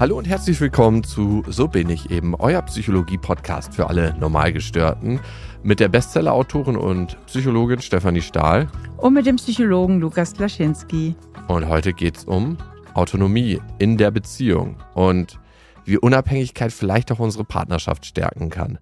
Hallo 0.00 0.16
und 0.16 0.28
herzlich 0.28 0.60
willkommen 0.60 1.02
zu 1.02 1.42
So 1.48 1.66
bin 1.66 1.90
ich 1.90 2.08
eben, 2.12 2.36
euer 2.36 2.62
Psychologie-Podcast 2.62 3.74
für 3.74 3.88
alle 3.88 4.14
Normalgestörten 4.20 5.18
mit 5.64 5.80
der 5.80 5.88
Bestseller-Autorin 5.88 6.76
und 6.76 7.18
Psychologin 7.26 7.82
Stefanie 7.82 8.22
Stahl. 8.22 8.68
Und 8.98 9.14
mit 9.14 9.26
dem 9.26 9.34
Psychologen 9.34 9.98
Lukas 9.98 10.34
Klaschinski. 10.34 11.16
Und 11.48 11.66
heute 11.66 11.92
geht 11.92 12.16
es 12.16 12.24
um 12.26 12.58
Autonomie 12.94 13.60
in 13.80 13.96
der 13.96 14.12
Beziehung 14.12 14.76
und 14.94 15.40
wie 15.84 15.98
Unabhängigkeit 15.98 16.72
vielleicht 16.72 17.10
auch 17.10 17.18
unsere 17.18 17.42
Partnerschaft 17.42 18.06
stärken 18.06 18.50
kann. 18.50 18.78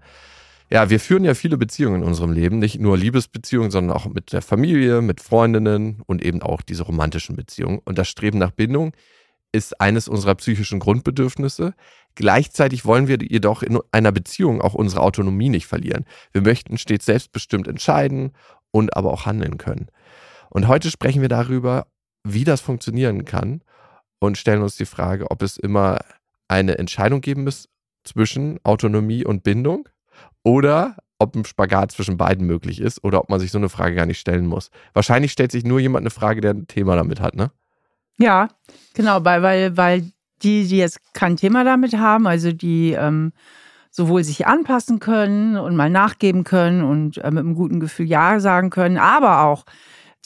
Ja, 0.68 0.90
wir 0.90 1.00
führen 1.00 1.24
ja 1.24 1.32
viele 1.32 1.56
Beziehungen 1.56 2.02
in 2.02 2.08
unserem 2.08 2.32
Leben, 2.32 2.58
nicht 2.58 2.78
nur 2.78 2.98
Liebesbeziehungen, 2.98 3.70
sondern 3.70 3.96
auch 3.96 4.04
mit 4.04 4.34
der 4.34 4.42
Familie, 4.42 5.00
mit 5.00 5.22
Freundinnen 5.22 6.02
und 6.04 6.22
eben 6.22 6.42
auch 6.42 6.60
diese 6.60 6.82
romantischen 6.82 7.36
Beziehungen. 7.36 7.80
Und 7.86 7.96
das 7.96 8.08
Streben 8.08 8.36
nach 8.36 8.50
Bindung 8.50 8.92
ist 9.56 9.80
eines 9.80 10.08
unserer 10.08 10.34
psychischen 10.34 10.78
Grundbedürfnisse. 10.78 11.74
Gleichzeitig 12.14 12.84
wollen 12.84 13.08
wir 13.08 13.18
jedoch 13.20 13.62
in 13.62 13.78
einer 13.92 14.12
Beziehung 14.12 14.60
auch 14.60 14.74
unsere 14.74 15.02
Autonomie 15.02 15.48
nicht 15.48 15.66
verlieren. 15.66 16.04
Wir 16.32 16.42
möchten 16.42 16.78
stets 16.78 17.06
selbstbestimmt 17.06 17.68
entscheiden 17.68 18.32
und 18.70 18.96
aber 18.96 19.12
auch 19.12 19.26
handeln 19.26 19.58
können. 19.58 19.88
Und 20.50 20.68
heute 20.68 20.90
sprechen 20.90 21.22
wir 21.22 21.28
darüber, 21.28 21.86
wie 22.24 22.44
das 22.44 22.60
funktionieren 22.60 23.24
kann 23.24 23.62
und 24.18 24.38
stellen 24.38 24.62
uns 24.62 24.76
die 24.76 24.86
Frage, 24.86 25.30
ob 25.30 25.42
es 25.42 25.56
immer 25.56 25.98
eine 26.48 26.78
Entscheidung 26.78 27.20
geben 27.20 27.44
muss 27.44 27.68
zwischen 28.04 28.58
Autonomie 28.62 29.24
und 29.24 29.42
Bindung 29.42 29.88
oder 30.42 30.96
ob 31.18 31.34
ein 31.34 31.44
Spagat 31.44 31.92
zwischen 31.92 32.16
beiden 32.16 32.46
möglich 32.46 32.80
ist 32.80 33.02
oder 33.02 33.20
ob 33.20 33.30
man 33.30 33.40
sich 33.40 33.50
so 33.50 33.58
eine 33.58 33.68
Frage 33.68 33.94
gar 33.94 34.06
nicht 34.06 34.20
stellen 34.20 34.46
muss. 34.46 34.70
Wahrscheinlich 34.92 35.32
stellt 35.32 35.52
sich 35.52 35.64
nur 35.64 35.80
jemand 35.80 36.02
eine 36.02 36.10
Frage, 36.10 36.40
der 36.40 36.52
ein 36.52 36.66
Thema 36.66 36.96
damit 36.96 37.20
hat, 37.20 37.34
ne? 37.34 37.50
Ja, 38.18 38.48
genau, 38.94 39.24
weil, 39.24 39.42
weil, 39.42 39.76
weil 39.76 40.10
die, 40.42 40.66
die 40.66 40.78
jetzt 40.78 41.00
kein 41.12 41.36
Thema 41.36 41.64
damit 41.64 41.94
haben, 41.96 42.26
also 42.26 42.52
die 42.52 42.92
ähm, 42.92 43.32
sowohl 43.90 44.24
sich 44.24 44.46
anpassen 44.46 45.00
können 45.00 45.56
und 45.56 45.76
mal 45.76 45.90
nachgeben 45.90 46.44
können 46.44 46.82
und 46.82 47.18
äh, 47.18 47.30
mit 47.30 47.40
einem 47.40 47.54
guten 47.54 47.80
Gefühl 47.80 48.06
Ja 48.06 48.40
sagen 48.40 48.70
können, 48.70 48.98
aber 48.98 49.42
auch 49.44 49.64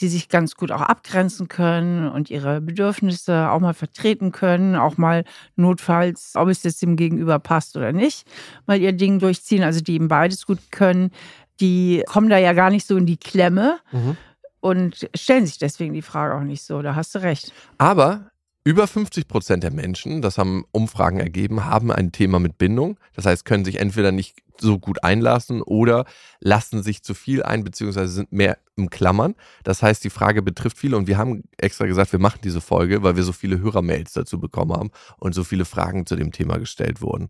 die 0.01 0.07
sich 0.07 0.29
ganz 0.29 0.55
gut 0.55 0.71
auch 0.71 0.81
abgrenzen 0.81 1.47
können 1.47 2.09
und 2.09 2.31
ihre 2.31 2.59
Bedürfnisse 2.59 3.51
auch 3.51 3.59
mal 3.59 3.75
vertreten 3.75 4.31
können, 4.31 4.75
auch 4.75 4.97
mal 4.97 5.23
notfalls, 5.55 6.31
ob 6.35 6.49
es 6.49 6.63
jetzt 6.63 6.81
dem 6.81 6.95
Gegenüber 6.95 7.37
passt 7.37 7.77
oder 7.77 7.91
nicht, 7.91 8.25
mal 8.65 8.81
ihr 8.81 8.93
Ding 8.93 9.19
durchziehen, 9.19 9.63
also 9.63 9.79
die 9.79 9.93
eben 9.93 10.07
beides 10.07 10.47
gut 10.47 10.59
können, 10.71 11.11
die 11.59 12.03
kommen 12.07 12.29
da 12.29 12.37
ja 12.39 12.53
gar 12.53 12.71
nicht 12.71 12.87
so 12.87 12.97
in 12.97 13.05
die 13.05 13.17
Klemme. 13.17 13.77
Mhm 13.91 14.17
und 14.61 15.09
stellen 15.13 15.45
sich 15.45 15.57
deswegen 15.57 15.93
die 15.93 16.01
Frage 16.01 16.35
auch 16.35 16.43
nicht 16.43 16.63
so. 16.63 16.81
Da 16.81 16.95
hast 16.95 17.13
du 17.13 17.19
recht. 17.19 17.51
Aber 17.77 18.31
über 18.63 18.87
50 18.87 19.27
Prozent 19.27 19.63
der 19.63 19.71
Menschen, 19.71 20.21
das 20.21 20.37
haben 20.37 20.65
Umfragen 20.71 21.19
ergeben, 21.19 21.65
haben 21.65 21.91
ein 21.91 22.11
Thema 22.11 22.39
mit 22.39 22.57
Bindung. 22.57 22.99
Das 23.15 23.25
heißt, 23.25 23.43
können 23.43 23.65
sich 23.65 23.79
entweder 23.79 24.11
nicht 24.11 24.37
so 24.59 24.77
gut 24.77 25.03
einlassen 25.03 25.63
oder 25.63 26.05
lassen 26.39 26.83
sich 26.83 27.01
zu 27.01 27.15
viel 27.15 27.41
ein, 27.41 27.63
beziehungsweise 27.63 28.13
sind 28.13 28.31
mehr 28.31 28.59
im 28.75 28.91
Klammern. 28.91 29.33
Das 29.63 29.81
heißt, 29.81 30.03
die 30.03 30.11
Frage 30.11 30.43
betrifft 30.43 30.77
viele 30.77 30.97
und 30.97 31.07
wir 31.07 31.17
haben 31.17 31.43
extra 31.57 31.87
gesagt, 31.87 32.11
wir 32.11 32.19
machen 32.19 32.41
diese 32.43 32.61
Folge, 32.61 33.01
weil 33.01 33.15
wir 33.15 33.23
so 33.23 33.33
viele 33.33 33.59
Hörermails 33.59 34.13
dazu 34.13 34.39
bekommen 34.39 34.73
haben 34.73 34.91
und 35.17 35.33
so 35.33 35.43
viele 35.43 35.65
Fragen 35.65 36.05
zu 36.05 36.15
dem 36.15 36.31
Thema 36.31 36.59
gestellt 36.59 37.01
wurden. 37.01 37.29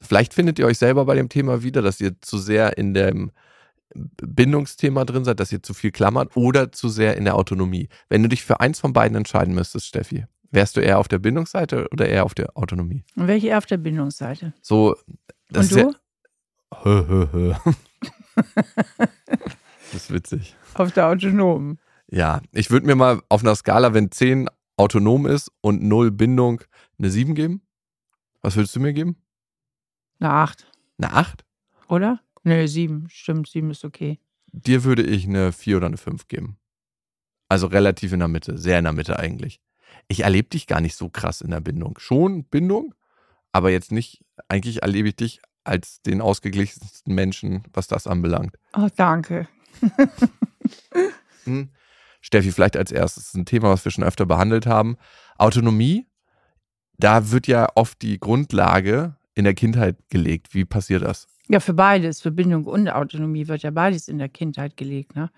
Vielleicht 0.00 0.34
findet 0.34 0.58
ihr 0.58 0.66
euch 0.66 0.78
selber 0.78 1.04
bei 1.04 1.14
dem 1.14 1.28
Thema 1.28 1.62
wieder, 1.62 1.80
dass 1.82 2.00
ihr 2.00 2.20
zu 2.20 2.38
sehr 2.38 2.76
in 2.76 2.94
dem 2.94 3.30
Bindungsthema 3.94 5.04
drin 5.04 5.24
seid, 5.24 5.40
dass 5.40 5.52
ihr 5.52 5.62
zu 5.62 5.74
viel 5.74 5.90
klammert 5.90 6.36
oder 6.36 6.72
zu 6.72 6.88
sehr 6.88 7.16
in 7.16 7.24
der 7.24 7.36
Autonomie. 7.36 7.88
Wenn 8.08 8.22
du 8.22 8.28
dich 8.28 8.44
für 8.44 8.60
eins 8.60 8.80
von 8.80 8.92
beiden 8.92 9.16
entscheiden 9.16 9.54
müsstest, 9.54 9.86
Steffi, 9.86 10.26
wärst 10.50 10.76
du 10.76 10.80
eher 10.80 10.98
auf 10.98 11.08
der 11.08 11.18
Bindungsseite 11.18 11.88
oder 11.92 12.08
eher 12.08 12.24
auf 12.24 12.34
der 12.34 12.56
Autonomie? 12.56 13.04
Und 13.16 13.26
welche 13.26 13.48
eher 13.48 13.58
auf 13.58 13.66
der 13.66 13.78
Bindungsseite? 13.78 14.54
So, 14.60 14.96
das 15.50 15.72
Und 15.72 15.80
du? 15.80 15.94
Ja, 16.72 16.84
hö, 16.84 17.06
hö, 17.06 17.28
hö. 17.32 17.54
das 19.92 19.94
ist 19.94 20.12
witzig. 20.12 20.56
Auf 20.74 20.92
der 20.92 21.08
autonomen. 21.08 21.78
Ja, 22.08 22.40
ich 22.52 22.70
würde 22.70 22.86
mir 22.86 22.94
mal 22.94 23.20
auf 23.28 23.42
einer 23.42 23.54
Skala, 23.54 23.94
wenn 23.94 24.10
10 24.10 24.48
autonom 24.76 25.26
ist 25.26 25.50
und 25.60 25.82
0 25.82 26.10
Bindung, 26.10 26.62
eine 26.98 27.10
7 27.10 27.34
geben. 27.34 27.62
Was 28.42 28.56
würdest 28.56 28.76
du 28.76 28.80
mir 28.80 28.92
geben? 28.92 29.16
Eine 30.20 30.30
8. 30.30 30.66
Eine 30.98 31.12
8? 31.12 31.44
Oder? 31.88 32.20
Nee, 32.44 32.66
sieben. 32.66 33.08
Stimmt, 33.08 33.48
sieben 33.48 33.70
ist 33.70 33.84
okay. 33.84 34.20
Dir 34.52 34.84
würde 34.84 35.02
ich 35.02 35.26
eine 35.26 35.52
vier 35.52 35.78
oder 35.78 35.86
eine 35.86 35.96
fünf 35.96 36.28
geben. 36.28 36.58
Also 37.48 37.66
relativ 37.66 38.12
in 38.12 38.20
der 38.20 38.28
Mitte, 38.28 38.56
sehr 38.58 38.78
in 38.78 38.84
der 38.84 38.92
Mitte 38.92 39.18
eigentlich. 39.18 39.60
Ich 40.08 40.20
erlebe 40.20 40.48
dich 40.48 40.66
gar 40.66 40.80
nicht 40.80 40.96
so 40.96 41.08
krass 41.08 41.40
in 41.40 41.50
der 41.50 41.60
Bindung. 41.60 41.98
Schon 41.98 42.44
Bindung, 42.44 42.94
aber 43.52 43.70
jetzt 43.70 43.92
nicht, 43.92 44.24
eigentlich 44.48 44.82
erlebe 44.82 45.08
ich 45.08 45.16
dich 45.16 45.40
als 45.64 46.02
den 46.02 46.20
ausgeglichensten 46.20 47.14
Menschen, 47.14 47.62
was 47.72 47.88
das 47.88 48.06
anbelangt. 48.06 48.56
Oh, 48.76 48.88
danke. 48.96 49.48
hm. 51.44 51.70
Steffi, 52.20 52.52
vielleicht 52.52 52.76
als 52.76 52.92
erstes 52.92 53.34
ein 53.34 53.46
Thema, 53.46 53.70
was 53.70 53.84
wir 53.84 53.92
schon 53.92 54.04
öfter 54.04 54.26
behandelt 54.26 54.66
haben. 54.66 54.96
Autonomie, 55.36 56.06
da 56.96 57.30
wird 57.30 57.46
ja 57.46 57.68
oft 57.74 58.00
die 58.02 58.18
Grundlage 58.18 59.16
in 59.34 59.44
der 59.44 59.54
Kindheit 59.54 59.96
gelegt. 60.08 60.54
Wie 60.54 60.64
passiert 60.64 61.02
das? 61.02 61.26
Ja, 61.48 61.60
für 61.60 61.74
beides, 61.74 62.22
für 62.22 62.30
Bindung 62.30 62.64
und 62.64 62.88
Autonomie 62.88 63.48
wird 63.48 63.62
ja 63.62 63.70
beides 63.70 64.08
in 64.08 64.18
der 64.18 64.30
Kindheit 64.30 64.76
gelegt. 64.76 65.14
Ne? 65.14 65.30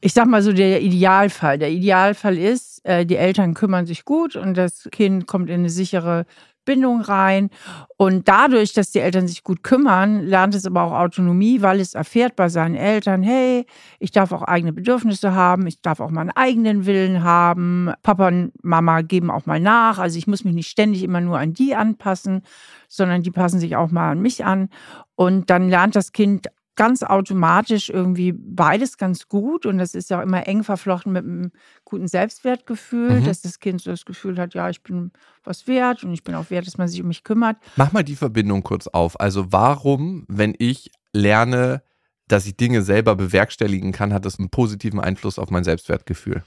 Ich 0.00 0.14
sag 0.14 0.26
mal 0.26 0.42
so, 0.42 0.52
der 0.52 0.80
Idealfall. 0.82 1.58
Der 1.58 1.70
Idealfall 1.70 2.38
ist, 2.38 2.84
äh, 2.84 3.04
die 3.04 3.16
Eltern 3.16 3.54
kümmern 3.54 3.86
sich 3.86 4.04
gut 4.04 4.36
und 4.36 4.56
das 4.56 4.88
Kind 4.92 5.26
kommt 5.26 5.50
in 5.50 5.60
eine 5.60 5.70
sichere 5.70 6.26
Bindung 6.66 7.00
rein. 7.00 7.48
Und 7.96 8.28
dadurch, 8.28 8.74
dass 8.74 8.90
die 8.90 8.98
Eltern 8.98 9.26
sich 9.26 9.42
gut 9.42 9.62
kümmern, 9.62 10.26
lernt 10.26 10.54
es 10.54 10.66
aber 10.66 10.82
auch 10.82 10.92
Autonomie, 10.92 11.62
weil 11.62 11.80
es 11.80 11.94
erfährt 11.94 12.36
bei 12.36 12.50
seinen 12.50 12.74
Eltern, 12.74 13.22
hey, 13.22 13.64
ich 13.98 14.10
darf 14.10 14.32
auch 14.32 14.42
eigene 14.42 14.74
Bedürfnisse 14.74 15.34
haben, 15.34 15.66
ich 15.66 15.80
darf 15.80 16.00
auch 16.00 16.10
meinen 16.10 16.30
eigenen 16.30 16.84
Willen 16.84 17.22
haben. 17.22 17.90
Papa 18.02 18.28
und 18.28 18.52
Mama 18.62 19.00
geben 19.00 19.30
auch 19.30 19.46
mal 19.46 19.60
nach. 19.60 19.98
Also 19.98 20.18
ich 20.18 20.26
muss 20.26 20.44
mich 20.44 20.54
nicht 20.54 20.68
ständig 20.68 21.02
immer 21.02 21.22
nur 21.22 21.38
an 21.38 21.54
die 21.54 21.74
anpassen, 21.74 22.42
sondern 22.88 23.22
die 23.22 23.30
passen 23.30 23.60
sich 23.60 23.76
auch 23.76 23.90
mal 23.90 24.12
an 24.12 24.20
mich 24.20 24.44
an. 24.44 24.68
Und 25.14 25.48
dann 25.48 25.70
lernt 25.70 25.96
das 25.96 26.12
Kind 26.12 26.48
ganz 26.76 27.02
automatisch 27.02 27.88
irgendwie 27.88 28.32
beides 28.32 28.98
ganz 28.98 29.28
gut 29.28 29.66
und 29.66 29.78
das 29.78 29.94
ist 29.94 30.10
ja 30.10 30.18
auch 30.18 30.22
immer 30.22 30.46
eng 30.46 30.62
verflochten 30.62 31.12
mit 31.12 31.24
einem 31.24 31.50
guten 31.84 32.06
Selbstwertgefühl, 32.06 33.20
mhm. 33.20 33.24
dass 33.24 33.40
das 33.40 33.58
Kind 33.58 33.80
so 33.80 33.90
das 33.90 34.04
Gefühl 34.04 34.38
hat, 34.38 34.54
ja, 34.54 34.68
ich 34.68 34.82
bin 34.82 35.10
was 35.42 35.66
wert 35.66 36.04
und 36.04 36.12
ich 36.12 36.22
bin 36.22 36.34
auch 36.34 36.50
wert, 36.50 36.66
dass 36.66 36.78
man 36.78 36.88
sich 36.88 37.00
um 37.00 37.08
mich 37.08 37.24
kümmert. 37.24 37.56
Mach 37.76 37.92
mal 37.92 38.04
die 38.04 38.16
Verbindung 38.16 38.62
kurz 38.62 38.86
auf. 38.86 39.18
Also 39.18 39.52
warum, 39.52 40.24
wenn 40.28 40.54
ich 40.58 40.90
lerne, 41.12 41.82
dass 42.28 42.46
ich 42.46 42.56
Dinge 42.56 42.82
selber 42.82 43.16
bewerkstelligen 43.16 43.92
kann, 43.92 44.12
hat 44.12 44.24
das 44.24 44.38
einen 44.38 44.50
positiven 44.50 45.00
Einfluss 45.00 45.38
auf 45.38 45.50
mein 45.50 45.64
Selbstwertgefühl? 45.64 46.42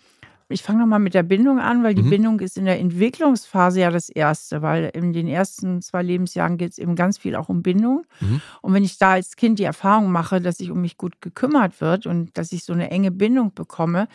Ich 0.51 0.63
fange 0.63 0.79
nochmal 0.79 0.99
mit 0.99 1.13
der 1.13 1.21
Bindung 1.21 1.59
an, 1.59 1.83
weil 1.83 1.93
die 1.93 2.01
mhm. 2.01 2.09
Bindung 2.09 2.39
ist 2.39 2.57
in 2.57 2.65
der 2.65 2.79
Entwicklungsphase 2.79 3.81
ja 3.81 3.91
das 3.91 4.09
Erste, 4.09 4.63
weil 4.63 4.89
in 4.95 5.13
den 5.13 5.27
ersten 5.27 5.83
zwei 5.83 6.01
Lebensjahren 6.01 6.57
geht 6.57 6.71
es 6.71 6.79
eben 6.79 6.95
ganz 6.95 7.19
viel 7.19 7.35
auch 7.35 7.49
um 7.49 7.61
Bindung. 7.61 8.03
Mhm. 8.19 8.41
Und 8.61 8.73
wenn 8.73 8.83
ich 8.83 8.97
da 8.97 9.11
als 9.11 9.35
Kind 9.35 9.59
die 9.59 9.63
Erfahrung 9.63 10.11
mache, 10.11 10.41
dass 10.41 10.57
sich 10.57 10.71
um 10.71 10.81
mich 10.81 10.97
gut 10.97 11.21
gekümmert 11.21 11.79
wird 11.81 12.07
und 12.07 12.35
dass 12.35 12.51
ich 12.51 12.63
so 12.63 12.73
eine 12.73 12.89
enge 12.89 13.11
Bindung 13.11 13.53
bekomme, 13.53 14.07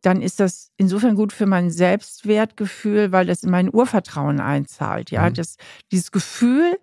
dann 0.00 0.22
ist 0.22 0.40
das 0.40 0.70
insofern 0.78 1.14
gut 1.14 1.32
für 1.32 1.46
mein 1.46 1.70
Selbstwertgefühl, 1.70 3.12
weil 3.12 3.26
das 3.26 3.42
in 3.42 3.50
mein 3.50 3.72
Urvertrauen 3.72 4.40
einzahlt. 4.40 5.10
Ja, 5.10 5.28
mhm. 5.28 5.34
das, 5.34 5.56
dieses 5.92 6.10
Gefühl, 6.10 6.78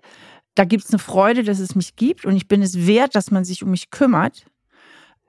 da 0.53 0.65
gibt 0.65 0.83
es 0.83 0.91
eine 0.91 0.99
Freude, 0.99 1.43
dass 1.43 1.57
es 1.57 1.73
mich 1.73 1.95
gibt 1.95 2.25
und 2.25 2.35
ich 2.35 2.47
bin 2.47 2.61
es 2.61 2.85
wert, 2.85 3.15
dass 3.15 3.31
man 3.31 3.43
sich 3.43 3.63
um 3.63 3.71
mich 3.71 3.89
kümmert 3.89 4.45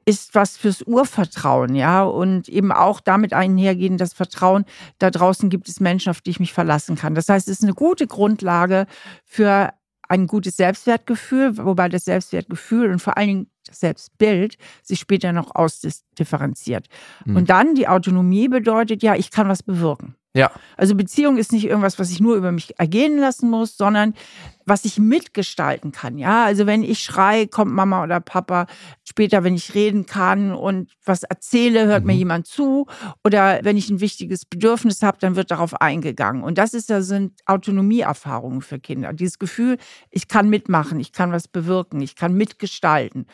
ist 0.06 0.34
was 0.34 0.56
fürs 0.56 0.82
Urvertrauen, 0.82 1.74
ja, 1.74 2.02
und 2.02 2.48
eben 2.48 2.72
auch 2.72 3.00
damit 3.00 3.32
einhergehen, 3.32 3.96
das 3.96 4.12
Vertrauen, 4.12 4.64
da 4.98 5.10
draußen 5.10 5.48
gibt 5.48 5.68
es 5.68 5.80
Menschen, 5.80 6.10
auf 6.10 6.20
die 6.20 6.30
ich 6.30 6.40
mich 6.40 6.52
verlassen 6.52 6.96
kann. 6.96 7.14
Das 7.14 7.28
heißt, 7.28 7.48
es 7.48 7.58
ist 7.58 7.64
eine 7.64 7.74
gute 7.74 8.06
Grundlage 8.06 8.86
für 9.24 9.72
ein 10.08 10.26
gutes 10.26 10.56
Selbstwertgefühl, 10.56 11.56
wobei 11.56 11.88
das 11.88 12.04
Selbstwertgefühl 12.04 12.90
und 12.90 13.00
vor 13.00 13.16
allen 13.16 13.28
Dingen 13.28 13.50
das 13.66 13.80
Selbstbild 13.80 14.58
sich 14.82 15.00
später 15.00 15.32
noch 15.32 15.54
ausdifferenziert. 15.54 16.88
Mhm. 17.24 17.36
Und 17.36 17.50
dann 17.50 17.74
die 17.74 17.88
Autonomie 17.88 18.48
bedeutet 18.48 19.02
ja, 19.02 19.14
ich 19.14 19.30
kann 19.30 19.48
was 19.48 19.62
bewirken. 19.62 20.14
Ja. 20.36 20.50
Also 20.76 20.96
Beziehung 20.96 21.36
ist 21.36 21.52
nicht 21.52 21.64
irgendwas, 21.64 21.98
was 22.00 22.10
ich 22.10 22.20
nur 22.20 22.34
über 22.34 22.50
mich 22.50 22.78
ergehen 22.78 23.18
lassen 23.18 23.48
muss, 23.48 23.76
sondern 23.76 24.14
was 24.66 24.84
ich 24.84 24.98
mitgestalten 24.98 25.92
kann. 25.92 26.18
Ja, 26.18 26.44
also 26.44 26.66
wenn 26.66 26.82
ich 26.82 27.00
schreie, 27.00 27.46
kommt 27.46 27.72
Mama 27.72 28.02
oder 28.02 28.18
Papa. 28.20 28.66
Später, 29.04 29.44
wenn 29.44 29.54
ich 29.54 29.74
reden 29.74 30.06
kann 30.06 30.52
und 30.52 30.90
was 31.04 31.22
erzähle, 31.22 31.86
hört 31.86 32.02
mhm. 32.02 32.06
mir 32.08 32.14
jemand 32.14 32.46
zu. 32.46 32.86
Oder 33.22 33.60
wenn 33.62 33.76
ich 33.76 33.90
ein 33.90 34.00
wichtiges 34.00 34.44
Bedürfnis 34.44 35.02
habe, 35.02 35.18
dann 35.20 35.36
wird 35.36 35.50
darauf 35.50 35.80
eingegangen. 35.80 36.42
Und 36.42 36.58
das 36.58 36.74
ist 36.74 36.88
ja 36.88 37.02
sind 37.02 37.34
Autonomieerfahrungen 37.46 38.62
für 38.62 38.80
Kinder. 38.80 39.12
Dieses 39.12 39.38
Gefühl, 39.38 39.76
ich 40.10 40.28
kann 40.28 40.48
mitmachen, 40.48 40.98
ich 40.98 41.12
kann 41.12 41.30
was 41.30 41.46
bewirken, 41.46 42.00
ich 42.00 42.16
kann 42.16 42.34
mitgestalten. 42.34 43.26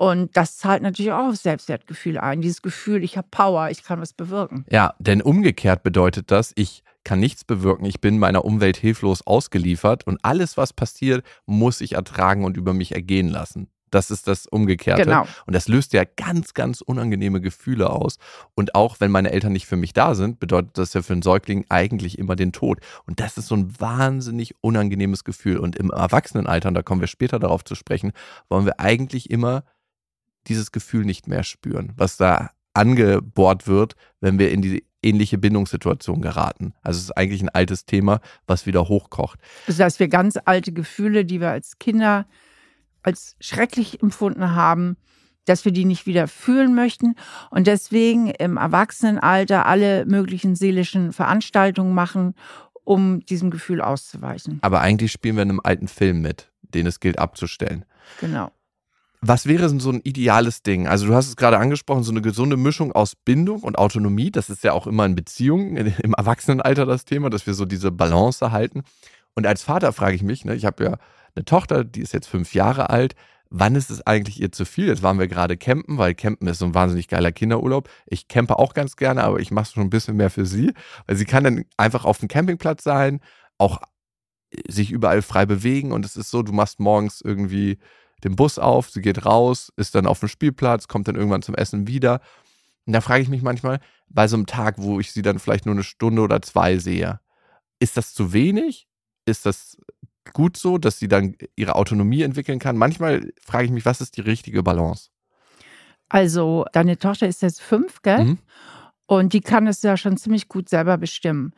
Und 0.00 0.34
das 0.34 0.56
zahlt 0.56 0.82
natürlich 0.82 1.12
auch 1.12 1.28
auf 1.28 1.36
Selbstwertgefühl 1.36 2.16
ein. 2.16 2.40
Dieses 2.40 2.62
Gefühl, 2.62 3.04
ich 3.04 3.18
habe 3.18 3.28
Power, 3.30 3.68
ich 3.68 3.84
kann 3.84 4.00
was 4.00 4.14
bewirken. 4.14 4.64
Ja, 4.70 4.94
denn 4.98 5.20
umgekehrt 5.20 5.82
bedeutet 5.82 6.30
das, 6.30 6.52
ich 6.54 6.82
kann 7.04 7.20
nichts 7.20 7.44
bewirken, 7.44 7.84
ich 7.84 8.00
bin 8.00 8.18
meiner 8.18 8.46
Umwelt 8.46 8.78
hilflos 8.78 9.26
ausgeliefert 9.26 10.06
und 10.06 10.18
alles, 10.22 10.56
was 10.56 10.72
passiert, 10.72 11.22
muss 11.44 11.82
ich 11.82 11.96
ertragen 11.96 12.46
und 12.46 12.56
über 12.56 12.72
mich 12.72 12.94
ergehen 12.94 13.28
lassen. 13.28 13.68
Das 13.90 14.10
ist 14.10 14.26
das 14.26 14.46
Umgekehrte. 14.46 15.02
Genau. 15.02 15.26
Und 15.46 15.54
das 15.54 15.68
löst 15.68 15.92
ja 15.92 16.04
ganz, 16.16 16.54
ganz 16.54 16.80
unangenehme 16.80 17.42
Gefühle 17.42 17.90
aus. 17.90 18.16
Und 18.54 18.74
auch 18.74 19.00
wenn 19.00 19.10
meine 19.10 19.32
Eltern 19.32 19.52
nicht 19.52 19.66
für 19.66 19.76
mich 19.76 19.92
da 19.92 20.14
sind, 20.14 20.40
bedeutet 20.40 20.78
das 20.78 20.94
ja 20.94 21.02
für 21.02 21.12
einen 21.12 21.20
Säugling 21.20 21.66
eigentlich 21.68 22.18
immer 22.18 22.36
den 22.36 22.52
Tod. 22.52 22.78
Und 23.06 23.20
das 23.20 23.36
ist 23.36 23.48
so 23.48 23.56
ein 23.56 23.78
wahnsinnig 23.78 24.54
unangenehmes 24.62 25.24
Gefühl. 25.24 25.58
Und 25.58 25.76
im 25.76 25.90
Erwachsenenalter, 25.90 26.68
und 26.68 26.74
da 26.74 26.82
kommen 26.82 27.02
wir 27.02 27.08
später 27.08 27.38
darauf 27.38 27.64
zu 27.64 27.74
sprechen, 27.74 28.12
wollen 28.48 28.64
wir 28.64 28.80
eigentlich 28.80 29.28
immer 29.28 29.64
dieses 30.50 30.72
Gefühl 30.72 31.04
nicht 31.04 31.28
mehr 31.28 31.44
spüren, 31.44 31.92
was 31.96 32.16
da 32.16 32.50
angebohrt 32.74 33.66
wird, 33.66 33.94
wenn 34.20 34.38
wir 34.38 34.50
in 34.50 34.62
die 34.62 34.84
ähnliche 35.02 35.38
Bindungssituation 35.38 36.20
geraten. 36.20 36.74
Also 36.82 36.98
es 36.98 37.04
ist 37.04 37.16
eigentlich 37.16 37.42
ein 37.42 37.48
altes 37.48 37.86
Thema, 37.86 38.20
was 38.46 38.66
wieder 38.66 38.88
hochkocht. 38.88 39.38
Das 39.66 39.80
heißt, 39.80 39.98
wir 39.98 40.08
ganz 40.08 40.38
alte 40.44 40.72
Gefühle, 40.72 41.24
die 41.24 41.40
wir 41.40 41.50
als 41.50 41.78
Kinder 41.78 42.26
als 43.02 43.36
schrecklich 43.40 44.02
empfunden 44.02 44.54
haben, 44.54 44.96
dass 45.46 45.64
wir 45.64 45.72
die 45.72 45.86
nicht 45.86 46.06
wieder 46.06 46.28
fühlen 46.28 46.74
möchten 46.74 47.14
und 47.50 47.66
deswegen 47.66 48.28
im 48.28 48.58
Erwachsenenalter 48.58 49.64
alle 49.64 50.04
möglichen 50.04 50.54
seelischen 50.54 51.14
Veranstaltungen 51.14 51.94
machen, 51.94 52.34
um 52.84 53.20
diesem 53.20 53.50
Gefühl 53.50 53.80
auszuweichen. 53.80 54.58
Aber 54.60 54.80
eigentlich 54.80 55.12
spielen 55.12 55.36
wir 55.36 55.42
in 55.42 55.50
einem 55.50 55.60
alten 55.64 55.88
Film 55.88 56.20
mit, 56.20 56.50
den 56.62 56.86
es 56.86 57.00
gilt 57.00 57.18
abzustellen. 57.18 57.86
Genau. 58.20 58.52
Was 59.22 59.44
wäre 59.44 59.68
so 59.68 59.90
ein 59.90 60.00
ideales 60.02 60.62
Ding? 60.62 60.86
Also 60.86 61.06
du 61.06 61.14
hast 61.14 61.28
es 61.28 61.36
gerade 61.36 61.58
angesprochen, 61.58 62.04
so 62.04 62.10
eine 62.10 62.22
gesunde 62.22 62.56
Mischung 62.56 62.92
aus 62.92 63.14
Bindung 63.14 63.62
und 63.62 63.76
Autonomie. 63.76 64.30
Das 64.30 64.48
ist 64.48 64.64
ja 64.64 64.72
auch 64.72 64.86
immer 64.86 65.04
in 65.04 65.14
Beziehungen, 65.14 65.76
im 65.76 66.14
Erwachsenenalter 66.14 66.86
das 66.86 67.04
Thema, 67.04 67.28
dass 67.28 67.46
wir 67.46 67.52
so 67.52 67.66
diese 67.66 67.92
Balance 67.92 68.42
erhalten. 68.42 68.82
Und 69.34 69.46
als 69.46 69.62
Vater 69.62 69.92
frage 69.92 70.16
ich 70.16 70.22
mich, 70.22 70.44
ne, 70.46 70.54
ich 70.54 70.64
habe 70.64 70.84
ja 70.84 70.96
eine 71.34 71.44
Tochter, 71.44 71.84
die 71.84 72.00
ist 72.00 72.14
jetzt 72.14 72.28
fünf 72.28 72.54
Jahre 72.54 72.88
alt. 72.88 73.14
Wann 73.50 73.74
ist 73.74 73.90
es 73.90 74.06
eigentlich 74.06 74.40
ihr 74.40 74.52
zu 74.52 74.64
viel? 74.64 74.86
Jetzt 74.86 75.02
waren 75.02 75.18
wir 75.18 75.28
gerade 75.28 75.56
campen, 75.56 75.98
weil 75.98 76.14
campen 76.14 76.48
ist 76.48 76.60
so 76.60 76.64
ein 76.64 76.74
wahnsinnig 76.74 77.08
geiler 77.08 77.32
Kinderurlaub. 77.32 77.90
Ich 78.06 78.26
campe 78.28 78.58
auch 78.58 78.74
ganz 78.74 78.96
gerne, 78.96 79.22
aber 79.24 79.40
ich 79.40 79.50
mache 79.50 79.72
schon 79.72 79.82
ein 79.82 79.90
bisschen 79.90 80.16
mehr 80.16 80.30
für 80.30 80.46
sie, 80.46 80.72
weil 81.06 81.16
sie 81.16 81.24
kann 81.26 81.44
dann 81.44 81.64
einfach 81.76 82.04
auf 82.04 82.18
dem 82.18 82.28
Campingplatz 82.28 82.84
sein, 82.84 83.20
auch 83.58 83.80
sich 84.68 84.90
überall 84.92 85.22
frei 85.22 85.46
bewegen 85.46 85.92
und 85.92 86.04
es 86.04 86.16
ist 86.16 86.30
so, 86.30 86.42
du 86.42 86.52
machst 86.52 86.80
morgens 86.80 87.20
irgendwie 87.20 87.78
den 88.24 88.36
Bus 88.36 88.58
auf, 88.58 88.90
sie 88.90 89.00
geht 89.00 89.24
raus, 89.24 89.72
ist 89.76 89.94
dann 89.94 90.06
auf 90.06 90.20
dem 90.20 90.28
Spielplatz, 90.28 90.88
kommt 90.88 91.08
dann 91.08 91.16
irgendwann 91.16 91.42
zum 91.42 91.54
Essen 91.54 91.86
wieder. 91.86 92.20
Und 92.86 92.92
da 92.92 93.00
frage 93.00 93.22
ich 93.22 93.28
mich 93.28 93.42
manchmal, 93.42 93.80
bei 94.08 94.28
so 94.28 94.36
einem 94.36 94.46
Tag, 94.46 94.76
wo 94.78 95.00
ich 95.00 95.12
sie 95.12 95.22
dann 95.22 95.38
vielleicht 95.38 95.66
nur 95.66 95.74
eine 95.74 95.84
Stunde 95.84 96.22
oder 96.22 96.42
zwei 96.42 96.78
sehe, 96.78 97.20
ist 97.78 97.96
das 97.96 98.14
zu 98.14 98.32
wenig? 98.32 98.88
Ist 99.26 99.46
das 99.46 99.78
gut 100.32 100.56
so, 100.56 100.78
dass 100.78 100.98
sie 100.98 101.08
dann 101.08 101.36
ihre 101.56 101.74
Autonomie 101.76 102.22
entwickeln 102.22 102.58
kann? 102.58 102.76
Manchmal 102.76 103.32
frage 103.42 103.66
ich 103.66 103.70
mich, 103.70 103.84
was 103.84 104.00
ist 104.00 104.16
die 104.16 104.22
richtige 104.22 104.62
Balance? 104.62 105.10
Also, 106.08 106.64
deine 106.72 106.98
Tochter 106.98 107.28
ist 107.28 107.42
jetzt 107.42 107.62
fünf, 107.62 108.02
gell? 108.02 108.24
Mhm. 108.24 108.38
Und 109.06 109.32
die 109.32 109.40
kann 109.40 109.66
es 109.66 109.82
ja 109.82 109.96
schon 109.96 110.16
ziemlich 110.16 110.48
gut 110.48 110.68
selber 110.68 110.98
bestimmen. 110.98 111.52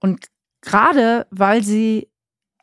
Und 0.00 0.26
gerade 0.60 1.26
weil 1.30 1.62
sie 1.62 2.08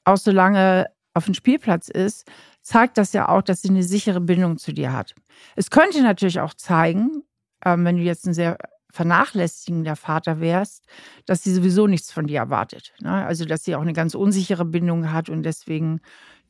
auch 0.03 0.17
so 0.17 0.31
lange 0.31 0.87
auf 1.15 1.25
dem 1.25 1.33
Spielplatz 1.33 1.88
ist, 1.88 2.29
zeigt 2.62 2.97
das 2.97 3.13
ja 3.13 3.29
auch, 3.29 3.41
dass 3.41 3.62
sie 3.62 3.69
eine 3.69 3.83
sichere 3.83 4.21
Bindung 4.21 4.57
zu 4.57 4.73
dir 4.73 4.94
hat. 4.94 5.15
Es 5.56 5.71
könnte 5.71 6.03
natürlich 6.03 6.39
auch 6.39 6.53
zeigen, 6.53 7.23
ähm, 7.63 7.85
wenn 7.85 7.97
du 7.97 8.03
jetzt 8.03 8.27
ein 8.27 8.33
sehr 8.33 8.57
vernachlässigender 8.91 9.95
Vater 9.95 10.39
wärst, 10.39 10.85
dass 11.25 11.44
sie 11.44 11.53
sowieso 11.53 11.88
nichts 11.88 12.12
von 12.12 12.27
dir 12.27 12.39
erwartet. 12.39 12.94
Ne? 13.01 13.25
Also, 13.25 13.45
dass 13.45 13.63
sie 13.63 13.75
auch 13.75 13.81
eine 13.81 13.94
ganz 13.94 14.15
unsichere 14.15 14.65
Bindung 14.65 15.12
hat 15.12 15.29
und 15.29 15.44
deswegen 15.44 16.01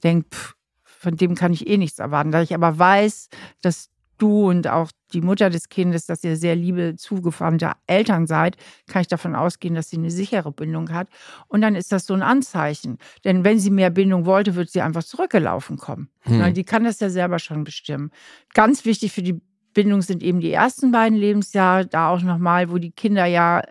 denkt, 0.04 0.34
pff, 0.34 0.56
von 0.84 1.16
dem 1.16 1.36
kann 1.36 1.54
ich 1.54 1.68
eh 1.68 1.78
nichts 1.78 2.00
erwarten. 2.00 2.32
Da 2.32 2.42
ich 2.42 2.54
aber 2.54 2.78
weiß, 2.78 3.30
dass 3.62 3.90
du 4.18 4.50
und 4.50 4.68
auch 4.68 4.92
die 5.14 5.22
Mutter 5.22 5.50
des 5.50 5.70
Kindes, 5.70 6.06
dass 6.06 6.24
ihr 6.24 6.36
sehr 6.36 6.56
liebe, 6.56 6.96
zugewandte 6.96 7.72
Eltern 7.88 8.28
seid, 8.28 8.58
kann 8.88 9.02
ich 9.02 9.08
davon 9.08 9.36
ausgehen, 9.36 9.76
dass 9.76 9.90
sie 9.90 9.98
eine 9.98 10.12
sichere 10.12 10.52
Bindung 10.52 10.92
hat. 10.92 11.08
Und 11.48 11.62
dann 11.62 11.76
ist 11.76 11.92
das 11.92 12.06
so 12.06 12.14
ein 12.14 12.22
Anzeichen. 12.22 12.98
Denn 13.24 13.44
wenn 13.44 13.60
sie 13.60 13.72
mehr 13.72 13.90
Bindung 13.90 14.26
wollte, 14.26 14.56
wird 14.56 14.70
sie 14.70 14.82
einfach 14.82 15.04
zurückgelaufen 15.04 15.78
kommen. 15.78 16.10
Hm. 16.22 16.54
Die 16.54 16.64
kann 16.64 16.84
das 16.84 17.00
ja 17.00 17.10
selber 17.10 17.40
schon 17.40 17.64
bestimmen. 17.64 18.12
Ganz 18.54 18.86
wichtig 18.86 19.12
für 19.12 19.24
die 19.24 19.42
Bindung 19.74 20.02
sind 20.02 20.24
eben 20.24 20.40
die 20.40 20.52
ersten 20.52 20.92
beiden 20.92 21.18
Lebensjahre, 21.18 21.86
da 21.86 22.10
auch 22.10 22.22
nochmal, 22.22 22.72
wo 22.72 22.78
die 22.78 22.92
Kinder 22.92 23.26
ja 23.26 23.62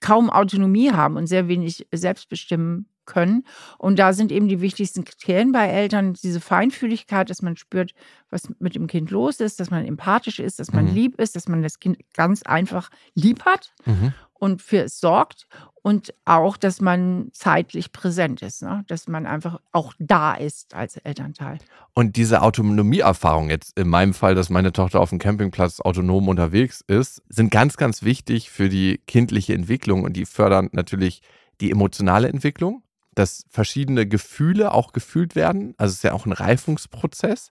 kaum 0.00 0.30
Autonomie 0.30 0.92
haben 0.92 1.16
und 1.16 1.26
sehr 1.26 1.48
wenig 1.48 1.86
selbstbestimmen 1.92 2.86
können. 3.08 3.44
Und 3.78 3.98
da 3.98 4.12
sind 4.12 4.30
eben 4.30 4.46
die 4.46 4.60
wichtigsten 4.60 5.04
Kriterien 5.04 5.50
bei 5.50 5.66
Eltern 5.66 6.12
diese 6.12 6.40
Feinfühligkeit, 6.40 7.28
dass 7.28 7.42
man 7.42 7.56
spürt, 7.56 7.94
was 8.30 8.48
mit 8.60 8.76
dem 8.76 8.86
Kind 8.86 9.10
los 9.10 9.40
ist, 9.40 9.58
dass 9.58 9.70
man 9.70 9.84
empathisch 9.84 10.38
ist, 10.38 10.60
dass 10.60 10.72
man 10.72 10.86
mhm. 10.86 10.94
lieb 10.94 11.20
ist, 11.20 11.34
dass 11.34 11.48
man 11.48 11.62
das 11.62 11.80
Kind 11.80 11.98
ganz 12.14 12.42
einfach 12.42 12.90
lieb 13.14 13.44
hat 13.44 13.72
mhm. 13.86 14.12
und 14.34 14.62
für 14.62 14.82
es 14.82 15.00
sorgt. 15.00 15.48
Und 15.80 16.12
auch, 16.26 16.58
dass 16.58 16.82
man 16.82 17.28
zeitlich 17.32 17.92
präsent 17.92 18.42
ist, 18.42 18.62
ne? 18.62 18.84
dass 18.88 19.08
man 19.08 19.24
einfach 19.24 19.58
auch 19.72 19.94
da 19.98 20.34
ist 20.34 20.74
als 20.74 20.98
Elternteil. 20.98 21.58
Und 21.94 22.16
diese 22.16 22.42
Autonomieerfahrung 22.42 23.48
jetzt 23.48 23.78
in 23.78 23.88
meinem 23.88 24.12
Fall, 24.12 24.34
dass 24.34 24.50
meine 24.50 24.72
Tochter 24.72 25.00
auf 25.00 25.10
dem 25.10 25.18
Campingplatz 25.18 25.80
autonom 25.80 26.28
unterwegs 26.28 26.84
ist, 26.86 27.22
sind 27.30 27.50
ganz, 27.50 27.78
ganz 27.78 28.02
wichtig 28.02 28.50
für 28.50 28.68
die 28.68 29.00
kindliche 29.06 29.54
Entwicklung 29.54 30.02
und 30.02 30.14
die 30.14 30.26
fördern 30.26 30.68
natürlich 30.72 31.22
die 31.60 31.70
emotionale 31.70 32.28
Entwicklung 32.28 32.82
dass 33.18 33.44
verschiedene 33.50 34.06
Gefühle 34.06 34.72
auch 34.72 34.92
gefühlt 34.92 35.34
werden. 35.34 35.74
Also 35.76 35.90
es 35.90 35.96
ist 35.98 36.04
ja 36.04 36.12
auch 36.12 36.24
ein 36.24 36.32
Reifungsprozess. 36.32 37.50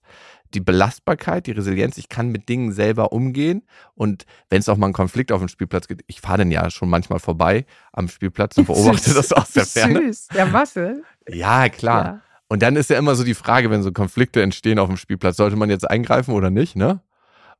Die 0.53 0.61
Belastbarkeit, 0.61 1.45
die 1.45 1.51
Resilienz, 1.51 1.97
ich 1.97 2.07
kann 2.07 2.29
mit 2.29 2.47
Dingen 2.47 2.71
selber 2.71 3.11
umgehen. 3.11 3.63
Und 3.93 4.25
wenn 4.49 4.59
es 4.59 4.69
auch 4.69 4.77
mal 4.77 4.85
einen 4.85 4.93
Konflikt 4.93 5.31
auf 5.33 5.39
dem 5.39 5.49
Spielplatz 5.49 5.89
gibt, 5.89 6.03
ich 6.07 6.21
fahre 6.21 6.39
dann 6.39 6.51
ja 6.51 6.69
schon 6.69 6.89
manchmal 6.89 7.19
vorbei 7.19 7.65
am 7.91 8.07
Spielplatz 8.07 8.57
und 8.57 8.65
beobachte 8.67 9.13
das 9.13 9.33
aus 9.33 9.51
der 9.51 9.65
Ferne. 9.65 10.07
Süß, 10.07 10.27
der 10.33 10.45
Masse. 10.45 11.03
Ja, 11.27 11.67
klar. 11.67 12.05
Ja. 12.05 12.21
Und 12.47 12.61
dann 12.61 12.77
ist 12.77 12.89
ja 12.89 12.97
immer 12.97 13.15
so 13.15 13.25
die 13.25 13.33
Frage, 13.33 13.69
wenn 13.69 13.83
so 13.83 13.91
Konflikte 13.91 14.41
entstehen 14.41 14.79
auf 14.79 14.87
dem 14.87 14.95
Spielplatz, 14.95 15.35
sollte 15.35 15.57
man 15.57 15.69
jetzt 15.69 15.89
eingreifen 15.89 16.33
oder 16.33 16.49
nicht, 16.49 16.77
ne? 16.77 17.01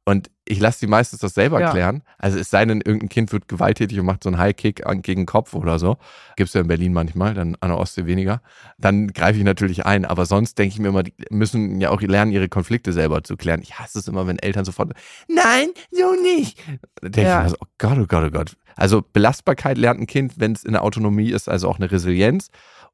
Und 0.07 0.31
ich 0.45 0.61
lasse 0.61 0.79
die 0.79 0.87
meistens 0.87 1.19
das 1.19 1.33
selber 1.33 1.59
ja. 1.59 1.69
klären. 1.69 2.01
Also 2.17 2.39
es 2.39 2.49
sei 2.49 2.63
denn, 2.63 2.79
irgendein 2.79 3.09
Kind 3.09 3.33
wird 3.33 3.49
gewalttätig 3.49 3.99
und 3.99 4.05
macht 4.05 4.23
so 4.23 4.29
einen 4.29 4.37
High-Kick 4.37 4.85
gegen 5.01 5.21
den 5.23 5.25
Kopf 5.25 5.53
oder 5.53 5.79
so. 5.79 5.97
Gibt 6.37 6.47
es 6.47 6.53
ja 6.53 6.61
in 6.61 6.69
Berlin 6.69 6.93
manchmal, 6.93 7.33
dann 7.33 7.57
an 7.59 7.71
der 7.71 7.77
Ostsee 7.77 8.05
weniger. 8.05 8.41
Dann 8.77 9.09
greife 9.09 9.37
ich 9.37 9.43
natürlich 9.43 9.85
ein. 9.85 10.05
Aber 10.05 10.25
sonst 10.25 10.57
denke 10.59 10.75
ich 10.75 10.79
mir 10.79 10.87
immer, 10.87 11.03
die 11.03 11.13
müssen 11.29 11.81
ja 11.81 11.89
auch 11.89 11.99
lernen, 11.99 12.31
ihre 12.31 12.47
Konflikte 12.47 12.93
selber 12.93 13.21
zu 13.25 13.35
klären. 13.35 13.61
Ich 13.61 13.79
hasse 13.79 13.99
es 13.99 14.07
immer, 14.07 14.25
wenn 14.27 14.39
Eltern 14.39 14.63
sofort, 14.63 14.93
nein, 15.27 15.67
so 15.91 16.13
nicht. 16.21 16.57
Da 17.01 17.09
denke 17.09 17.29
ja. 17.29 17.39
ich 17.39 17.43
mir 17.43 17.49
so, 17.49 17.57
oh 17.59 17.67
Gott, 17.77 17.97
oh 17.97 18.05
Gott, 18.07 18.23
oh 18.27 18.31
Gott. 18.31 18.57
Also 18.77 19.01
Belastbarkeit 19.01 19.77
lernt 19.77 19.99
ein 19.99 20.07
Kind, 20.07 20.35
wenn 20.37 20.53
es 20.53 20.63
in 20.63 20.71
der 20.71 20.85
Autonomie 20.85 21.31
ist, 21.31 21.49
also 21.49 21.67
auch 21.67 21.79
eine 21.79 21.91
Resilienz. 21.91 22.49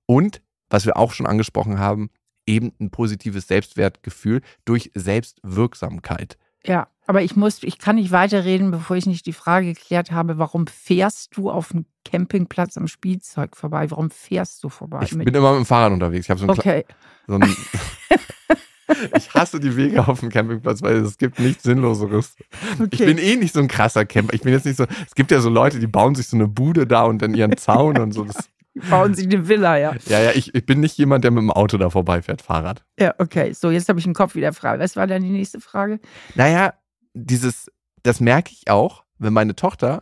Und, 0.08 0.42
was 0.68 0.88
wir 0.88 0.98
auch 0.98 1.12
schon 1.12 1.28
angesprochen 1.28 1.78
haben, 1.78 2.10
eben 2.48 2.74
ein 2.80 2.90
positives 2.90 3.48
Selbstwertgefühl 3.48 4.42
durch 4.66 4.90
Selbstwirksamkeit. 4.96 6.40
Ja, 6.66 6.88
aber 7.06 7.22
ich 7.22 7.36
muss, 7.36 7.64
ich 7.64 7.80
kann 7.80 7.96
nicht 7.96 8.12
weiterreden, 8.12 8.72
bevor 8.72 8.96
ich 8.96 9.06
nicht 9.06 9.26
die 9.26 9.34
Frage 9.34 9.74
geklärt 9.74 10.12
habe, 10.12 10.38
warum 10.38 10.68
fährst 10.68 11.36
du 11.36 11.50
auf 11.50 11.70
dem 11.70 11.86
Campingplatz 12.06 12.78
am 12.78 12.88
Spielzeug 12.88 13.58
vorbei? 13.58 13.90
Warum 13.92 14.10
fährst 14.10 14.64
du 14.64 14.70
vorbei? 14.70 15.02
Ich 15.04 15.18
bin 15.18 15.34
immer 15.34 15.52
mit 15.52 15.60
dem 15.60 15.66
Fahrrad 15.66 15.92
unterwegs. 15.92 16.26
Ich 16.26 16.30
habe 16.30 16.40
so 16.40 16.46
ein 16.46 16.50
okay. 16.50 16.86
So 17.28 17.36
ein 17.36 17.44
ich 19.16 19.34
hasse 19.34 19.60
die 19.60 19.76
Wege 19.76 20.08
auf 20.08 20.20
dem 20.20 20.30
Campingplatz, 20.30 20.82
weil 20.82 20.98
es 20.98 21.18
gibt 21.18 21.40
nichts 21.40 21.64
Sinnloseres. 21.64 22.36
Okay. 22.76 22.88
Ich 22.92 23.00
bin 23.00 23.18
eh 23.18 23.36
nicht 23.36 23.54
so 23.54 23.60
ein 23.60 23.68
krasser 23.68 24.06
Camper. 24.06 24.34
Ich 24.34 24.42
bin 24.42 24.54
jetzt 24.54 24.66
nicht 24.66 24.78
so. 24.78 24.86
Es 25.06 25.16
gibt 25.16 25.32
ja 25.32 25.40
so 25.40 25.50
Leute, 25.50 25.80
die 25.80 25.88
bauen 25.88 26.16
sich 26.16 26.28
so 26.28 26.38
eine 26.38 26.48
Bude 26.48 26.88
da 26.88 27.04
und 27.04 27.22
dann 27.22 27.34
ihren 27.34 27.58
Zaun 27.58 27.98
und 27.98 28.14
so. 28.14 28.26
Das, 28.26 28.50
die 28.76 28.80
bauen 28.80 29.14
sich 29.14 29.26
eine 29.26 29.48
Villa, 29.48 29.78
ja. 29.78 29.96
Ja, 30.08 30.22
ja, 30.22 30.32
ich, 30.32 30.54
ich 30.54 30.66
bin 30.66 30.80
nicht 30.80 30.98
jemand, 30.98 31.24
der 31.24 31.32
mit 31.32 31.42
dem 31.42 31.52
Auto 31.52 31.78
da 31.78 31.90
vorbeifährt, 31.90 32.42
Fahrrad. 32.42 32.84
Ja, 33.00 33.14
okay. 33.18 33.54
So, 33.54 33.72
jetzt 33.72 33.90
habe 33.90 34.00
ich 34.00 34.06
den 34.06 34.14
Kopf 34.14 34.36
wieder 34.36 34.54
frei. 34.54 34.80
Was 34.80 34.96
war 34.96 35.08
dann 35.08 35.22
die 35.22 35.30
nächste 35.30 35.60
Frage? 35.60 36.00
Naja, 36.36 36.74
dieses, 37.14 37.72
das 38.04 38.20
merke 38.20 38.52
ich 38.52 38.70
auch, 38.70 39.04
wenn 39.18 39.34
meine 39.34 39.56
Tochter 39.56 40.02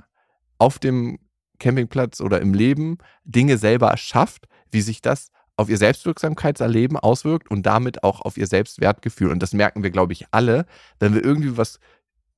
auf 0.57 0.79
dem 0.79 1.19
Campingplatz 1.59 2.21
oder 2.21 2.41
im 2.41 2.53
Leben 2.53 2.97
Dinge 3.23 3.57
selber 3.57 3.95
schafft, 3.97 4.47
wie 4.71 4.81
sich 4.81 5.01
das 5.01 5.31
auf 5.57 5.69
ihr 5.69 5.77
Selbstwirksamkeitserleben 5.77 6.97
auswirkt 6.97 7.51
und 7.51 7.65
damit 7.65 8.03
auch 8.03 8.21
auf 8.21 8.37
ihr 8.37 8.47
Selbstwertgefühl. 8.47 9.29
Und 9.29 9.43
das 9.43 9.53
merken 9.53 9.83
wir, 9.83 9.91
glaube 9.91 10.13
ich, 10.13 10.25
alle, 10.31 10.65
wenn 10.99 11.13
wir 11.13 11.23
irgendwie 11.23 11.57
was 11.57 11.79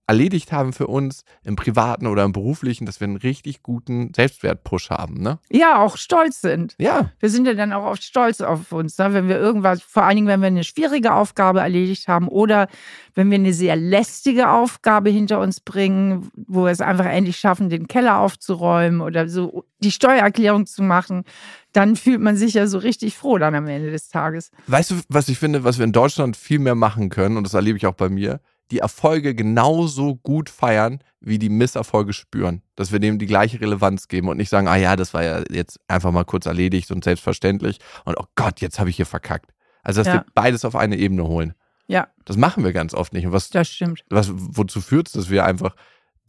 erledigt 0.07 0.51
haben 0.51 0.73
für 0.73 0.87
uns 0.87 1.23
im 1.43 1.55
privaten 1.55 2.07
oder 2.07 2.23
im 2.23 2.33
beruflichen, 2.33 2.85
dass 2.85 2.99
wir 2.99 3.05
einen 3.05 3.15
richtig 3.15 3.63
guten 3.63 4.13
Selbstwertpush 4.13 4.89
haben, 4.89 5.21
ne? 5.21 5.39
Ja, 5.49 5.81
auch 5.81 5.95
stolz 5.97 6.41
sind. 6.41 6.75
Ja. 6.77 7.11
Wir 7.19 7.29
sind 7.29 7.47
ja 7.47 7.53
dann 7.53 7.71
auch 7.71 7.85
oft 7.85 8.03
stolz 8.03 8.41
auf 8.41 8.71
uns, 8.71 8.97
ne? 8.97 9.13
wenn 9.13 9.29
wir 9.29 9.39
irgendwas, 9.39 9.81
vor 9.81 10.03
allen 10.03 10.17
Dingen, 10.17 10.27
wenn 10.27 10.41
wir 10.41 10.47
eine 10.47 10.65
schwierige 10.65 11.13
Aufgabe 11.13 11.61
erledigt 11.61 12.07
haben 12.07 12.27
oder 12.27 12.67
wenn 13.15 13.29
wir 13.31 13.35
eine 13.35 13.53
sehr 13.53 13.75
lästige 13.75 14.49
Aufgabe 14.49 15.09
hinter 15.09 15.39
uns 15.39 15.61
bringen, 15.61 16.29
wo 16.35 16.65
wir 16.65 16.71
es 16.71 16.81
einfach 16.81 17.05
endlich 17.05 17.37
schaffen, 17.37 17.69
den 17.69 17.87
Keller 17.87 18.19
aufzuräumen 18.19 18.99
oder 18.99 19.29
so 19.29 19.65
die 19.79 19.91
Steuererklärung 19.91 20.65
zu 20.65 20.83
machen, 20.83 21.23
dann 21.71 21.95
fühlt 21.95 22.21
man 22.21 22.35
sich 22.35 22.53
ja 22.53 22.67
so 22.67 22.77
richtig 22.77 23.17
froh 23.17 23.37
dann 23.37 23.55
am 23.55 23.67
Ende 23.67 23.91
des 23.91 24.09
Tages. 24.09 24.51
Weißt 24.67 24.91
du, 24.91 24.95
was 25.09 25.27
ich 25.29 25.39
finde, 25.39 25.63
was 25.63 25.77
wir 25.77 25.85
in 25.85 25.91
Deutschland 25.91 26.37
viel 26.37 26.59
mehr 26.59 26.75
machen 26.75 27.09
können, 27.09 27.37
und 27.37 27.43
das 27.45 27.53
erlebe 27.53 27.77
ich 27.77 27.85
auch 27.85 27.95
bei 27.95 28.09
mir, 28.09 28.39
die 28.73 28.79
Erfolge 28.79 29.35
genauso 29.35 30.15
gut 30.15 30.49
feiern, 30.49 30.99
wie 31.21 31.37
die 31.37 31.49
Misserfolge 31.49 32.11
spüren. 32.11 32.63
Dass 32.75 32.91
wir 32.91 32.99
dem 32.99 33.19
die 33.19 33.27
gleiche 33.27 33.61
Relevanz 33.61 34.07
geben 34.07 34.27
und 34.29 34.37
nicht 34.37 34.49
sagen, 34.49 34.67
ah 34.67 34.75
ja, 34.75 34.95
das 34.95 35.13
war 35.13 35.23
ja 35.23 35.43
jetzt 35.51 35.79
einfach 35.87 36.11
mal 36.11 36.25
kurz 36.25 36.47
erledigt 36.47 36.89
und 36.91 37.03
selbstverständlich 37.03 37.77
und 38.03 38.17
oh 38.19 38.25
Gott, 38.35 38.59
jetzt 38.61 38.79
habe 38.79 38.89
ich 38.89 38.95
hier 38.95 39.05
verkackt. 39.05 39.51
Also, 39.83 40.01
dass 40.01 40.07
Ja. 40.07 40.13
wir 40.15 40.25
beides 40.33 40.65
auf 40.65 40.75
eine 40.75 40.97
Ebene 40.97 41.23
holen. 41.25 41.53
Ja, 41.87 42.07
Das 42.25 42.35
machen 42.37 42.63
wir 42.63 42.73
ganz 42.73 42.93
oft 42.93 43.13
nicht. 43.13 43.25
Und 43.25 43.31
was, 43.33 43.49
das 43.51 43.67
stimmt. 43.69 44.03
was 44.09 44.31
wozu 44.33 44.81
führt 44.81 45.07
es, 45.07 45.13
dass 45.13 45.29
wir 45.29 45.45
einfach 45.45 45.75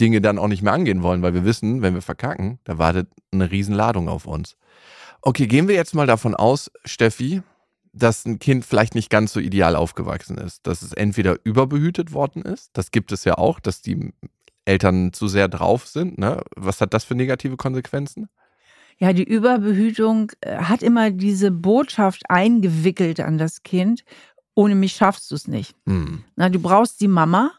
Dinge 0.00 0.20
dann 0.20 0.38
auch 0.38 0.48
nicht 0.48 0.62
mehr 0.62 0.72
angehen 0.72 1.02
wollen, 1.02 1.22
weil 1.22 1.32
wir 1.34 1.44
wissen, 1.44 1.80
wenn 1.80 1.94
wir 1.94 2.02
verkacken, 2.02 2.58
da 2.64 2.76
wartet 2.78 3.08
eine 3.32 3.50
Riesenladung 3.50 4.08
auf 4.08 4.26
uns. 4.26 4.56
Okay, 5.22 5.46
gehen 5.46 5.68
wir 5.68 5.76
jetzt 5.76 5.94
mal 5.94 6.06
davon 6.06 6.34
aus, 6.34 6.70
Steffi, 6.84 7.42
dass 7.94 8.26
ein 8.26 8.38
Kind 8.38 8.64
vielleicht 8.64 8.94
nicht 8.94 9.08
ganz 9.08 9.32
so 9.32 9.40
ideal 9.40 9.76
aufgewachsen 9.76 10.36
ist, 10.36 10.66
dass 10.66 10.82
es 10.82 10.92
entweder 10.92 11.36
überbehütet 11.44 12.12
worden 12.12 12.42
ist, 12.42 12.70
das 12.74 12.90
gibt 12.90 13.12
es 13.12 13.24
ja 13.24 13.38
auch, 13.38 13.60
dass 13.60 13.82
die 13.82 14.12
Eltern 14.64 15.12
zu 15.12 15.28
sehr 15.28 15.48
drauf 15.48 15.86
sind. 15.86 16.18
Ne? 16.18 16.42
Was 16.56 16.80
hat 16.80 16.92
das 16.94 17.04
für 17.04 17.14
negative 17.14 17.56
Konsequenzen? 17.56 18.28
Ja, 18.98 19.12
die 19.12 19.24
Überbehütung 19.24 20.32
äh, 20.40 20.56
hat 20.56 20.82
immer 20.82 21.10
diese 21.10 21.50
Botschaft 21.50 22.22
eingewickelt 22.28 23.20
an 23.20 23.38
das 23.38 23.62
Kind. 23.62 24.04
Ohne 24.54 24.74
mich 24.74 24.92
schaffst 24.92 25.30
du 25.30 25.34
es 25.34 25.48
nicht. 25.48 25.74
Hm. 25.86 26.24
Na, 26.36 26.48
du 26.48 26.60
brauchst 26.60 27.00
die 27.00 27.08
Mama. 27.08 27.52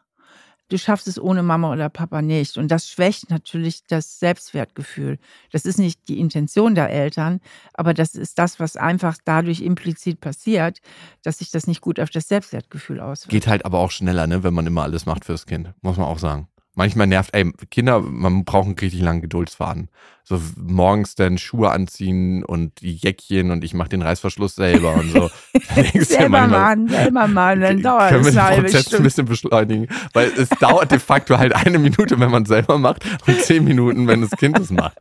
Du 0.70 0.78
schaffst 0.78 1.08
es 1.08 1.20
ohne 1.20 1.44
Mama 1.44 1.72
oder 1.72 1.90
Papa 1.90 2.22
nicht. 2.22 2.58
Und 2.58 2.70
das 2.70 2.90
schwächt 2.90 3.30
natürlich 3.30 3.86
das 3.88 4.20
Selbstwertgefühl. 4.20 5.20
Das 5.52 5.66
ist 5.66 5.78
nicht 5.78 6.08
die 6.08 6.20
Intention 6.20 6.74
der 6.74 6.90
Eltern, 6.90 7.40
aber 7.74 7.94
das 7.94 8.16
ist 8.16 8.40
das, 8.40 8.60
was 8.60 8.76
einfach 8.76 9.18
dadurch 9.24 9.62
implizit 9.62 10.22
passiert, 10.22 10.80
dass 11.24 11.38
sich 11.38 11.52
das 11.52 11.68
nicht 11.68 11.82
gut 11.82 12.00
auf 12.00 12.10
das 12.10 12.28
Selbstwertgefühl 12.28 13.00
auswirkt. 13.00 13.30
Geht 13.30 13.48
halt 13.48 13.66
aber 13.66 13.80
auch 13.80 13.92
schneller, 13.92 14.26
ne, 14.26 14.44
wenn 14.44 14.54
man 14.54 14.66
immer 14.66 14.84
alles 14.84 15.06
macht 15.06 15.26
fürs 15.26 15.46
Kind, 15.46 15.74
muss 15.82 15.98
man 15.98 16.08
auch 16.08 16.20
sagen. 16.20 16.48
Manchmal 16.76 17.08
nervt, 17.08 17.34
ey, 17.34 17.52
Kinder, 17.72 18.02
man 18.02 18.44
braucht 18.46 18.66
einen 18.66 18.78
richtig 18.78 19.02
langen 19.02 19.22
Geduldsfaden. 19.22 19.90
So 20.24 20.42
morgens 20.58 21.16
dann 21.16 21.38
Schuhe 21.38 21.72
anziehen 21.72 22.44
und 22.44 22.82
die 22.82 22.96
Jäckchen 22.96 23.52
und 23.52 23.64
ich 23.64 23.74
mache 23.74 23.90
den 23.90 24.02
Reißverschluss 24.02 24.56
selber 24.56 24.96
und 24.96 25.12
so. 25.12 25.30
Selber 26.00 26.30
manchmal, 26.30 26.50
machen, 26.50 26.88
selber 26.90 27.28
machen, 27.28 27.62
dann 27.62 27.82
dauert 27.82 28.10
Können 28.10 28.26
wir 28.26 28.32
den 28.32 28.64
Prozess 28.64 28.94
ein 28.94 29.04
bisschen 29.04 29.26
beschleunigen? 29.26 29.88
Weil 30.14 30.32
es 30.36 30.50
dauert 30.50 30.92
de 30.92 31.00
facto 31.00 31.38
halt 31.38 31.54
eine 31.56 31.80
Minute, 31.80 32.20
wenn 32.20 32.32
man 32.32 32.44
es 32.44 32.50
selber 32.50 32.78
macht 32.78 33.06
und 33.28 33.40
zehn 33.42 33.64
Minuten, 33.64 34.08
wenn 34.08 34.22
das 34.22 34.32
Kind 34.32 34.60
es 34.60 34.72
macht. 34.72 34.98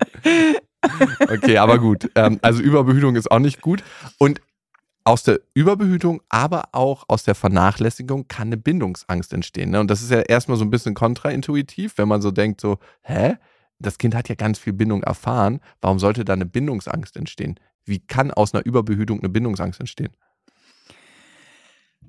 Okay, 1.21 1.59
aber 1.59 1.78
gut. 1.78 2.11
Ähm, 2.14 2.38
also 2.43 2.62
Überbehütung 2.62 3.16
ist 3.16 3.31
auch 3.31 3.38
nicht 3.38 3.61
gut. 3.61 3.83
Und 4.19 4.40
aus 5.04 5.23
der 5.23 5.40
Überbehütung, 5.52 6.23
aber 6.30 6.64
auch 6.73 7.04
aus 7.08 7.25
der 7.25 7.34
Vernachlässigung 7.34 8.26
kann 8.26 8.49
eine 8.49 8.56
Bindungsangst 8.56 9.32
entstehen. 9.34 9.70
Ne? 9.70 9.80
Und 9.80 9.90
das 9.90 10.02
ist 10.02 10.11
ja 10.11 10.20
erstmal 10.20 10.56
so 10.56 10.64
ein 10.64 10.70
bisschen 10.70 10.94
kontraintuitiv, 10.94 11.99
wenn 11.99 12.08
man 12.08 12.23
so 12.23 12.30
denkt, 12.30 12.61
so, 12.61 12.78
hä? 13.02 13.37
Das 13.78 13.99
Kind 13.99 14.14
hat 14.14 14.28
ja 14.28 14.34
ganz 14.34 14.58
viel 14.58 14.73
Bindung 14.73 15.02
erfahren. 15.02 15.61
Warum 15.80 15.99
sollte 15.99 16.25
da 16.25 16.32
eine 16.32 16.46
Bindungsangst 16.46 17.16
entstehen? 17.16 17.61
Wie 17.84 17.99
kann 17.99 18.30
aus 18.30 18.54
einer 18.54 18.64
Überbehütung 18.64 19.18
eine 19.18 19.28
Bindungsangst 19.28 19.78
entstehen? 19.80 20.12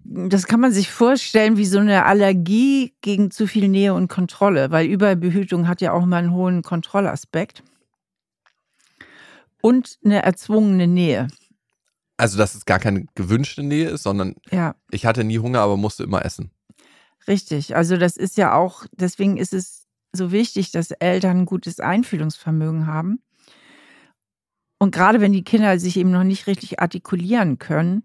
Das 0.05 0.45
kann 0.45 0.59
man 0.59 0.71
sich 0.71 0.91
vorstellen 0.91 1.57
wie 1.57 1.65
so 1.65 1.79
eine 1.79 2.05
Allergie 2.05 2.93
gegen 3.01 3.31
zu 3.31 3.47
viel 3.47 3.67
Nähe 3.67 3.93
und 3.93 4.07
Kontrolle, 4.07 4.69
weil 4.69 4.85
Überbehütung 4.85 5.67
hat 5.67 5.81
ja 5.81 5.91
auch 5.93 6.03
immer 6.03 6.17
einen 6.17 6.31
hohen 6.31 6.61
Kontrollaspekt. 6.61 7.63
Und 9.61 9.97
eine 10.05 10.21
erzwungene 10.21 10.85
Nähe. 10.85 11.27
Also, 12.17 12.37
dass 12.37 12.55
es 12.55 12.65
gar 12.65 12.79
keine 12.79 13.05
gewünschte 13.15 13.61
Nähe 13.63 13.89
ist, 13.89 14.03
sondern 14.03 14.35
Ja, 14.51 14.75
ich 14.91 15.05
hatte 15.05 15.23
nie 15.23 15.39
Hunger, 15.39 15.59
aber 15.59 15.77
musste 15.77 16.03
immer 16.03 16.23
essen. 16.23 16.51
richtig. 17.27 17.75
Also 17.75 17.97
das 17.97 18.17
ist 18.17 18.37
ja 18.37 18.53
auch, 18.53 18.85
deswegen 18.93 19.37
ist 19.37 19.53
es 19.53 19.87
so 20.13 20.31
wichtig, 20.31 20.71
dass 20.71 20.91
Eltern 20.91 21.39
ein 21.39 21.45
gutes 21.45 21.79
Einfühlungsvermögen 21.79 22.87
haben. 22.87 23.19
Und 24.77 24.93
gerade 24.93 25.21
wenn 25.21 25.33
die 25.33 25.43
Kinder 25.43 25.79
sich 25.79 25.97
eben 25.97 26.11
noch 26.11 26.23
nicht 26.23 26.47
richtig 26.47 26.79
artikulieren 26.79 27.57
können, 27.59 28.03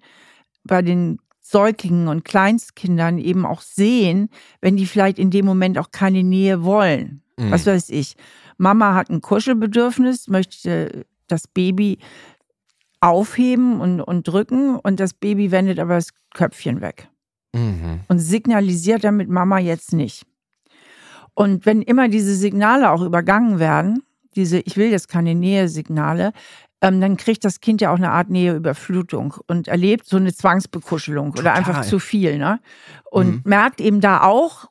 bei 0.64 0.82
den 0.82 1.18
Säuglingen 1.40 2.08
und 2.08 2.24
Kleinstkindern 2.24 3.18
eben 3.18 3.44
auch 3.44 3.60
sehen, 3.60 4.28
wenn 4.60 4.76
die 4.76 4.86
vielleicht 4.86 5.18
in 5.18 5.30
dem 5.30 5.46
Moment 5.46 5.78
auch 5.78 5.90
keine 5.90 6.22
Nähe 6.22 6.62
wollen. 6.62 7.22
Mhm. 7.38 7.50
Was 7.50 7.66
weiß 7.66 7.90
ich. 7.90 8.16
Mama 8.56 8.94
hat 8.94 9.10
ein 9.10 9.20
Kuschelbedürfnis, 9.20 10.28
möchte 10.28 11.06
das 11.26 11.46
Baby 11.48 11.98
aufheben 13.00 13.80
und, 13.80 14.00
und 14.00 14.28
drücken 14.28 14.76
und 14.76 15.00
das 15.00 15.14
Baby 15.14 15.50
wendet 15.50 15.78
aber 15.78 15.94
das 15.94 16.08
Köpfchen 16.34 16.80
weg 16.80 17.08
Mhm. 17.54 18.00
und 18.08 18.18
signalisiert 18.20 19.02
damit 19.02 19.28
Mama 19.28 19.58
jetzt 19.58 19.92
nicht. 19.92 20.24
Und 21.34 21.66
wenn 21.66 21.82
immer 21.82 22.08
diese 22.08 22.34
Signale 22.36 22.90
auch 22.90 23.02
übergangen 23.02 23.58
werden, 23.58 24.02
diese 24.36 24.58
Ich 24.60 24.76
will 24.76 24.90
jetzt 24.90 25.08
keine 25.08 25.34
Nähe-Signale, 25.34 26.32
ähm, 26.82 27.00
dann 27.00 27.16
kriegt 27.16 27.44
das 27.44 27.60
Kind 27.60 27.80
ja 27.80 27.90
auch 27.92 27.96
eine 27.96 28.10
Art 28.12 28.30
Näheüberflutung 28.30 29.34
und 29.48 29.66
erlebt 29.68 30.06
so 30.06 30.16
eine 30.16 30.32
Zwangsbekuschelung 30.32 31.30
oder 31.30 31.38
Total. 31.42 31.56
einfach 31.56 31.80
zu 31.84 31.98
viel. 31.98 32.38
Ne? 32.38 32.60
Und 33.10 33.26
Mhm. 33.28 33.40
merkt 33.44 33.80
eben 33.80 34.00
da 34.00 34.22
auch, 34.22 34.66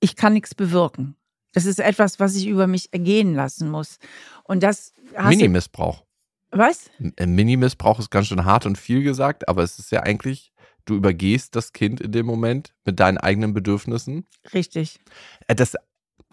ich 0.00 0.14
kann 0.16 0.34
nichts 0.34 0.54
bewirken. 0.54 1.16
Das 1.54 1.64
ist 1.64 1.80
etwas, 1.80 2.20
was 2.20 2.36
ich 2.36 2.46
über 2.46 2.66
mich 2.66 2.92
ergehen 2.92 3.34
lassen 3.34 3.70
muss. 3.70 3.96
Und 4.44 4.62
das 4.62 4.92
Mini-Missbrauch. 5.18 6.04
Was? 6.50 6.90
Ein 7.18 7.34
Mini-Missbrauch 7.34 7.98
ist 7.98 8.10
ganz 8.10 8.28
schön 8.28 8.44
hart 8.44 8.66
und 8.66 8.78
viel 8.78 9.02
gesagt, 9.02 9.48
aber 9.48 9.62
es 9.62 9.78
ist 9.78 9.90
ja 9.92 10.02
eigentlich, 10.02 10.52
du 10.84 10.94
übergehst 10.94 11.56
das 11.56 11.72
Kind 11.72 12.00
in 12.00 12.12
dem 12.12 12.26
Moment 12.26 12.72
mit 12.84 13.00
deinen 13.00 13.18
eigenen 13.18 13.52
Bedürfnissen. 13.54 14.26
Richtig. 14.54 15.00
Äh, 15.48 15.54
Das 15.54 15.74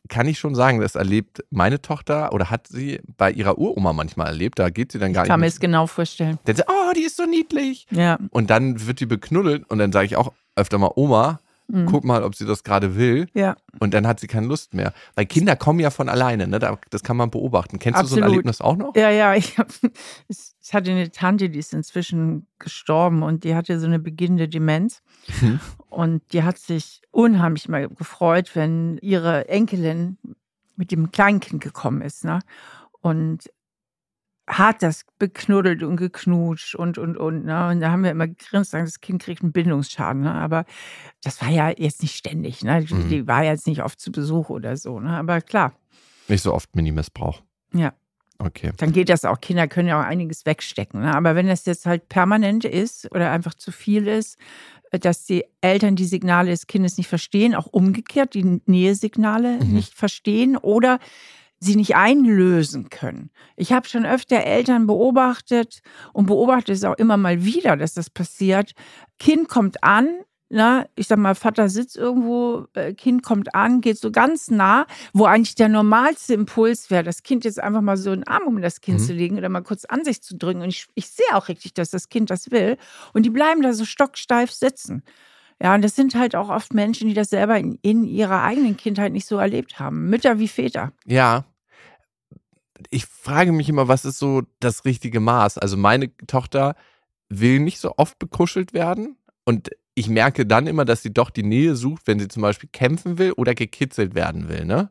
kann 0.10 0.27
ich 0.27 0.38
schon 0.38 0.53
sagen, 0.53 0.82
das 0.82 0.96
erlebt 0.96 1.46
meine 1.50 1.82
Tochter 1.82 2.34
oder 2.34 2.50
hat 2.50 2.67
sie 2.67 3.00
bei 3.17 3.32
ihrer 3.32 3.58
Uroma 3.58 3.93
manchmal 3.93 4.27
erlebt. 4.27 4.60
Da 4.60 4.70
geht 4.70 4.91
sie 4.91 5.00
dann 5.00 5.13
gar 5.13 5.24
Ich 5.24 5.29
kann 5.29 5.39
mir 5.39 5.46
nicht. 5.46 5.53
es 5.55 5.60
genau 5.62 5.88
vorstellen. 5.88 6.39
Dann 6.43 6.58
sagt, 6.58 6.70
oh, 6.70 6.91
die 6.93 7.03
ist 7.03 7.15
so 7.15 7.24
niedlich. 7.25 7.88
Ja. 7.89 8.20
Und 8.29 8.50
dann 8.50 8.86
wird 8.86 9.00
die 9.00 9.05
beknuddelt 9.05 9.70
und 9.70 9.77
dann 9.79 9.93
sage 9.93 10.05
ich 10.05 10.17
auch 10.17 10.34
öfter 10.58 10.77
mal, 10.77 10.91
Oma, 10.96 11.39
Mhm. 11.67 11.86
guck 11.86 12.03
mal, 12.03 12.24
ob 12.24 12.36
sie 12.36 12.46
das 12.46 12.63
gerade 12.63 12.96
will. 12.98 13.27
Ja. 13.34 13.55
Und 13.79 13.93
dann 13.93 14.05
hat 14.05 14.20
sie 14.20 14.27
keine 14.27 14.48
Lust 14.48 14.74
mehr. 14.74 14.93
Weil 15.15 15.25
Kinder 15.25 15.55
kommen 15.55 15.79
ja 15.79 15.89
von 15.91 16.10
alleine, 16.10 16.48
ne? 16.48 16.60
Da- 16.60 16.77
Das 16.89 17.03
kann 17.03 17.15
man 17.17 17.32
beobachten. 17.32 17.79
Kennst 17.79 18.01
du 18.01 18.05
so 18.05 18.15
ein 18.15 18.24
Absolut. 18.24 18.32
Erlebnis 18.34 18.62
auch 18.62 18.75
noch? 18.75 18.96
Ja, 18.96 19.10
ja, 19.10 19.34
ich, 19.36 19.58
hab, 19.58 19.67
ich 20.27 20.74
hatte 20.74 20.91
eine 20.91 21.10
Tante, 21.12 21.50
die 21.50 21.60
ist 21.60 21.74
inzwischen 21.74 22.48
gestorben 22.60 23.24
und 23.24 23.43
die 23.43 23.55
hatte 23.55 23.79
so 23.79 23.86
eine 23.88 24.00
beginnende 24.00 24.48
Demenz. 24.50 25.01
Mhm. 25.41 25.60
Und 25.89 26.22
die 26.34 26.43
hat 26.43 26.58
sich 26.58 27.01
unheimlich 27.12 27.70
mal 27.70 27.88
gefreut, 27.88 28.51
wenn 28.55 28.98
ihre 29.01 29.48
Enkelin 29.48 30.17
mit 30.75 30.91
dem 30.91 31.12
Kleinkind 31.12 31.62
gekommen 31.63 32.01
ist. 32.01 32.25
Ne? 32.25 32.39
Und 33.01 33.50
hat 34.47 34.83
das 34.83 35.05
beknuddelt 35.19 35.83
und 35.83 35.95
geknutscht 35.95 36.75
und, 36.75 36.97
und, 36.97 37.15
und. 37.17 37.45
Ne? 37.45 37.69
Und 37.69 37.79
da 37.79 37.91
haben 37.91 38.03
wir 38.03 38.12
immer 38.12 38.27
gegrinst, 38.27 38.71
sagen, 38.71 38.85
das 38.85 39.00
Kind 39.00 39.21
kriegt 39.23 39.41
einen 39.41 39.53
Bindungsschaden. 39.53 40.21
Ne? 40.23 40.33
Aber 40.33 40.65
das 41.23 41.41
war 41.41 41.50
ja 41.50 41.69
jetzt 41.77 42.01
nicht 42.01 42.15
ständig. 42.15 42.63
Ne? 42.63 42.83
Die, 42.83 42.93
Mhm. 42.93 43.09
die 43.09 43.27
war 43.27 43.43
jetzt 43.43 43.67
nicht 43.67 43.83
oft 43.83 44.00
zu 44.01 44.12
Besuch 44.12 44.50
oder 44.50 44.75
so. 44.75 45.00
Ne? 45.00 45.12
Aber 45.12 45.39
klar, 45.41 45.73
Nicht 46.27 46.41
so 46.43 46.53
oft 46.53 46.75
Mini-Missbrauch. 46.75 47.41
ja. 47.73 47.93
Okay. 48.39 48.71
dann 48.77 48.91
geht 48.91 49.07
das 49.07 49.23
auch. 49.23 49.39
Kinder 49.39 49.67
können 49.69 49.88
ja 49.88 50.01
auch 50.01 50.05
einiges 50.05 50.45
wegstecken. 50.45 51.00
Ne? 51.01 51.15
Aber 51.15 51.35
wenn 51.35 51.47
das 51.47 51.65
jetzt 51.65 51.85
halt 51.85 52.09
permanent 52.09 52.65
ist 52.65 53.09
oder 53.13 53.31
einfach 53.31 53.53
zu 53.53 53.71
viel 53.71 54.07
ist, 54.07 54.38
äh, 54.91 55.00
dass 55.00 55.23
die 55.23 55.45
Eltern 55.62 55.95
die 55.95 56.03
Signale 56.03 56.50
des 56.50 56.67
Kindes 56.67 56.97
nicht 56.97 57.07
verstehen, 57.07 57.55
auch 57.55 57.67
umgekehrt 57.67 58.33
die 58.33 58.59
Nähesignale 58.65 59.59
Mhm. 59.63 59.73
nicht 59.73 59.93
verstehen 59.93 60.57
oder 60.57 61.00
sie 61.63 61.75
nicht 61.75 61.96
einlösen 61.96 62.89
können. 62.89 63.29
Ich 63.55 63.72
habe 63.72 63.88
schon 63.88 64.05
öfter 64.05 64.43
Eltern 64.43 64.88
beobachtet 64.88 65.82
und 66.13 66.25
beobachte 66.25 66.72
es 66.72 66.84
auch 66.84 66.96
immer 66.98 67.17
mal 67.17 67.43
wieder, 67.46 67.77
dass 67.77 67.93
das 67.93 68.10
passiert. 68.10 68.72
Kind 69.20 69.48
kommt 69.50 69.84
an, 69.84 70.08
na, 70.50 70.86
ich 70.96 71.08
sag 71.08 71.17
mal, 71.17 71.34
Vater 71.34 71.67
sitzt 71.67 71.98
irgendwo, 71.98 72.67
äh, 72.74 72.93
Kind 72.93 73.24
kommt 73.24 73.55
an, 73.55 73.82
geht 73.82 73.98
so 73.98 74.12
ganz 74.12 74.51
nah, 74.51 74.86
wo 75.12 75.25
eigentlich 75.25 75.55
der 75.55 75.67
normalste 75.70 76.36
Impuls 76.36 76.91
wäre, 76.91 77.03
das 77.03 77.24
Kind 77.24 77.43
jetzt 77.43 77.60
einfach 77.60 77.82
mal 77.82 77.98
so 77.98 78.12
einen 78.12 78.24
Arm 78.27 78.43
um 78.46 78.62
das 78.62 78.79
Kind 78.82 79.00
Mhm. 79.00 79.03
zu 79.03 79.13
legen 79.13 79.38
oder 79.38 79.50
mal 79.50 79.63
kurz 79.63 79.86
an 79.86 80.03
sich 80.03 80.22
zu 80.22 80.38
drücken. 80.38 80.62
Und 80.62 80.70
ich, 80.70 80.86
ich 80.93 81.08
sehe 81.08 81.25
auch 81.34 81.48
richtig, 81.48 81.74
dass 81.74 81.89
das 81.89 82.08
Kind 82.10 82.29
das 82.29 82.51
will. 82.51 82.77
Und 83.13 83.24
die 83.25 83.32
bleiben 83.32 83.63
da 83.63 83.74
so 83.74 83.84
stocksteif 83.86 84.51
sitzen. 84.51 85.01
Ja, 85.62 85.74
und 85.74 85.82
das 85.84 85.96
sind 85.96 86.13
halt 86.13 86.36
auch 86.36 86.50
oft 86.50 86.74
Menschen, 86.74 87.08
die 87.08 87.13
das 87.15 87.29
selber 87.29 87.58
in, 87.58 87.79
in 87.82 88.03
ihrer 88.03 88.43
eigenen 88.43 88.75
Kindheit 88.77 89.13
nicht 89.13 89.25
so 89.25 89.38
erlebt 89.38 89.79
haben. 89.79 90.10
Mütter 90.10 90.38
wie 90.38 90.48
Väter. 90.50 90.91
Ja. 91.05 91.46
Ich 92.90 93.06
frage 93.06 93.52
mich 93.52 93.70
immer, 93.70 93.88
was 93.88 94.06
ist 94.06 94.20
so 94.20 94.44
das 94.60 94.86
richtige 94.86 95.20
Maß? 95.20 95.58
Also 95.58 95.78
meine 95.78 96.16
Tochter 96.28 96.75
will 97.30 97.60
nicht 97.60 97.80
so 97.80 97.94
oft 97.98 98.20
bekuschelt 98.20 98.74
werden 98.74 99.18
und 99.46 99.70
ich 99.96 100.10
merke 100.10 100.46
dann 100.46 100.68
immer, 100.68 100.86
dass 100.86 101.04
sie 101.04 101.13
doch 101.13 101.30
die 101.30 101.44
Nähe 101.44 101.75
sucht, 101.75 102.08
wenn 102.08 102.20
sie 102.20 102.28
zum 102.28 102.42
Beispiel 102.42 102.70
kämpfen 102.72 103.18
will 103.18 103.34
oder 103.34 103.54
gekitzelt 103.54 104.16
werden 104.16 104.50
will, 104.50 104.66
ne? 104.66 104.90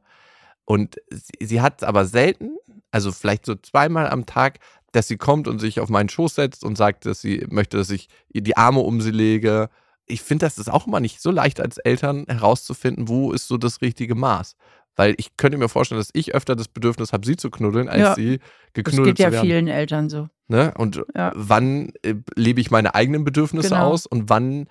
Und 0.65 0.97
sie, 1.11 1.45
sie 1.45 1.61
hat 1.61 1.83
aber 1.83 2.05
selten, 2.05 2.57
also 2.93 3.11
vielleicht 3.11 3.47
so 3.47 3.57
zweimal 3.57 4.09
am 4.09 4.27
Tag, 4.27 4.61
dass 4.93 5.09
sie 5.09 5.17
kommt 5.17 5.49
und 5.49 5.59
sich 5.59 5.81
auf 5.81 5.89
meinen 5.89 6.09
Schoß 6.09 6.37
setzt 6.37 6.65
und 6.65 6.77
sagt, 6.77 7.07
dass 7.07 7.21
sie 7.21 7.47
möchte, 7.51 7.79
dass 7.79 7.91
ich 7.91 8.09
ihr 8.33 8.43
die 8.43 8.57
Arme 8.57 8.81
um 8.81 9.01
sie 9.01 9.11
lege. 9.11 9.71
Ich 10.07 10.23
finde, 10.23 10.47
das 10.47 10.59
ist 10.59 10.71
auch 10.71 10.87
immer 10.87 11.01
nicht 11.01 11.21
so 11.21 11.31
leicht 11.31 11.61
als 11.61 11.79
Eltern 11.79 12.27
herauszufinden, 12.29 13.09
wo 13.09 13.33
ist 13.33 13.49
so 13.49 13.57
das 13.57 13.81
richtige 13.81 14.15
Maß. 14.15 14.57
Weil 14.97 15.15
ich 15.17 15.37
könnte 15.37 15.57
mir 15.59 15.69
vorstellen, 15.69 16.01
dass 16.01 16.11
ich 16.13 16.35
öfter 16.35 16.55
das 16.55 16.69
Bedürfnis 16.69 17.13
habe, 17.13 17.27
sie 17.27 17.37
zu 17.37 17.51
knuddeln, 17.51 17.89
als 17.89 18.01
Ja. 18.01 18.15
sie 18.15 18.41
geknuddelt 18.75 19.07
Das 19.07 19.17
geht 19.17 19.19
ja 19.21 19.29
zu 19.29 19.33
werden. 19.33 19.47
vielen 19.47 19.69
Eltern 19.69 20.09
so. 20.11 20.29
Ne? 20.49 20.75
Und 20.77 21.03
Ja. 21.15 21.33
wann 21.35 21.93
äh, 22.03 22.15
lebe 22.37 22.61
ich 22.61 22.71
meine 22.71 22.95
eigenen 22.95 23.25
Bedürfnisse 23.25 23.71
Genau. 23.71 23.87
aus 23.91 24.07
und 24.07 24.29
wann 24.29 24.67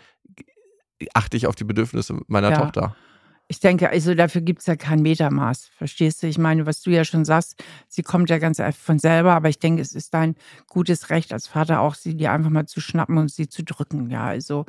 achte 1.14 1.38
ich 1.38 1.48
auf 1.48 1.56
die 1.56 1.64
Bedürfnisse 1.64 2.20
meiner 2.28 2.52
Ja. 2.52 2.58
Tochter? 2.58 2.96
Ich 3.48 3.60
denke, 3.60 3.90
also 3.90 4.14
dafür 4.16 4.42
gibt 4.42 4.62
es 4.62 4.68
ja 4.68 4.78
kein 4.78 5.02
Metermaß. 5.02 5.72
Verstehst 5.76 6.24
du? 6.24 6.28
Ich 6.28 6.38
meine, 6.38 6.66
was 6.66 6.82
du 6.84 6.90
ja 6.92 7.04
schon 7.04 7.26
sagst, 7.26 7.62
sie 7.90 8.02
kommt 8.02 8.30
ja 8.30 8.38
ganz 8.38 8.60
einfach 8.62 8.80
von 8.80 8.98
selber, 9.00 9.34
aber 9.34 9.50
ich 9.50 9.60
denke, 9.60 9.82
es 9.82 9.94
ist 9.94 10.14
dein 10.14 10.36
gutes 10.70 11.10
Recht 11.10 11.34
als 11.34 11.48
Vater 11.48 11.82
auch, 11.82 11.96
sie 11.96 12.16
dir 12.16 12.32
einfach 12.32 12.50
mal 12.50 12.66
zu 12.66 12.80
schnappen 12.80 13.18
und 13.18 13.30
sie 13.30 13.50
zu 13.50 13.64
drücken. 13.64 14.10
Ja, 14.10 14.24
also, 14.26 14.66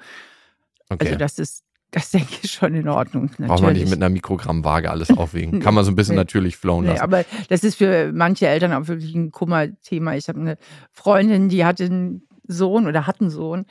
Okay. 0.89 1.07
also 1.07 1.17
das 1.17 1.39
ist, 1.39 1.65
das 1.93 2.11
denke 2.11 2.33
ich 2.43 2.51
schon 2.51 2.75
in 2.75 2.89
Ordnung. 2.89 3.25
Natürlich. 3.27 3.49
Braucht 3.49 3.63
man 3.63 3.73
nicht 3.75 3.89
mit 3.89 4.03
einer 4.03 4.09
Mikrogrammwaage 4.09 4.91
alles 4.91 5.11
aufwiegen. 5.17 5.61
Kann 5.61 5.75
man 5.75 5.85
so 5.85 5.93
ein 5.93 5.95
bisschen 5.97 6.15
Nee. 6.17 6.21
natürlich 6.23 6.57
flowen 6.57 6.85
Nee, 6.87 6.91
lassen. 6.93 7.03
aber 7.03 7.25
das 7.49 7.63
ist 7.63 7.77
für 7.77 8.11
manche 8.13 8.49
Eltern 8.49 8.73
auch 8.73 8.89
wirklich 8.89 9.15
ein 9.15 9.31
Kummerthema. 9.31 10.15
Ich 10.17 10.29
habe 10.29 10.41
eine 10.41 10.57
Freundin, 10.91 11.49
die 11.49 11.65
hatte 11.65 11.85
einen 11.85 12.27
Sohn 12.49 12.87
oder 12.89 13.07
hat 13.07 13.21
einen 13.21 13.31
Sohn, 13.31 13.67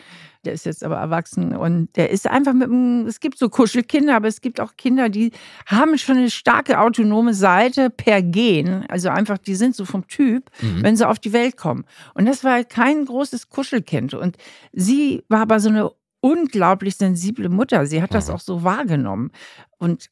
der 0.46 0.54
ist 0.54 0.66
jetzt 0.66 0.84
aber 0.84 0.96
erwachsen 0.96 1.54
und 1.56 1.90
der 1.98 2.10
ist 2.10 2.26
einfach 2.26 2.54
mit 2.54 2.70
einem, 2.70 3.06
es 3.06 3.20
gibt 3.20 3.38
so 3.38 3.50
Kuschelkinder, 3.50 4.16
aber 4.16 4.28
es 4.30 4.40
gibt 4.40 4.62
auch 4.62 4.76
Kinder, 4.78 5.10
die 5.10 5.32
haben 5.68 5.98
schon 5.98 6.18
eine 6.18 6.32
starke 6.32 6.80
autonome 6.80 7.34
Seite 7.34 7.90
per 7.90 8.22
Gen. 8.22 8.86
Also 8.88 9.10
einfach, 9.10 9.38
die 9.38 9.56
sind 9.56 9.76
so 9.76 9.84
vom 9.86 10.08
Typ, 10.08 10.50
Mhm. 10.62 10.84
wenn 10.84 10.96
sie 10.96 11.08
auf 11.08 11.20
die 11.20 11.34
Welt 11.34 11.58
kommen. 11.58 11.84
Und 12.14 12.26
das 12.28 12.44
war 12.46 12.64
kein 12.64 13.06
großes 13.06 13.50
Kuschelkind. 13.50 14.14
Und 14.14 14.38
sie 14.72 15.24
war 15.28 15.42
aber 15.42 15.60
so 15.60 15.70
eine 15.70 15.92
unglaublich 16.22 16.96
sensible 16.96 17.50
Mutter. 17.50 17.86
Sie 17.86 18.02
hat 18.02 18.14
das 18.14 18.28
Mhm. 18.30 18.34
auch 18.36 18.40
so 18.40 18.64
wahrgenommen. 18.64 19.32
Und 19.78 20.10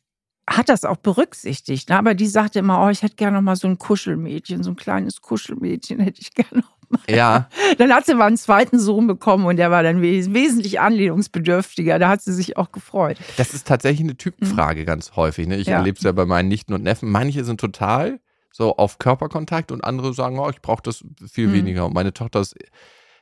hat 0.47 0.67
das 0.67 0.83
auch 0.83 0.97
berücksichtigt. 0.97 1.89
ne? 1.89 1.97
Aber 1.99 2.15
die 2.15 2.25
sagte 2.25 2.57
immer, 2.59 2.83
oh, 2.83 2.89
ich 2.89 3.03
hätte 3.03 3.15
gerne 3.15 3.37
noch 3.37 3.43
mal 3.43 3.55
so 3.55 3.67
ein 3.67 3.77
Kuschelmädchen, 3.77 4.63
so 4.63 4.71
ein 4.71 4.75
kleines 4.75 5.21
Kuschelmädchen 5.21 5.99
hätte 5.99 6.21
ich 6.21 6.33
gerne 6.33 6.61
noch 6.61 6.77
mal. 6.89 6.99
Ja, 7.07 7.49
Dann 7.77 7.93
hat 7.93 8.07
sie 8.07 8.15
mal 8.15 8.25
einen 8.25 8.37
zweiten 8.37 8.79
Sohn 8.79 9.05
bekommen 9.05 9.45
und 9.45 9.57
der 9.57 9.69
war 9.69 9.83
dann 9.83 10.01
wes 10.01 10.33
wesentlich 10.33 10.79
anlehnungsbedürftiger. 10.79 11.99
Da 11.99 12.09
hat 12.09 12.23
sie 12.23 12.33
sich 12.33 12.57
auch 12.57 12.71
gefreut. 12.71 13.17
das 13.37 13.53
ist 13.53 13.67
tatsächlich 13.67 14.01
eine 14.01 14.17
Typenfrage 14.17 14.85
ganz 14.85 15.15
häufig. 15.15 15.47
Ne? 15.47 15.57
Ich 15.57 15.67
Mhm. 15.67 15.71
Ja. 15.73 15.77
erlebe 15.77 15.97
es 15.97 16.03
ja 16.03 16.11
bei 16.13 16.25
meinen 16.25 16.47
Nichten 16.47 16.73
und 16.73 16.81
Neffen. 16.81 17.11
Manche 17.11 17.43
sind 17.43 17.59
total 17.61 18.19
so 18.51 18.75
auf 18.75 18.97
Körperkontakt 18.97 19.71
und 19.71 19.83
andere 19.83 20.15
sagen, 20.15 20.39
oh, 20.39 20.49
ich 20.49 20.63
brauche 20.63 20.81
das 20.81 21.05
viel 21.31 21.49
Mhm. 21.49 21.53
weniger. 21.53 21.85
Und 21.85 21.93
meine 21.93 22.11
Tochter 22.11 22.39
ist 22.39 22.55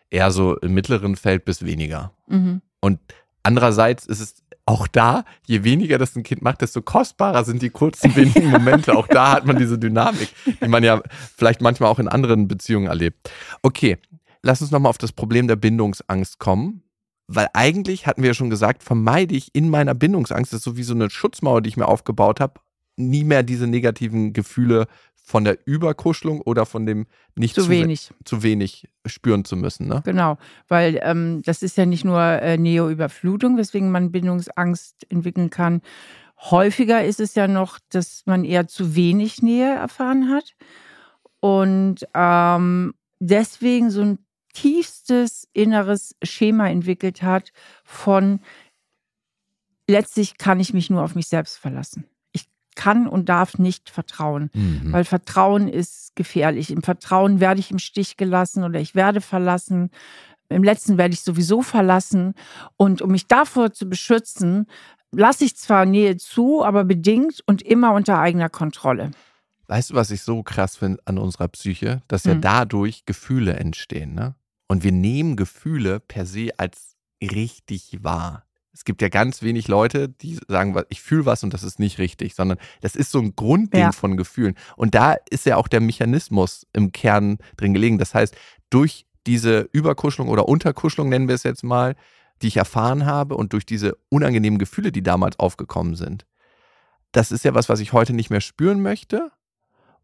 eher 0.09 0.31
so 0.31 0.55
im 0.59 0.73
mittleren 0.73 1.17
Feld 1.17 1.43
bis 1.43 1.65
weniger. 1.65 2.13
Mhm. 2.27 2.61
Und 2.87 2.99
andererseits 3.43 4.05
ist 4.05 4.21
es 4.21 4.35
auch 4.65 4.87
da, 4.87 5.25
je 5.45 5.65
weniger 5.65 5.97
das 5.97 6.15
ein 6.15 6.23
Kind 6.23 6.41
macht, 6.41 6.61
desto 6.61 6.81
kostbarer 6.81 7.43
sind 7.43 7.61
die 7.61 7.69
kurzen, 7.69 8.15
wenigen 8.15 8.49
Momente. 8.49 8.95
Auch 8.95 9.07
da 9.07 9.33
hat 9.33 9.45
man 9.45 9.57
diese 9.57 9.77
Dynamik, 9.77 10.29
die 10.45 10.67
man 10.69 10.83
ja 10.83 11.01
vielleicht 11.35 11.61
manchmal 11.61 11.89
auch 11.89 11.99
in 11.99 12.07
anderen 12.07 12.47
Beziehungen 12.47 12.87
erlebt. 12.87 13.29
Okay, 13.61 13.97
lass 14.41 14.61
uns 14.61 14.71
nochmal 14.71 14.89
auf 14.89 14.97
das 14.97 15.11
Problem 15.11 15.49
der 15.49 15.57
Bindungsangst 15.57 16.39
kommen. 16.39 16.83
Weil 17.29 17.49
eigentlich 17.53 18.07
hatten 18.07 18.21
wir 18.21 18.29
ja 18.29 18.33
schon 18.33 18.49
gesagt, 18.49 18.83
vermeide 18.83 19.35
ich 19.35 19.53
in 19.53 19.69
meiner 19.69 19.93
Bindungsangst, 19.93 20.53
das 20.53 20.59
ist 20.59 20.63
so 20.63 20.77
wie 20.77 20.83
so 20.83 20.93
eine 20.93 21.09
Schutzmauer, 21.09 21.61
die 21.61 21.67
ich 21.67 21.75
mir 21.75 21.89
aufgebaut 21.89 22.39
habe, 22.39 22.61
nie 22.95 23.25
mehr 23.25 23.43
diese 23.43 23.67
negativen 23.67 24.31
Gefühle 24.31 24.87
von 25.27 25.43
der 25.43 25.57
Überkuschelung 25.67 26.39
oder 26.39 26.65
von 26.65 26.85
dem 26.85 27.05
nicht 27.35 27.53
Zu 27.53 27.67
wenig. 27.67 28.11
zu 28.23 28.43
wenig 28.43 28.87
spüren 29.05 29.43
zu 29.43 29.57
müssen. 29.57 29.85
Ne? 29.85 30.01
Genau, 30.05 30.37
weil 30.69 31.01
ähm, 31.03 31.41
das 31.43 31.63
ist 31.63 31.75
ja 31.75 31.85
nicht 31.85 32.05
nur 32.05 32.21
äh, 32.21 32.57
Neoüberflutung, 32.57 33.57
weswegen 33.57 33.91
man 33.91 34.13
Bindungsangst 34.13 35.05
entwickeln 35.09 35.49
kann. 35.49 35.81
Häufiger 36.39 37.03
ist 37.03 37.19
es 37.19 37.35
ja 37.35 37.49
noch, 37.49 37.77
dass 37.89 38.23
man 38.25 38.45
eher 38.45 38.69
zu 38.69 38.95
wenig 38.95 39.41
Nähe 39.41 39.75
erfahren 39.75 40.29
hat 40.29 40.55
und 41.41 42.07
ähm, 42.13 42.93
deswegen 43.19 43.91
so 43.91 44.03
ein 44.03 44.19
tiefstes 44.53 45.45
inneres 45.51 46.15
Schema 46.23 46.69
entwickelt 46.69 47.21
hat 47.21 47.51
von 47.83 48.39
letztlich 49.89 50.37
kann 50.37 50.61
ich 50.61 50.73
mich 50.73 50.89
nur 50.89 51.03
auf 51.03 51.15
mich 51.15 51.27
selbst 51.27 51.57
verlassen. 51.57 52.05
Kann 52.77 53.07
und 53.07 53.27
darf 53.27 53.57
nicht 53.57 53.89
vertrauen. 53.89 54.51
Mhm. 54.53 54.93
Weil 54.93 55.03
Vertrauen 55.03 55.67
ist 55.67 56.15
gefährlich. 56.15 56.69
Im 56.71 56.83
Vertrauen 56.83 57.39
werde 57.39 57.59
ich 57.59 57.71
im 57.71 57.79
Stich 57.79 58.15
gelassen 58.15 58.63
oder 58.63 58.79
ich 58.79 58.93
werde 58.93 59.19
verlassen. 59.19 59.89
Im 60.47 60.63
letzten 60.63 60.97
werde 60.97 61.13
ich 61.13 61.21
sowieso 61.21 61.61
verlassen. 61.63 62.33
Und 62.77 63.01
um 63.01 63.11
mich 63.11 63.27
davor 63.27 63.73
zu 63.73 63.89
beschützen, 63.89 64.67
lasse 65.11 65.43
ich 65.43 65.57
zwar 65.57 65.85
Nähe 65.85 66.17
zu, 66.17 66.63
aber 66.63 66.83
bedingt 66.85 67.41
und 67.47 67.63
immer 67.63 67.93
unter 67.93 68.19
eigener 68.19 68.49
Kontrolle. 68.49 69.11
Weißt 69.67 69.89
du, 69.89 69.95
was 69.95 70.11
ich 70.11 70.21
so 70.21 70.43
krass 70.43 70.77
finde 70.77 71.01
an 71.05 71.17
unserer 71.17 71.47
Psyche? 71.49 72.01
Dass 72.07 72.23
ja 72.23 72.33
Hm. 72.33 72.41
dadurch 72.41 73.05
Gefühle 73.05 73.55
entstehen, 73.55 74.13
ne? 74.13 74.35
Und 74.69 74.83
wir 74.83 74.91
nehmen 74.91 75.35
Gefühle 75.35 75.99
per 75.99 76.25
se 76.25 76.51
als 76.57 76.95
richtig 77.21 78.03
wahr. 78.03 78.43
Es 78.77 78.85
gibt 78.85 79.01
ja 79.01 79.09
ganz 79.09 79.41
wenig 79.41 79.67
Leute, 79.67 80.07
die 80.07 80.39
sagen, 80.47 80.79
ich 80.89 81.01
fühle 81.01 81.25
was 81.25 81.43
und 81.43 81.51
das 81.51 81.63
ist 81.63 81.79
nicht 81.79 81.97
richtig, 81.97 82.35
sondern 82.35 82.59
das 82.81 82.95
ist 82.95 83.09
so 83.11 83.17
ein 83.17 83.35
Grundding 83.35 83.81
Ja. 83.81 83.91
von 83.91 84.17
Gefühlen. 84.17 84.53
Und 84.75 84.93
da 84.93 85.15
ist 85.31 85.47
ja 85.47 85.55
auch 85.57 85.67
der 85.67 85.81
Mechanismus 85.81 86.67
im 86.73 86.91
Kern 86.91 87.39
drin 87.57 87.73
gelegen. 87.73 87.97
Das 87.97 88.13
heißt, 88.13 88.35
durch 88.69 89.07
diese 89.25 89.67
Überkuschelung 89.71 90.29
oder 90.29 90.47
Unterkuschelung, 90.47 91.09
nennen 91.09 91.27
wir 91.27 91.33
es 91.33 91.41
jetzt 91.41 91.63
mal, 91.63 91.95
die 92.43 92.47
ich 92.49 92.57
erfahren 92.57 93.07
habe 93.07 93.35
und 93.35 93.53
durch 93.53 93.65
diese 93.65 93.97
unangenehmen 94.09 94.59
Gefühle, 94.59 94.91
die 94.91 95.01
damals 95.01 95.39
aufgekommen 95.39 95.95
sind, 95.95 96.27
das 97.13 97.31
ist 97.31 97.43
ja 97.45 97.55
was, 97.55 97.69
was 97.69 97.79
ich 97.79 97.93
heute 97.93 98.13
nicht 98.13 98.29
mehr 98.29 98.41
spüren 98.41 98.83
möchte. 98.83 99.31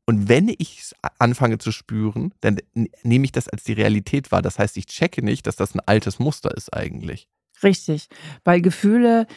Und 0.07 0.29
wenn 0.29 0.47
ich 0.49 0.79
es 0.79 0.95
anfange 1.19 1.59
zu 1.59 1.71
spüren, 1.71 2.33
dann 2.41 2.57
nehme 3.03 3.25
ich 3.25 3.31
das 3.31 3.47
als 3.47 3.63
die 3.65 3.73
Realität 3.73 4.31
wahr. 4.31 4.41
Das 4.41 4.57
heißt, 4.57 4.77
ich 4.77 4.87
checke 4.87 5.23
nicht, 5.23 5.45
dass 5.45 5.57
das 5.57 5.75
ein 5.75 5.79
altes 5.79 6.17
Muster 6.17 6.57
ist 6.57 6.73
eigentlich. 6.73 7.29
Richtig. 7.63 8.07
Weil 8.43 8.61
Gefühle 8.61 9.27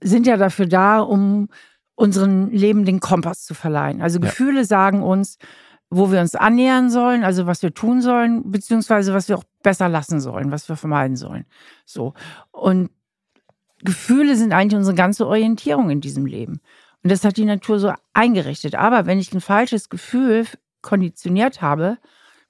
sind 0.00 0.26
ja 0.26 0.36
dafür 0.36 0.66
da, 0.66 1.00
um 1.00 1.48
unserem 1.94 2.50
Leben 2.50 2.84
den 2.84 3.00
Kompass 3.00 3.44
zu 3.44 3.54
verleihen. 3.54 4.02
Also 4.02 4.18
Ja. 4.18 4.26
Gefühle 4.26 4.64
sagen 4.64 5.02
uns, 5.02 5.38
wo 5.88 6.10
wir 6.10 6.20
uns 6.20 6.34
annähern 6.34 6.90
sollen, 6.90 7.24
also 7.24 7.46
was 7.46 7.62
wir 7.62 7.72
tun 7.72 8.02
sollen, 8.02 8.50
beziehungsweise 8.50 9.14
was 9.14 9.28
wir 9.28 9.38
auch 9.38 9.44
besser 9.62 9.88
lassen 9.88 10.20
sollen, 10.20 10.50
was 10.50 10.68
wir 10.68 10.76
vermeiden 10.76 11.16
sollen. 11.16 11.46
So. 11.84 12.14
Und 12.50 12.90
Gefühle 13.82 14.36
sind 14.36 14.52
eigentlich 14.52 14.76
unsere 14.76 14.96
ganze 14.96 15.26
Orientierung 15.26 15.90
in 15.90 16.00
diesem 16.00 16.26
Leben. 16.26 16.60
Und 17.02 17.12
das 17.12 17.24
hat 17.24 17.36
die 17.36 17.44
Natur 17.44 17.78
so 17.78 17.92
eingerichtet. 18.14 18.74
Aber 18.74 19.06
wenn 19.06 19.18
ich 19.18 19.32
ein 19.32 19.40
falsches 19.40 19.88
Gefühl 19.88 20.46
konditioniert 20.82 21.62
habe, 21.62 21.98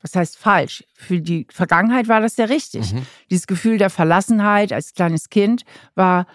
was 0.03 0.15
heißt 0.15 0.37
falsch? 0.37 0.85
Für 0.95 1.21
die 1.21 1.47
Vergangenheit 1.51 2.09
war 2.09 2.21
das 2.21 2.37
ja 2.37 2.45
richtig. 2.47 2.93
Mhm. 2.93 3.07
Dieses 3.31 3.47
Gefühl 3.47 3.79
der 3.79 3.91
Verlassenheit 3.91 4.73
als 4.73 4.95
kleines 4.95 5.31
Kind 5.31 5.65
war 5.95 6.27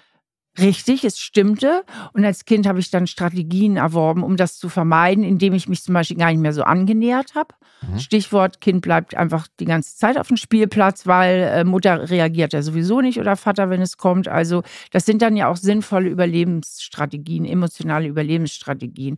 richtig, 0.60 1.04
es 1.04 1.20
stimmte. 1.20 1.84
Und 2.14 2.26
als 2.26 2.46
Kind 2.46 2.68
habe 2.68 2.80
ich 2.80 2.92
dann 2.92 3.08
Strategien 3.08 3.78
erworben, 3.78 4.24
um 4.24 4.38
das 4.38 4.58
zu 4.58 4.70
vermeiden, 4.70 5.24
indem 5.24 5.54
ich 5.54 5.68
mich 5.68 5.84
zum 5.84 5.94
Beispiel 5.94 6.18
gar 6.18 6.32
nicht 6.32 6.42
mehr 6.42 6.54
so 6.54 6.64
angenähert 6.64 7.36
habe. 7.36 7.56
Mhm. 7.82 8.00
Stichwort, 8.00 8.62
Kind 8.62 8.82
bleibt 8.82 9.16
einfach 9.16 9.48
die 9.60 9.66
ganze 9.66 9.98
Zeit 9.98 10.18
auf 10.18 10.28
dem 10.28 10.38
Spielplatz, 10.38 11.08
weil 11.08 11.42
äh, 11.42 11.64
Mutter 11.64 12.10
reagiert 12.10 12.54
ja 12.54 12.62
sowieso 12.62 13.02
nicht 13.02 13.20
oder 13.20 13.36
Vater, 13.36 13.70
wenn 13.70 13.82
es 13.82 13.98
kommt. 13.98 14.28
Also 14.28 14.64
das 14.92 15.06
sind 15.06 15.22
dann 15.22 15.36
ja 15.36 15.48
auch 15.48 15.58
sinnvolle 15.58 16.10
Überlebensstrategien, 16.10 17.46
emotionale 17.46 18.08
Überlebensstrategien. 18.08 19.18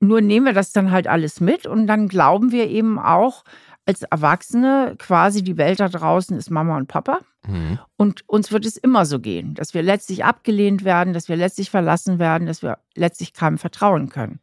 Nur 0.00 0.20
nehmen 0.20 0.46
wir 0.46 0.52
das 0.52 0.72
dann 0.72 0.90
halt 0.90 1.06
alles 1.06 1.40
mit 1.40 1.66
und 1.66 1.86
dann 1.86 2.08
glauben 2.08 2.52
wir 2.52 2.68
eben 2.68 2.98
auch 2.98 3.44
als 3.86 4.02
Erwachsene 4.02 4.96
quasi 4.98 5.42
die 5.42 5.56
Welt 5.56 5.80
da 5.80 5.88
draußen 5.88 6.36
ist 6.36 6.50
Mama 6.50 6.76
und 6.76 6.88
Papa. 6.88 7.20
Mhm. 7.46 7.78
Und 7.96 8.28
uns 8.28 8.50
wird 8.50 8.64
es 8.64 8.76
immer 8.76 9.04
so 9.04 9.20
gehen, 9.20 9.54
dass 9.54 9.74
wir 9.74 9.82
letztlich 9.82 10.24
abgelehnt 10.24 10.84
werden, 10.84 11.12
dass 11.12 11.28
wir 11.28 11.36
letztlich 11.36 11.70
verlassen 11.70 12.18
werden, 12.18 12.46
dass 12.46 12.62
wir 12.62 12.78
letztlich 12.94 13.34
keinem 13.34 13.58
vertrauen 13.58 14.08
können. 14.08 14.40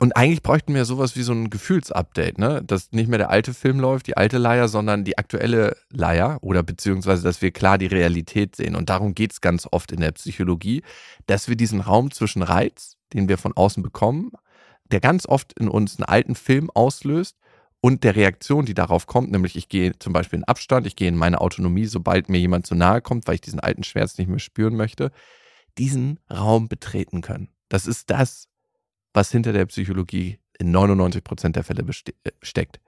Und 0.00 0.16
eigentlich 0.16 0.42
bräuchten 0.42 0.74
wir 0.74 0.84
sowas 0.84 1.16
wie 1.16 1.22
so 1.22 1.32
ein 1.32 1.50
Gefühlsupdate, 1.50 2.38
ne? 2.38 2.62
Dass 2.64 2.92
nicht 2.92 3.08
mehr 3.08 3.18
der 3.18 3.30
alte 3.30 3.52
Film 3.52 3.80
läuft, 3.80 4.06
die 4.06 4.16
alte 4.16 4.38
Leier, 4.38 4.68
sondern 4.68 5.02
die 5.02 5.18
aktuelle 5.18 5.76
Leier 5.90 6.38
oder 6.40 6.62
beziehungsweise, 6.62 7.24
dass 7.24 7.42
wir 7.42 7.50
klar 7.50 7.78
die 7.78 7.86
Realität 7.86 8.54
sehen. 8.54 8.76
Und 8.76 8.90
darum 8.90 9.14
geht 9.14 9.32
es 9.32 9.40
ganz 9.40 9.66
oft 9.68 9.90
in 9.90 10.00
der 10.00 10.12
Psychologie, 10.12 10.84
dass 11.26 11.48
wir 11.48 11.56
diesen 11.56 11.80
Raum 11.80 12.12
zwischen 12.12 12.42
Reiz, 12.42 12.96
den 13.12 13.28
wir 13.28 13.38
von 13.38 13.56
außen 13.56 13.82
bekommen, 13.82 14.30
der 14.92 15.00
ganz 15.00 15.26
oft 15.26 15.52
in 15.58 15.68
uns 15.68 15.98
einen 15.98 16.04
alten 16.04 16.36
Film 16.36 16.70
auslöst 16.70 17.36
und 17.88 18.04
der 18.04 18.16
Reaktion, 18.16 18.66
die 18.66 18.74
darauf 18.74 19.06
kommt, 19.06 19.30
nämlich 19.30 19.56
ich 19.56 19.70
gehe 19.70 19.98
zum 19.98 20.12
Beispiel 20.12 20.40
in 20.40 20.44
Abstand, 20.44 20.86
ich 20.86 20.94
gehe 20.94 21.08
in 21.08 21.16
meine 21.16 21.40
Autonomie, 21.40 21.86
sobald 21.86 22.28
mir 22.28 22.36
jemand 22.36 22.66
zu 22.66 22.74
nahe 22.74 23.00
kommt, 23.00 23.26
weil 23.26 23.36
ich 23.36 23.40
diesen 23.40 23.60
alten 23.60 23.82
Schmerz 23.82 24.18
nicht 24.18 24.28
mehr 24.28 24.38
spüren 24.38 24.76
möchte, 24.76 25.10
diesen 25.78 26.20
Raum 26.30 26.68
betreten 26.68 27.22
können. 27.22 27.48
Das 27.70 27.86
ist 27.86 28.10
das, 28.10 28.48
was 29.14 29.32
hinter 29.32 29.54
der 29.54 29.64
Psychologie 29.64 30.38
in 30.58 30.70
99 30.70 31.24
Prozent 31.24 31.56
der 31.56 31.64
Fälle 31.64 31.82
äh, 31.82 32.30
steckt. 32.42 32.78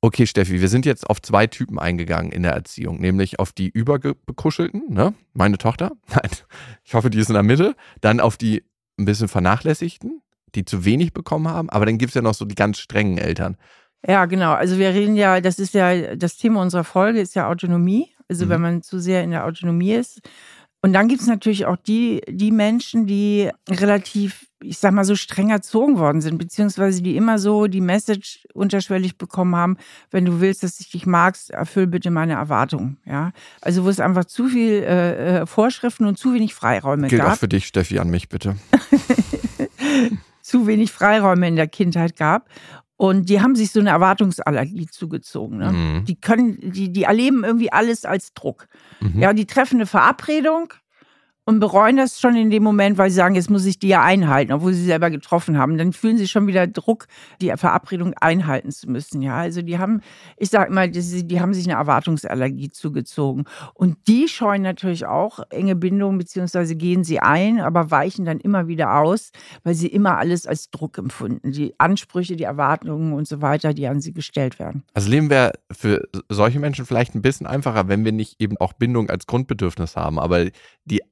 Okay, 0.00 0.26
Steffi, 0.26 0.62
wir 0.62 0.68
sind 0.70 0.86
jetzt 0.86 1.10
auf 1.10 1.20
zwei 1.20 1.46
Typen 1.46 1.78
eingegangen 1.78 2.32
in 2.32 2.42
der 2.42 2.52
Erziehung, 2.52 2.98
nämlich 2.98 3.38
auf 3.38 3.52
die 3.52 3.68
überbekuschelten, 3.68 4.94
ne? 4.94 5.12
Meine 5.34 5.58
Tochter, 5.58 5.92
nein, 6.08 6.30
ich 6.84 6.94
hoffe, 6.94 7.10
die 7.10 7.18
ist 7.18 7.28
in 7.28 7.34
der 7.34 7.42
Mitte, 7.42 7.76
dann 8.00 8.20
auf 8.20 8.38
die 8.38 8.64
ein 8.98 9.04
bisschen 9.04 9.28
vernachlässigten, 9.28 10.22
die 10.54 10.64
zu 10.64 10.86
wenig 10.86 11.12
bekommen 11.12 11.48
haben, 11.48 11.68
aber 11.68 11.84
dann 11.84 11.98
gibt 11.98 12.12
es 12.12 12.14
ja 12.14 12.22
noch 12.22 12.32
so 12.32 12.46
die 12.46 12.54
ganz 12.54 12.78
strengen 12.78 13.18
Eltern. 13.18 13.58
Ja, 14.06 14.24
genau. 14.26 14.52
Also 14.52 14.78
wir 14.78 14.90
reden 14.90 15.16
ja, 15.16 15.40
das 15.40 15.58
ist 15.58 15.74
ja, 15.74 16.16
das 16.16 16.36
Thema 16.36 16.60
unserer 16.62 16.84
Folge 16.84 17.20
ist 17.20 17.34
ja 17.34 17.48
Autonomie. 17.48 18.10
Also 18.28 18.46
mhm. 18.46 18.50
wenn 18.50 18.60
man 18.60 18.82
zu 18.82 18.98
sehr 18.98 19.22
in 19.22 19.30
der 19.30 19.44
Autonomie 19.44 19.94
ist, 19.94 20.20
und 20.86 20.92
dann 20.92 21.08
gibt 21.08 21.20
es 21.20 21.26
natürlich 21.26 21.66
auch 21.66 21.76
die, 21.76 22.22
die 22.28 22.52
Menschen, 22.52 23.08
die 23.08 23.50
relativ, 23.68 24.46
ich 24.62 24.78
sag 24.78 24.92
mal 24.92 25.04
so, 25.04 25.16
streng 25.16 25.50
erzogen 25.50 25.98
worden 25.98 26.20
sind, 26.20 26.38
beziehungsweise 26.38 27.02
die 27.02 27.16
immer 27.16 27.40
so 27.40 27.66
die 27.66 27.80
Message 27.80 28.46
unterschwellig 28.54 29.18
bekommen 29.18 29.56
haben, 29.56 29.78
wenn 30.12 30.24
du 30.24 30.40
willst, 30.40 30.62
dass 30.62 30.78
ich 30.78 30.90
dich 30.90 31.04
magst, 31.04 31.50
erfüll 31.50 31.88
bitte 31.88 32.12
meine 32.12 32.34
Erwartungen. 32.34 32.98
Ja? 33.04 33.32
Also 33.60 33.84
wo 33.84 33.88
es 33.88 33.98
einfach 33.98 34.26
zu 34.26 34.46
viel 34.46 34.84
äh, 34.84 35.40
äh 35.40 35.46
Vorschriften 35.46 36.06
und 36.06 36.18
zu 36.18 36.34
wenig 36.34 36.54
Freiräume 36.54 37.08
Gilt 37.08 37.22
gab. 37.22 37.32
auch 37.32 37.38
für 37.38 37.48
dich, 37.48 37.66
Steffi, 37.66 37.98
an 37.98 38.08
mich 38.08 38.28
bitte. 38.28 38.54
zu 40.42 40.68
wenig 40.68 40.92
Freiräume 40.92 41.48
in 41.48 41.56
der 41.56 41.66
Kindheit 41.66 42.14
gab. 42.16 42.48
Und 42.96 43.28
die 43.28 43.42
haben 43.42 43.54
sich 43.56 43.72
so 43.72 43.80
eine 43.80 43.90
Erwartungsallergie 43.90 44.86
zugezogen. 44.86 45.58
Ne? 45.58 45.72
Mhm. 45.72 46.04
Die 46.06 46.18
können, 46.18 46.72
die, 46.72 46.90
die 46.90 47.02
erleben 47.02 47.44
irgendwie 47.44 47.70
alles 47.70 48.04
als 48.04 48.32
Druck. 48.32 48.68
Mhm. 49.00 49.20
Ja, 49.20 49.32
die 49.34 49.46
treffen 49.46 49.76
eine 49.76 49.86
Verabredung 49.86 50.72
und 51.46 51.60
bereuen 51.60 51.96
das 51.96 52.20
schon 52.20 52.34
in 52.34 52.50
dem 52.50 52.64
Moment, 52.64 52.98
weil 52.98 53.08
sie 53.08 53.16
sagen, 53.16 53.36
jetzt 53.36 53.50
muss 53.50 53.64
ich 53.64 53.78
die 53.78 53.86
ja 53.88 54.02
einhalten, 54.02 54.52
obwohl 54.52 54.74
sie 54.74 54.84
selber 54.84 55.10
getroffen 55.10 55.56
haben. 55.56 55.78
Dann 55.78 55.92
fühlen 55.92 56.18
sie 56.18 56.26
schon 56.26 56.48
wieder 56.48 56.66
Druck, 56.66 57.06
die 57.40 57.52
Verabredung 57.56 58.14
einhalten 58.14 58.72
zu 58.72 58.90
müssen. 58.90 59.22
Ja, 59.22 59.36
also 59.36 59.62
die 59.62 59.78
haben, 59.78 60.00
ich 60.36 60.50
sag 60.50 60.70
mal, 60.70 60.90
die, 60.90 61.26
die 61.26 61.40
haben 61.40 61.54
sich 61.54 61.66
eine 61.66 61.78
Erwartungsallergie 61.78 62.70
zugezogen. 62.70 63.44
Und 63.74 63.96
die 64.08 64.26
scheuen 64.26 64.62
natürlich 64.62 65.06
auch 65.06 65.38
enge 65.50 65.76
Bindungen, 65.76 66.18
beziehungsweise 66.18 66.74
gehen 66.74 67.04
sie 67.04 67.20
ein, 67.20 67.60
aber 67.60 67.92
weichen 67.92 68.24
dann 68.24 68.40
immer 68.40 68.66
wieder 68.66 68.96
aus, 68.96 69.30
weil 69.62 69.74
sie 69.74 69.86
immer 69.86 70.18
alles 70.18 70.48
als 70.48 70.70
Druck 70.70 70.98
empfunden. 70.98 71.52
Die 71.52 71.78
Ansprüche, 71.78 72.34
die 72.34 72.44
Erwartungen 72.44 73.12
und 73.12 73.28
so 73.28 73.40
weiter, 73.40 73.72
die 73.72 73.86
an 73.86 74.00
sie 74.00 74.12
gestellt 74.12 74.58
werden. 74.58 74.82
Also 74.94 75.08
leben 75.08 75.30
wir 75.30 75.52
für 75.70 76.08
solche 76.28 76.58
Menschen 76.58 76.86
vielleicht 76.86 77.14
ein 77.14 77.22
bisschen 77.22 77.46
einfacher, 77.46 77.86
wenn 77.86 78.04
wir 78.04 78.10
nicht 78.10 78.40
eben 78.40 78.56
auch 78.56 78.72
Bindung 78.72 79.10
als 79.10 79.28
Grundbedürfnis 79.28 79.94
haben, 79.94 80.18
aber 80.18 80.46
die 80.84 81.02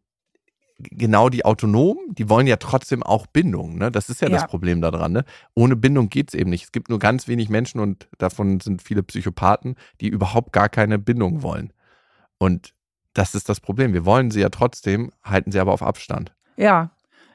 genau 0.78 1.28
die 1.28 1.44
Autonomen, 1.44 2.14
die 2.14 2.28
wollen 2.28 2.46
ja 2.46 2.56
trotzdem 2.56 3.02
auch 3.02 3.26
Bindung. 3.26 3.78
Ne? 3.78 3.90
Das 3.90 4.08
ist 4.08 4.20
ja, 4.20 4.28
ja. 4.28 4.34
das 4.34 4.46
Problem 4.46 4.80
daran. 4.80 5.12
Ne? 5.12 5.24
Ohne 5.54 5.76
Bindung 5.76 6.08
geht 6.08 6.28
es 6.28 6.34
eben 6.34 6.50
nicht. 6.50 6.64
Es 6.64 6.72
gibt 6.72 6.88
nur 6.88 6.98
ganz 6.98 7.28
wenig 7.28 7.48
Menschen 7.48 7.80
und 7.80 8.08
davon 8.18 8.60
sind 8.60 8.82
viele 8.82 9.02
Psychopathen, 9.02 9.76
die 10.00 10.08
überhaupt 10.08 10.52
gar 10.52 10.68
keine 10.68 10.98
Bindung 10.98 11.42
wollen. 11.42 11.72
Und 12.38 12.74
das 13.12 13.34
ist 13.34 13.48
das 13.48 13.60
Problem. 13.60 13.92
Wir 13.92 14.04
wollen 14.04 14.30
sie 14.30 14.40
ja 14.40 14.48
trotzdem, 14.48 15.12
halten 15.22 15.52
sie 15.52 15.60
aber 15.60 15.72
auf 15.72 15.82
Abstand. 15.82 16.34
Ja, 16.56 16.90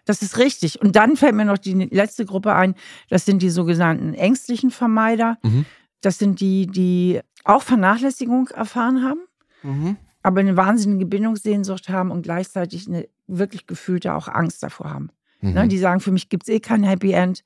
das 0.06 0.21
ist 0.21 0.38
richtig. 0.38 0.82
Und 0.82 0.95
dann 0.95 1.15
fällt 1.15 1.36
mir 1.36 1.45
noch 1.45 1.58
die 1.58 1.73
letzte 1.73 2.25
Gruppe 2.25 2.54
ein. 2.54 2.75
Das 3.10 3.25
sind 3.25 3.41
die 3.41 3.49
sogenannten 3.49 4.13
ängstlichen 4.13 4.71
Vermeider. 4.71 5.38
Mhm. 5.43 5.65
Das 6.02 6.17
sind 6.17 6.41
die, 6.41 6.67
die 6.67 7.21
auch 7.45 7.63
Vernachlässigung 7.63 8.47
erfahren 8.49 9.04
haben. 9.04 9.21
Mhm 9.63 9.97
aber 10.23 10.41
eine 10.41 10.58
wahnsinnige 10.58 11.05
Bindungssehnsucht 11.05 11.89
haben 11.89 12.12
und 12.12 12.23
gleichzeitig 12.23 12.88
eine 12.88 13.08
wirklich 13.27 13.67
gefühlte 13.67 14.13
auch 14.13 14.27
Angst 14.27 14.63
davor 14.63 14.89
haben. 14.89 15.10
Ne, 15.41 15.49
mhm. 15.49 15.55
Ne, 15.55 15.67
die 15.67 15.77
sagen, 15.77 15.99
für 15.99 16.12
mich 16.12 16.29
gibt 16.29 16.43
es 16.43 16.49
eh 16.49 16.60
kein 16.60 16.84
Happy 16.84 17.12
End. 17.12 17.43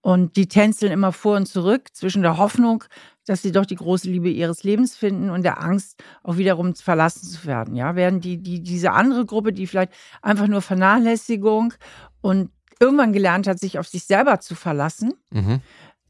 Und 0.00 0.36
die 0.36 0.46
tänzeln 0.46 0.92
immer 0.92 1.10
vor 1.10 1.36
und 1.36 1.46
zurück 1.46 1.88
zwischen 1.92 2.22
der 2.22 2.38
Hoffnung, 2.38 2.84
dass 3.26 3.42
sie 3.42 3.50
doch 3.50 3.66
die 3.66 3.74
große 3.74 4.08
Liebe 4.08 4.30
ihres 4.30 4.62
Lebens 4.62 4.96
finden 4.96 5.30
und 5.30 5.42
der 5.42 5.60
Angst, 5.60 6.00
auch 6.22 6.36
wiederum 6.36 6.76
verlassen 6.76 7.26
zu 7.26 7.44
werden. 7.44 7.74
Ja, 7.74 7.96
während 7.96 8.24
die, 8.24 8.38
die, 8.38 8.62
diese 8.62 8.92
andere 8.92 9.26
Gruppe, 9.26 9.52
die 9.52 9.66
vielleicht 9.66 9.92
einfach 10.22 10.46
nur 10.46 10.62
Vernachlässigung 10.62 11.74
und 12.20 12.50
irgendwann 12.78 13.12
gelernt 13.12 13.48
hat, 13.48 13.58
sich 13.58 13.80
auf 13.80 13.88
sich 13.88 14.04
selber 14.04 14.38
zu 14.38 14.54
verlassen, 14.54 15.14
mhm. 15.32 15.60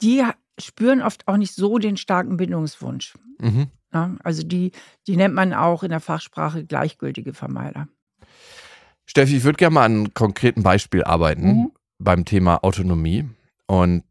die 0.03 0.23
spüren 0.59 1.01
oft 1.01 1.27
auch 1.27 1.38
nicht 1.38 1.55
so 1.55 1.79
den 1.79 1.97
starken 1.97 2.37
Bindungswunsch. 2.37 3.14
Mhm. 3.40 3.69
Ja, 3.97 4.15
also 4.23 4.43
die, 4.43 4.73
die 5.07 5.17
nennt 5.17 5.35
man 5.35 5.55
auch 5.55 5.83
in 5.83 5.89
der 5.89 6.01
Fachsprache 6.01 6.67
gleichgültige 6.67 7.33
Vermeider. 7.33 7.89
Steffi, 9.07 9.39
ich 9.39 9.45
würde 9.45 9.57
gerne 9.57 9.75
mal 9.75 9.85
an 9.85 9.93
einem 9.93 10.15
konkreten 10.15 10.63
Beispiel 10.63 11.03
arbeiten 11.03 11.47
mhm. 11.47 11.73
beim 11.99 12.27
Thema 12.27 12.63
Autonomie. 12.63 13.25
Und 13.67 14.05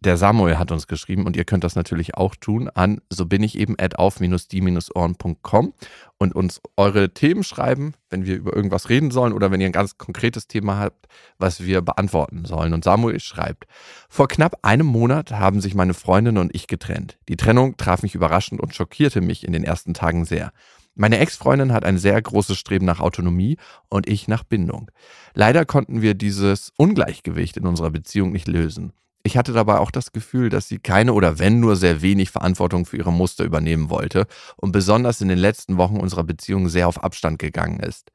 der 0.00 0.16
Samuel 0.16 0.58
hat 0.58 0.72
uns 0.72 0.86
geschrieben 0.86 1.26
und 1.26 1.36
ihr 1.36 1.44
könnt 1.44 1.62
das 1.62 1.76
natürlich 1.76 2.14
auch 2.14 2.34
tun 2.34 2.70
an 2.70 3.02
so 3.10 3.26
bin 3.26 3.42
ich 3.42 3.58
eben 3.58 3.74
at 3.78 3.98
auf-die-ohren.com 3.98 5.74
und 6.16 6.34
uns 6.34 6.62
eure 6.76 7.12
Themen 7.12 7.44
schreiben, 7.44 7.92
wenn 8.08 8.24
wir 8.24 8.36
über 8.36 8.56
irgendwas 8.56 8.88
reden 8.88 9.10
sollen 9.10 9.34
oder 9.34 9.50
wenn 9.50 9.60
ihr 9.60 9.66
ein 9.66 9.72
ganz 9.72 9.98
konkretes 9.98 10.46
Thema 10.46 10.78
habt, 10.78 11.06
was 11.38 11.64
wir 11.64 11.82
beantworten 11.82 12.46
sollen. 12.46 12.72
Und 12.72 12.84
Samuel 12.84 13.20
schreibt, 13.20 13.66
vor 14.08 14.28
knapp 14.28 14.58
einem 14.62 14.86
Monat 14.86 15.32
haben 15.32 15.60
sich 15.60 15.74
meine 15.74 15.92
Freundin 15.94 16.38
und 16.38 16.54
ich 16.54 16.66
getrennt. 16.66 17.18
Die 17.28 17.36
Trennung 17.36 17.76
traf 17.76 18.02
mich 18.02 18.14
überraschend 18.14 18.60
und 18.60 18.74
schockierte 18.74 19.20
mich 19.20 19.46
in 19.46 19.52
den 19.52 19.64
ersten 19.64 19.92
Tagen 19.92 20.24
sehr. 20.24 20.52
Meine 20.94 21.18
Ex-Freundin 21.18 21.72
hat 21.72 21.84
ein 21.84 21.98
sehr 21.98 22.20
großes 22.20 22.58
Streben 22.58 22.84
nach 22.84 23.00
Autonomie 23.00 23.58
und 23.88 24.08
ich 24.08 24.28
nach 24.28 24.44
Bindung. 24.44 24.90
Leider 25.34 25.64
konnten 25.64 26.02
wir 26.02 26.14
dieses 26.14 26.72
Ungleichgewicht 26.76 27.56
in 27.56 27.66
unserer 27.66 27.90
Beziehung 27.90 28.32
nicht 28.32 28.48
lösen. 28.48 28.92
Ich 29.22 29.36
hatte 29.36 29.52
dabei 29.52 29.78
auch 29.78 29.90
das 29.90 30.12
Gefühl, 30.12 30.48
dass 30.48 30.68
sie 30.68 30.78
keine 30.78 31.12
oder 31.12 31.38
wenn 31.38 31.60
nur 31.60 31.76
sehr 31.76 32.00
wenig 32.00 32.30
Verantwortung 32.30 32.86
für 32.86 32.96
ihre 32.96 33.12
Muster 33.12 33.44
übernehmen 33.44 33.90
wollte 33.90 34.26
und 34.56 34.72
besonders 34.72 35.20
in 35.20 35.28
den 35.28 35.38
letzten 35.38 35.76
Wochen 35.76 35.98
unserer 35.98 36.24
Beziehung 36.24 36.68
sehr 36.68 36.88
auf 36.88 37.04
Abstand 37.04 37.38
gegangen 37.38 37.80
ist. 37.80 38.10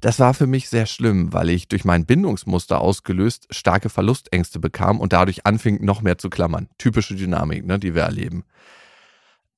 Das 0.00 0.20
war 0.20 0.34
für 0.34 0.46
mich 0.46 0.68
sehr 0.68 0.86
schlimm, 0.86 1.32
weil 1.32 1.50
ich 1.50 1.66
durch 1.66 1.84
mein 1.84 2.06
Bindungsmuster 2.06 2.80
ausgelöst 2.80 3.48
starke 3.50 3.88
Verlustängste 3.88 4.60
bekam 4.60 5.00
und 5.00 5.12
dadurch 5.12 5.44
anfing, 5.44 5.84
noch 5.84 6.02
mehr 6.02 6.18
zu 6.18 6.30
klammern. 6.30 6.68
Typische 6.78 7.16
Dynamik, 7.16 7.66
ne, 7.66 7.78
die 7.78 7.94
wir 7.94 8.02
erleben. 8.02 8.44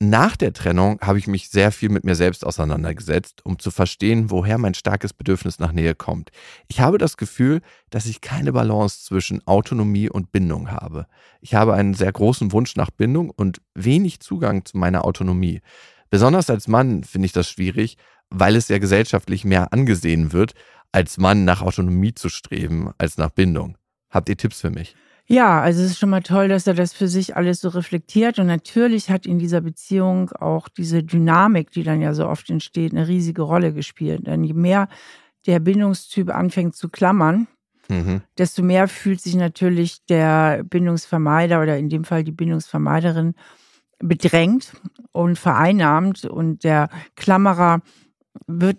Nach 0.02 0.34
der 0.34 0.54
Trennung 0.54 0.98
habe 1.02 1.18
ich 1.18 1.26
mich 1.26 1.50
sehr 1.50 1.70
viel 1.70 1.90
mit 1.90 2.04
mir 2.04 2.14
selbst 2.14 2.46
auseinandergesetzt, 2.46 3.44
um 3.44 3.58
zu 3.58 3.70
verstehen, 3.70 4.30
woher 4.30 4.56
mein 4.56 4.72
starkes 4.72 5.12
Bedürfnis 5.12 5.58
nach 5.58 5.72
Nähe 5.72 5.94
kommt. 5.94 6.30
Ich 6.68 6.80
habe 6.80 6.96
das 6.96 7.18
Gefühl, 7.18 7.60
dass 7.90 8.06
ich 8.06 8.22
keine 8.22 8.54
Balance 8.54 9.04
zwischen 9.04 9.46
Autonomie 9.46 10.08
und 10.08 10.32
Bindung 10.32 10.70
habe. 10.70 11.06
Ich 11.42 11.54
habe 11.54 11.74
einen 11.74 11.92
sehr 11.92 12.10
großen 12.10 12.50
Wunsch 12.52 12.76
nach 12.76 12.90
Bindung 12.90 13.28
und 13.28 13.60
wenig 13.74 14.20
Zugang 14.20 14.64
zu 14.64 14.78
meiner 14.78 15.04
Autonomie. 15.04 15.60
Besonders 16.08 16.48
als 16.48 16.66
Mann 16.66 17.04
finde 17.04 17.26
ich 17.26 17.32
das 17.32 17.50
schwierig, 17.50 17.98
weil 18.30 18.56
es 18.56 18.68
ja 18.68 18.78
gesellschaftlich 18.78 19.44
mehr 19.44 19.70
angesehen 19.74 20.32
wird, 20.32 20.54
als 20.92 21.18
Mann 21.18 21.44
nach 21.44 21.60
Autonomie 21.60 22.14
zu 22.14 22.30
streben, 22.30 22.90
als 22.96 23.18
nach 23.18 23.30
Bindung. 23.30 23.76
Habt 24.08 24.30
ihr 24.30 24.36
Tipps 24.38 24.62
für 24.62 24.70
mich? 24.70 24.96
Ja, 25.30 25.60
also 25.60 25.84
es 25.84 25.92
ist 25.92 25.98
schon 26.00 26.10
mal 26.10 26.22
toll, 26.22 26.48
dass 26.48 26.66
er 26.66 26.74
das 26.74 26.92
für 26.92 27.06
sich 27.06 27.36
alles 27.36 27.60
so 27.60 27.68
reflektiert. 27.68 28.40
Und 28.40 28.48
natürlich 28.48 29.10
hat 29.10 29.26
in 29.26 29.38
dieser 29.38 29.60
Beziehung 29.60 30.32
auch 30.32 30.68
diese 30.68 31.04
Dynamik, 31.04 31.70
die 31.70 31.84
dann 31.84 32.00
ja 32.00 32.14
so 32.14 32.26
oft 32.26 32.50
entsteht, 32.50 32.90
eine 32.90 33.06
riesige 33.06 33.42
Rolle 33.42 33.72
gespielt. 33.72 34.26
Denn 34.26 34.42
je 34.42 34.54
mehr 34.54 34.88
der 35.46 35.60
Bindungstyp 35.60 36.34
anfängt 36.34 36.74
zu 36.74 36.88
klammern, 36.88 37.46
mhm. 37.88 38.22
desto 38.38 38.64
mehr 38.64 38.88
fühlt 38.88 39.20
sich 39.20 39.36
natürlich 39.36 40.04
der 40.06 40.64
Bindungsvermeider 40.64 41.62
oder 41.62 41.78
in 41.78 41.88
dem 41.88 42.02
Fall 42.02 42.24
die 42.24 42.32
Bindungsvermeiderin 42.32 43.34
bedrängt 44.00 44.72
und 45.12 45.38
vereinnahmt. 45.38 46.24
Und 46.24 46.64
der 46.64 46.88
Klammerer 47.14 47.82
wird 48.48 48.78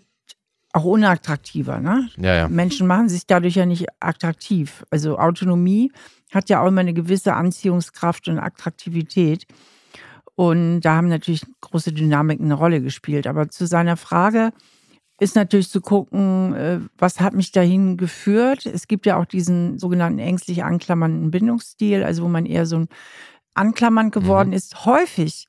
auch 0.74 0.84
unattraktiver. 0.84 1.80
Ne? 1.80 2.10
Ja, 2.18 2.36
ja. 2.36 2.48
Menschen 2.50 2.88
machen 2.88 3.08
sich 3.08 3.26
dadurch 3.26 3.56
ja 3.56 3.66
nicht 3.66 3.88
attraktiv. 4.02 4.84
Also 4.90 5.18
Autonomie 5.18 5.94
hat 6.32 6.50
ja 6.50 6.62
auch 6.62 6.68
immer 6.68 6.82
eine 6.82 6.94
gewisse 6.94 7.34
Anziehungskraft 7.34 8.28
und 8.28 8.40
Attraktivität. 8.40 9.46
Und 10.36 10.82
da 10.82 10.96
haben 10.96 11.10
natürlich 11.10 11.46
große 11.60 11.94
Dynamiken 11.94 12.46
eine 12.46 12.56
Rolle 12.56 12.82
gespielt. 12.82 13.28
Aber 13.28 13.50
zu 13.50 13.68
seiner 13.68 13.98
Frage, 13.98 14.52
ist 15.22 15.36
natürlich 15.36 15.70
zu 15.70 15.82
gucken, 15.82 16.56
äh, 16.56 16.80
was 16.98 17.20
hat 17.20 17.36
mich 17.36 17.52
dahin 17.52 17.96
geführt. 17.96 18.66
Es 18.66 18.88
gibt 18.88 19.06
ja 19.06 19.18
auch 19.18 19.26
diesen 19.26 19.78
sogenannten 19.78 20.18
ängstlich 20.18 20.64
anklammernden 20.64 21.30
Bindungsstil, 21.30 22.04
also 22.04 22.24
wo 22.24 22.28
man 22.28 22.48
eher 22.48 22.66
so 22.66 22.78
ein 22.78 22.88
anklammernd 23.54 24.12
geworden 24.12 24.50
mhm. 24.50 24.56
ist. 24.56 24.84
Häufig 24.86 25.48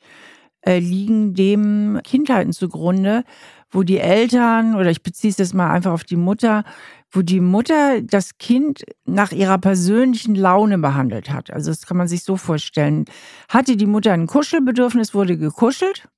äh, 0.61 0.79
liegen 0.79 1.33
dem 1.33 2.01
Kindheiten 2.05 2.53
zugrunde, 2.53 3.25
wo 3.73 3.83
die 3.83 3.99
Eltern, 3.99 4.77
oder 4.77 4.91
ich 4.91 5.03
beziehe 5.03 5.31
es 5.31 5.39
jetzt 5.39 5.55
mal 5.55 5.71
einfach 5.71 5.93
auf 5.93 6.05
die 6.05 6.17
Mutter, 6.17 6.65
wo 7.11 7.23
die 7.23 7.41
Mutter 7.41 8.01
das 8.03 8.39
Kind 8.39 8.85
nach 9.05 9.33
ihrer 9.33 9.59
persönlichen 9.59 10.35
Laune 10.35 10.79
behandelt 10.79 11.31
hat. 11.31 11.51
Also 11.51 11.71
das 11.71 11.87
kann 11.87 11.97
man 11.97 12.09
sich 12.09 12.23
so 12.23 12.37
vorstellen. 12.37 13.07
Hatte 13.49 13.77
die 13.77 13.87
Mutter 13.87 14.13
ein 14.13 14.27
Kuschelbedürfnis, 14.27 15.15
wurde 15.15 15.37
gekuschelt 15.37 16.09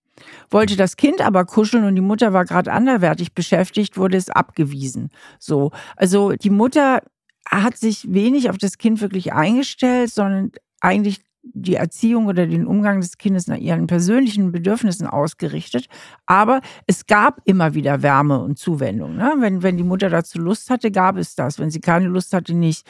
wollte 0.50 0.76
das 0.76 0.96
Kind 0.96 1.20
aber 1.20 1.44
kuscheln 1.44 1.84
und 1.84 1.94
die 1.94 2.00
Mutter 2.00 2.32
war 2.32 2.44
gerade 2.44 2.72
anderwertig 2.72 3.34
beschäftigt, 3.34 3.96
wurde 3.96 4.16
es 4.16 4.30
abgewiesen. 4.30 5.10
So, 5.38 5.72
also 5.96 6.32
die 6.32 6.50
Mutter 6.50 7.02
hat 7.46 7.76
sich 7.76 8.12
wenig 8.12 8.48
auf 8.50 8.58
das 8.58 8.78
Kind 8.78 9.00
wirklich 9.00 9.32
eingestellt, 9.32 10.10
sondern 10.10 10.52
eigentlich 10.80 11.20
die 11.52 11.74
Erziehung 11.74 12.26
oder 12.26 12.46
den 12.46 12.66
Umgang 12.66 13.00
des 13.00 13.18
Kindes 13.18 13.46
nach 13.46 13.56
ihren 13.56 13.86
persönlichen 13.86 14.50
Bedürfnissen 14.50 15.06
ausgerichtet. 15.06 15.86
Aber 16.26 16.60
es 16.86 17.06
gab 17.06 17.40
immer 17.44 17.74
wieder 17.74 18.02
Wärme 18.02 18.40
und 18.40 18.58
Zuwendung. 18.58 19.16
Ne? 19.16 19.34
Wenn, 19.38 19.62
wenn 19.62 19.76
die 19.76 19.84
Mutter 19.84 20.10
dazu 20.10 20.38
Lust 20.38 20.70
hatte, 20.70 20.90
gab 20.90 21.16
es 21.16 21.34
das. 21.34 21.58
Wenn 21.58 21.70
sie 21.70 21.80
keine 21.80 22.06
Lust 22.06 22.32
hatte, 22.32 22.54
nicht. 22.54 22.86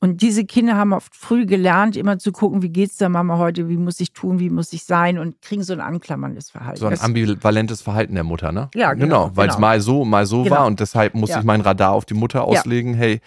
Und 0.00 0.22
diese 0.22 0.44
Kinder 0.44 0.76
haben 0.76 0.92
oft 0.92 1.14
früh 1.14 1.46
gelernt, 1.46 1.96
immer 1.96 2.18
zu 2.18 2.32
gucken, 2.32 2.62
wie 2.62 2.70
geht 2.70 2.90
es 2.90 2.96
der 2.96 3.08
Mama 3.08 3.38
heute, 3.38 3.68
wie 3.68 3.76
muss 3.76 4.00
ich 4.00 4.12
tun, 4.12 4.38
wie 4.38 4.50
muss 4.50 4.72
ich 4.72 4.84
sein 4.84 5.18
und 5.18 5.42
kriegen 5.42 5.62
so 5.62 5.72
ein 5.72 5.80
anklammerndes 5.80 6.50
Verhalten. 6.50 6.80
So 6.80 6.86
ein 6.86 7.00
ambivalentes 7.00 7.82
Verhalten 7.82 8.14
der 8.14 8.24
Mutter, 8.24 8.52
ne? 8.52 8.70
Ja, 8.74 8.94
genau. 8.94 9.26
genau 9.26 9.36
weil 9.36 9.48
es 9.48 9.56
genau. 9.56 9.66
mal 9.66 9.80
so, 9.80 10.04
mal 10.04 10.26
so 10.26 10.42
genau. 10.44 10.56
war 10.56 10.66
und 10.66 10.80
deshalb 10.80 11.14
muss 11.14 11.30
ja. 11.30 11.38
ich 11.38 11.44
mein 11.44 11.60
Radar 11.60 11.92
auf 11.92 12.04
die 12.04 12.14
Mutter 12.14 12.44
auslegen. 12.44 12.94
Ja. 12.94 13.00
Hey, 13.00 13.20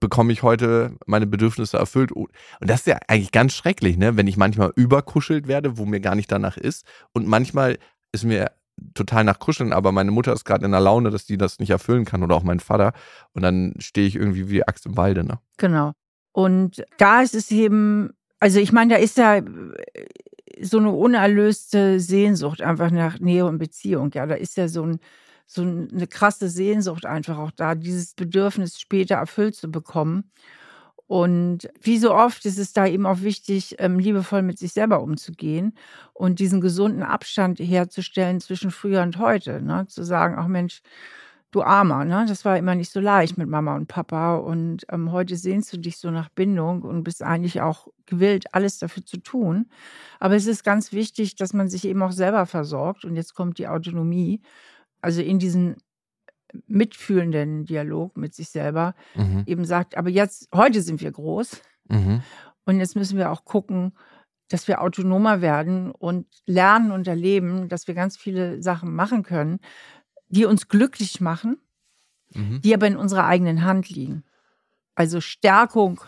bekomme 0.00 0.32
ich 0.32 0.42
heute 0.42 0.96
meine 1.06 1.26
Bedürfnisse 1.26 1.78
erfüllt. 1.78 2.12
Und 2.12 2.30
das 2.60 2.80
ist 2.80 2.86
ja 2.86 2.98
eigentlich 3.08 3.32
ganz 3.32 3.54
schrecklich, 3.54 3.96
ne? 3.96 4.16
wenn 4.16 4.26
ich 4.26 4.36
manchmal 4.36 4.72
überkuschelt 4.76 5.48
werde, 5.48 5.78
wo 5.78 5.86
mir 5.86 6.00
gar 6.00 6.14
nicht 6.14 6.30
danach 6.30 6.56
ist. 6.56 6.84
Und 7.12 7.26
manchmal 7.26 7.78
ist 8.12 8.24
mir 8.24 8.52
total 8.94 9.24
nach 9.24 9.38
Kuscheln, 9.38 9.72
aber 9.72 9.92
meine 9.92 10.10
Mutter 10.10 10.32
ist 10.32 10.44
gerade 10.44 10.64
in 10.64 10.70
der 10.70 10.80
Laune, 10.80 11.10
dass 11.10 11.26
die 11.26 11.36
das 11.36 11.58
nicht 11.58 11.70
erfüllen 11.70 12.04
kann 12.04 12.22
oder 12.22 12.34
auch 12.34 12.42
mein 12.42 12.60
Vater. 12.60 12.92
Und 13.32 13.42
dann 13.42 13.74
stehe 13.78 14.06
ich 14.06 14.16
irgendwie 14.16 14.48
wie 14.50 14.66
Axt 14.66 14.86
im 14.86 14.96
Walde. 14.96 15.24
Ne? 15.24 15.38
Genau. 15.56 15.92
Und 16.32 16.84
da 16.98 17.22
ist 17.22 17.34
es 17.34 17.50
eben, 17.50 18.10
also 18.38 18.60
ich 18.60 18.72
meine, 18.72 18.94
da 18.94 19.00
ist 19.00 19.18
ja 19.18 19.40
so 20.60 20.78
eine 20.78 20.90
unerlöste 20.90 22.00
Sehnsucht 22.00 22.62
einfach 22.62 22.90
nach 22.90 23.18
Nähe 23.18 23.46
und 23.46 23.58
Beziehung. 23.58 24.10
Ja, 24.14 24.26
da 24.26 24.34
ist 24.34 24.56
ja 24.56 24.68
so 24.68 24.84
ein 24.84 24.98
so 25.48 25.62
eine 25.62 26.06
krasse 26.06 26.48
Sehnsucht 26.48 27.06
einfach 27.06 27.38
auch 27.38 27.50
da, 27.50 27.74
dieses 27.74 28.14
Bedürfnis 28.14 28.78
später 28.78 29.16
erfüllt 29.16 29.56
zu 29.56 29.70
bekommen. 29.70 30.30
Und 31.06 31.70
wie 31.80 31.96
so 31.96 32.14
oft 32.14 32.44
ist 32.44 32.58
es 32.58 32.74
da 32.74 32.86
eben 32.86 33.06
auch 33.06 33.22
wichtig, 33.22 33.76
ähm, 33.78 33.98
liebevoll 33.98 34.42
mit 34.42 34.58
sich 34.58 34.74
selber 34.74 35.00
umzugehen 35.02 35.72
und 36.12 36.38
diesen 36.38 36.60
gesunden 36.60 37.02
Abstand 37.02 37.60
herzustellen 37.60 38.40
zwischen 38.40 38.70
früher 38.70 39.00
und 39.00 39.18
heute. 39.18 39.62
Ne? 39.62 39.86
Zu 39.88 40.04
sagen, 40.04 40.34
ach 40.38 40.48
Mensch, 40.48 40.82
du 41.50 41.62
Armer, 41.62 42.04
ne? 42.04 42.26
das 42.28 42.44
war 42.44 42.58
immer 42.58 42.74
nicht 42.74 42.92
so 42.92 43.00
leicht 43.00 43.38
mit 43.38 43.48
Mama 43.48 43.74
und 43.74 43.86
Papa. 43.86 44.36
Und 44.36 44.84
ähm, 44.90 45.10
heute 45.10 45.36
sehnst 45.36 45.72
du 45.72 45.78
dich 45.78 45.96
so 45.96 46.10
nach 46.10 46.28
Bindung 46.28 46.82
und 46.82 47.04
bist 47.04 47.22
eigentlich 47.22 47.62
auch 47.62 47.88
gewillt, 48.04 48.54
alles 48.54 48.78
dafür 48.78 49.02
zu 49.02 49.16
tun. 49.16 49.70
Aber 50.20 50.36
es 50.36 50.46
ist 50.46 50.62
ganz 50.62 50.92
wichtig, 50.92 51.36
dass 51.36 51.54
man 51.54 51.70
sich 51.70 51.86
eben 51.86 52.02
auch 52.02 52.12
selber 52.12 52.44
versorgt. 52.44 53.06
Und 53.06 53.16
jetzt 53.16 53.34
kommt 53.34 53.56
die 53.56 53.68
Autonomie 53.68 54.42
also 55.00 55.22
in 55.22 55.38
diesen 55.38 55.76
mitfühlenden 56.66 57.64
Dialog 57.64 58.16
mit 58.16 58.34
sich 58.34 58.48
selber 58.48 58.94
mhm. 59.14 59.44
eben 59.46 59.64
sagt, 59.64 59.96
aber 59.96 60.08
jetzt, 60.08 60.48
heute 60.54 60.82
sind 60.82 61.00
wir 61.00 61.10
groß 61.10 61.60
mhm. 61.88 62.22
und 62.64 62.80
jetzt 62.80 62.96
müssen 62.96 63.18
wir 63.18 63.30
auch 63.30 63.44
gucken, 63.44 63.92
dass 64.48 64.66
wir 64.66 64.80
autonomer 64.80 65.42
werden 65.42 65.90
und 65.90 66.26
lernen 66.46 66.90
und 66.90 67.06
erleben, 67.06 67.68
dass 67.68 67.86
wir 67.86 67.94
ganz 67.94 68.16
viele 68.16 68.62
Sachen 68.62 68.94
machen 68.94 69.22
können, 69.22 69.60
die 70.28 70.46
uns 70.46 70.68
glücklich 70.68 71.20
machen, 71.20 71.58
mhm. 72.34 72.60
die 72.62 72.74
aber 72.74 72.86
in 72.86 72.96
unserer 72.96 73.26
eigenen 73.26 73.64
Hand 73.64 73.90
liegen. 73.90 74.24
Also 74.94 75.20
Stärkung 75.20 76.00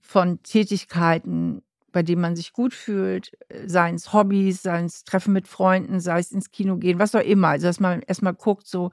von 0.00 0.42
Tätigkeiten, 0.42 1.62
bei 1.92 2.02
dem 2.02 2.20
man 2.20 2.34
sich 2.36 2.52
gut 2.52 2.74
fühlt, 2.74 3.32
äh, 3.48 3.68
seien 3.68 3.94
es 3.94 4.12
Hobbys, 4.12 4.62
seien 4.62 4.86
es 4.86 5.04
Treffen 5.04 5.32
mit 5.32 5.46
Freunden, 5.46 6.00
sei 6.00 6.18
es 6.18 6.32
ins 6.32 6.50
Kino 6.50 6.76
gehen, 6.76 6.98
was 6.98 7.14
auch 7.14 7.20
immer. 7.20 7.48
Also, 7.48 7.66
dass 7.66 7.80
man 7.80 8.00
erstmal 8.00 8.34
guckt, 8.34 8.66
so, 8.66 8.90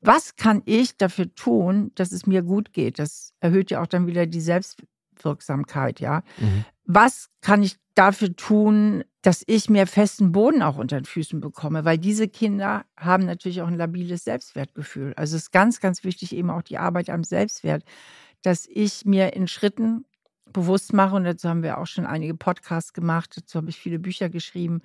was 0.00 0.36
kann 0.36 0.62
ich 0.64 0.96
dafür 0.96 1.34
tun, 1.34 1.92
dass 1.94 2.12
es 2.12 2.26
mir 2.26 2.42
gut 2.42 2.72
geht? 2.72 2.98
Das 2.98 3.32
erhöht 3.40 3.70
ja 3.70 3.82
auch 3.82 3.86
dann 3.86 4.06
wieder 4.06 4.26
die 4.26 4.40
Selbstwirksamkeit, 4.40 6.00
ja. 6.00 6.22
Mhm. 6.38 6.64
Was 6.84 7.28
kann 7.40 7.62
ich 7.62 7.76
dafür 7.94 8.34
tun, 8.34 9.04
dass 9.22 9.44
ich 9.46 9.68
mehr 9.68 9.86
festen 9.86 10.32
Boden 10.32 10.62
auch 10.62 10.76
unter 10.76 10.98
den 10.98 11.04
Füßen 11.04 11.40
bekomme? 11.40 11.84
Weil 11.84 11.98
diese 11.98 12.28
Kinder 12.28 12.84
haben 12.96 13.26
natürlich 13.26 13.62
auch 13.62 13.68
ein 13.68 13.76
labiles 13.76 14.24
Selbstwertgefühl. 14.24 15.12
Also 15.16 15.36
es 15.36 15.44
ist 15.44 15.52
ganz, 15.52 15.80
ganz 15.80 16.02
wichtig 16.02 16.34
eben 16.34 16.50
auch 16.50 16.62
die 16.62 16.78
Arbeit 16.78 17.10
am 17.10 17.22
Selbstwert, 17.22 17.84
dass 18.42 18.66
ich 18.66 19.04
mir 19.04 19.34
in 19.34 19.46
Schritten 19.46 20.06
bewusst 20.52 20.92
mache, 20.92 21.16
und 21.16 21.24
dazu 21.24 21.48
haben 21.48 21.62
wir 21.62 21.78
auch 21.78 21.86
schon 21.86 22.06
einige 22.06 22.34
Podcasts 22.34 22.92
gemacht, 22.92 23.36
dazu 23.36 23.58
habe 23.58 23.70
ich 23.70 23.78
viele 23.78 23.98
Bücher 23.98 24.28
geschrieben, 24.28 24.82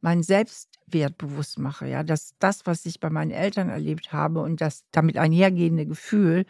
meinen 0.00 0.22
Selbstwert 0.22 1.18
bewusst 1.18 1.58
mache, 1.58 1.86
ja, 1.86 2.02
dass 2.02 2.34
das, 2.38 2.66
was 2.66 2.86
ich 2.86 3.00
bei 3.00 3.10
meinen 3.10 3.30
Eltern 3.30 3.68
erlebt 3.68 4.12
habe 4.12 4.40
und 4.40 4.60
das 4.60 4.84
damit 4.90 5.18
einhergehende 5.18 5.86
Gefühl, 5.86 6.46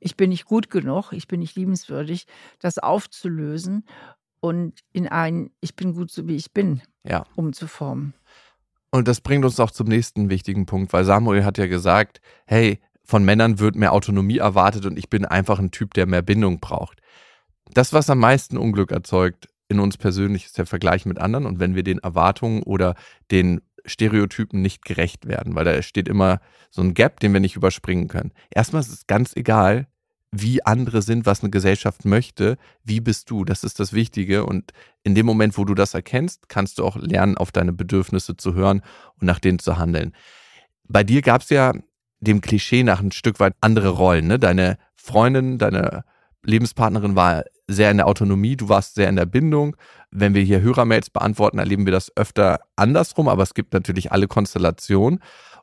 ich 0.00 0.16
bin 0.16 0.30
nicht 0.30 0.44
gut 0.44 0.70
genug, 0.70 1.12
ich 1.12 1.28
bin 1.28 1.40
nicht 1.40 1.56
liebenswürdig, 1.56 2.26
das 2.60 2.78
aufzulösen 2.78 3.84
und 4.40 4.80
in 4.92 5.08
ein 5.08 5.50
Ich 5.60 5.74
bin 5.74 5.94
gut 5.94 6.10
so 6.10 6.28
wie 6.28 6.36
ich 6.36 6.52
bin 6.52 6.82
ja. 7.04 7.26
umzuformen. 7.34 8.14
Und 8.90 9.08
das 9.08 9.20
bringt 9.20 9.44
uns 9.44 9.60
auch 9.60 9.70
zum 9.70 9.88
nächsten 9.88 10.30
wichtigen 10.30 10.66
Punkt, 10.66 10.92
weil 10.92 11.04
Samuel 11.04 11.44
hat 11.44 11.58
ja 11.58 11.66
gesagt, 11.66 12.20
hey, 12.46 12.80
von 13.04 13.24
Männern 13.24 13.58
wird 13.58 13.74
mehr 13.74 13.92
Autonomie 13.92 14.38
erwartet 14.38 14.86
und 14.86 14.98
ich 14.98 15.10
bin 15.10 15.24
einfach 15.24 15.58
ein 15.58 15.70
Typ, 15.70 15.94
der 15.94 16.06
mehr 16.06 16.22
Bindung 16.22 16.60
braucht 16.60 17.00
das, 17.74 17.92
was 17.92 18.10
am 18.10 18.18
meisten 18.18 18.56
Unglück 18.56 18.90
erzeugt 18.90 19.48
in 19.68 19.80
uns 19.80 19.96
persönlich, 19.96 20.46
ist 20.46 20.58
der 20.58 20.66
Vergleich 20.66 21.06
mit 21.06 21.18
anderen. 21.18 21.46
Und 21.46 21.60
wenn 21.60 21.74
wir 21.74 21.82
den 21.82 21.98
Erwartungen 21.98 22.62
oder 22.62 22.94
den 23.30 23.60
Stereotypen 23.84 24.60
nicht 24.60 24.84
gerecht 24.84 25.26
werden, 25.26 25.54
weil 25.54 25.64
da 25.64 25.80
steht 25.82 26.08
immer 26.08 26.40
so 26.70 26.82
ein 26.82 26.94
Gap, 26.94 27.20
den 27.20 27.32
wir 27.32 27.40
nicht 27.40 27.56
überspringen 27.56 28.08
können. 28.08 28.32
Erstmal 28.50 28.82
ist 28.82 28.92
es 28.92 29.06
ganz 29.06 29.34
egal, 29.36 29.86
wie 30.30 30.64
andere 30.64 31.00
sind, 31.00 31.24
was 31.24 31.42
eine 31.42 31.50
Gesellschaft 31.50 32.04
möchte, 32.04 32.58
wie 32.84 33.00
bist 33.00 33.30
du? 33.30 33.44
Das 33.44 33.64
ist 33.64 33.80
das 33.80 33.94
Wichtige. 33.94 34.44
Und 34.44 34.72
in 35.02 35.14
dem 35.14 35.24
Moment, 35.24 35.56
wo 35.56 35.64
du 35.64 35.74
das 35.74 35.94
erkennst, 35.94 36.48
kannst 36.50 36.78
du 36.78 36.84
auch 36.84 36.96
lernen, 36.96 37.38
auf 37.38 37.50
deine 37.50 37.72
Bedürfnisse 37.72 38.36
zu 38.36 38.54
hören 38.54 38.82
und 39.18 39.26
nach 39.26 39.38
denen 39.38 39.58
zu 39.58 39.78
handeln. 39.78 40.12
Bei 40.86 41.02
dir 41.02 41.22
gab 41.22 41.42
es 41.42 41.48
ja 41.48 41.72
dem 42.20 42.40
Klischee 42.40 42.82
nach 42.82 43.00
ein 43.00 43.12
Stück 43.12 43.40
weit 43.40 43.54
andere 43.60 43.88
Rollen. 43.88 44.26
Ne? 44.26 44.38
Deine 44.38 44.76
Freundin, 44.96 45.56
deine 45.56 46.04
Lebenspartnerin 46.42 47.16
war 47.16 47.44
sehr 47.68 47.90
in 47.90 47.98
der 47.98 48.08
Autonomie, 48.08 48.56
du 48.56 48.68
warst 48.68 48.94
sehr 48.94 49.08
in 49.08 49.16
der 49.16 49.26
Bindung. 49.26 49.76
Wenn 50.10 50.34
wir 50.34 50.42
hier 50.42 50.62
Hörermails 50.62 51.10
beantworten, 51.10 51.58
erleben 51.58 51.84
wir 51.84 51.92
das 51.92 52.10
öfter 52.16 52.60
andersrum, 52.76 53.28
aber 53.28 53.42
es 53.42 53.54
gibt 53.54 53.74
natürlich 53.74 54.10
alle 54.10 54.26
Konstellationen. 54.26 55.20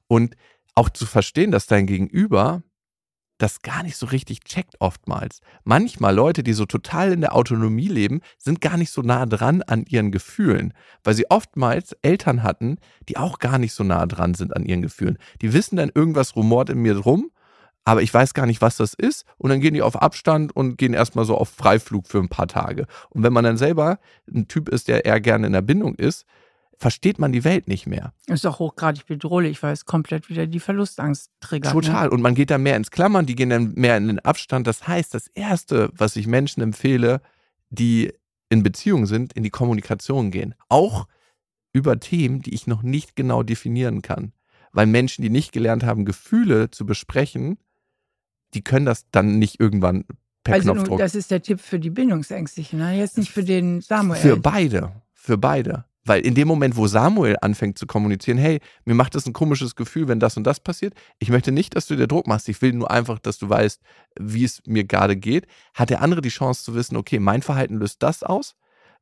Und 0.08 0.36
auch 0.76 0.90
zu 0.90 1.06
verstehen, 1.06 1.52
dass 1.52 1.66
dein 1.66 1.88
Gegenüber 1.88 2.62
das 3.38 3.62
gar 3.62 3.84
nicht 3.84 3.98
so 3.98 4.06
richtig 4.06 4.42
checkt 4.42 4.76
oftmals. 4.80 5.42
Manchmal 5.64 6.16
Leute, 6.16 6.42
die 6.42 6.54
so 6.54 6.66
total 6.66 7.12
in 7.12 7.22
der 7.22 7.36
Autonomie 7.36 7.88
leben, 7.88 8.22
sind 8.38 8.62
gar 8.62 8.78
nicht 8.78 8.92
so 8.92 9.02
nah 9.02 9.26
dran 9.26 9.62
an 9.64 9.86
ihren 9.90 10.12
Gefühlen, 10.12 10.74
weil 11.04 11.16
sie 11.16 11.30
oftmals 11.30 11.98
Eltern 12.02 12.44
hatten, 12.44 12.78
die 13.10 13.18
auch 13.18 13.40
gar 13.40 13.58
nicht 13.58 13.74
so 13.74 13.84
nah 13.84 14.06
dran 14.06 14.36
sind 14.36 14.56
an 14.56 14.66
ihren 14.66 14.82
Gefühlen. 14.82 15.18
Die 15.42 15.52
wissen 15.52 15.76
dann, 15.76 15.92
irgendwas 15.94 16.36
rumort 16.36 16.70
in 16.70 16.80
mir 16.80 16.98
rum 16.98 17.32
aber 17.86 18.02
ich 18.02 18.14
weiß 18.14 18.34
gar 18.34 18.48
nicht, 18.48 18.62
was 18.62 18.78
das 18.78 18.94
ist. 18.96 19.26
Und 19.38 19.52
dann 19.52 19.62
gehen 19.62 19.76
die 19.76 19.84
auf 19.84 20.02
Abstand 20.02 20.56
und 20.56 20.78
gehen 20.78 20.94
erstmal 20.94 21.24
so 21.24 21.38
auf 21.38 21.50
Freiflug 21.50 22.08
für 22.08 22.20
ein 22.20 22.30
paar 22.30 22.48
Tage. 22.48 22.88
Und 23.10 23.24
wenn 23.24 23.32
man 23.32 23.44
dann 23.44 23.58
selber 23.58 24.00
ein 24.28 24.48
Typ 24.48 24.70
ist, 24.70 24.88
der 24.88 25.06
eher 25.06 25.22
gerne 25.22 25.48
in 25.48 25.54
der 25.54 25.62
Bindung 25.62 25.96
ist, 25.96 26.26
versteht 26.78 27.20
man 27.20 27.32
die 27.32 27.44
Welt 27.44 27.68
nicht 27.68 27.86
mehr. 27.86 28.12
Ist 28.28 28.46
auch 28.46 28.60
hochgradig 28.60 29.06
bedrohlich, 29.06 29.62
weil 29.64 29.72
es 29.72 29.86
komplett 29.86 30.30
wieder 30.30 30.48
die 30.48 30.60
Verlustangst 30.60 31.32
triggert. 31.40 31.74
Ne? 31.74 31.82
Total. 31.82 32.06
Ne? 32.06 32.10
Und 32.10 32.22
man 32.22 32.36
geht 32.36 32.50
dann 32.50 32.64
mehr 32.64 32.76
ins 32.76 32.92
Klammern, 32.92 33.28
die 33.28 33.36
gehen 33.36 33.52
dann 33.52 33.74
mehr 33.76 33.96
in 33.98 34.08
den 34.08 34.20
Abstand. 34.20 34.68
Das 34.68 34.88
heißt, 34.88 35.14
das 35.14 35.28
Erste, 35.28 35.90
was 35.96 36.16
ich 36.16 36.28
Menschen 36.28 36.62
empfehle, 36.62 37.22
die 37.70 38.12
in 38.50 38.64
Beziehung 38.64 39.06
sind, 39.06 39.34
in 39.34 39.44
die 39.44 39.52
Kommunikation 39.52 40.32
gehen. 40.32 40.56
Auch 40.70 41.08
über 41.72 42.00
Themen, 42.00 42.42
die 42.42 42.54
ich 42.54 42.68
noch 42.68 42.84
nicht 42.84 43.16
genau 43.16 43.44
definieren 43.44 44.02
kann. 44.02 44.34
Weil 44.72 44.88
Menschen, 44.88 45.22
die 45.22 45.30
nicht 45.30 45.52
gelernt 45.52 45.84
haben, 45.84 46.04
Gefühle 46.04 46.72
zu 46.72 46.86
besprechen, 46.86 47.58
die 48.56 48.64
können 48.64 48.86
das 48.86 49.06
dann 49.12 49.38
nicht 49.38 49.60
irgendwann 49.60 50.06
per 50.44 50.56
also 50.56 50.74
Knopfdruck. 50.74 51.00
Das 51.00 51.14
ist 51.14 51.30
der 51.32 51.42
Tipp 51.42 51.60
für 51.60 51.80
die 51.80 51.90
Bindungsängstlichen, 51.90 52.80
ne? 52.80 52.98
jetzt 52.98 53.18
nicht 53.18 53.32
für 53.32 53.44
den 53.44 53.82
Samuel. 53.82 54.20
Für 54.20 54.38
beide, 54.38 54.92
für 55.14 55.38
beide. 55.38 55.86
Weil 56.08 56.22
in 56.22 56.36
dem 56.36 56.48
Moment, 56.48 56.78
wo 56.78 56.86
Samuel 56.86 57.36
anfängt 57.42 57.80
zu 57.80 57.88
kommunizieren, 57.88 58.38
hey, 58.38 58.60
mir 58.86 58.94
macht 58.94 59.16
das 59.16 59.26
ein 59.26 59.34
komisches 59.34 59.76
Gefühl, 59.76 60.08
wenn 60.08 60.20
das 60.20 60.38
und 60.38 60.44
das 60.44 60.60
passiert, 60.60 60.94
ich 61.18 61.30
möchte 61.30 61.52
nicht, 61.52 61.76
dass 61.76 61.88
du 61.88 61.96
dir 61.96 62.08
Druck 62.08 62.28
machst, 62.28 62.48
ich 62.48 62.62
will 62.62 62.74
nur 62.74 62.92
einfach, 62.92 63.18
dass 63.18 63.40
du 63.40 63.50
weißt, 63.50 63.82
wie 64.20 64.44
es 64.44 64.62
mir 64.68 64.84
gerade 64.84 65.18
geht, 65.18 65.48
hat 65.74 65.90
der 65.90 66.02
andere 66.02 66.22
die 66.22 66.30
Chance 66.30 66.64
zu 66.64 66.76
wissen, 66.76 66.96
okay, 66.96 67.20
mein 67.20 67.42
Verhalten 67.42 67.80
löst 67.80 68.04
das 68.04 68.22
aus. 68.22 68.56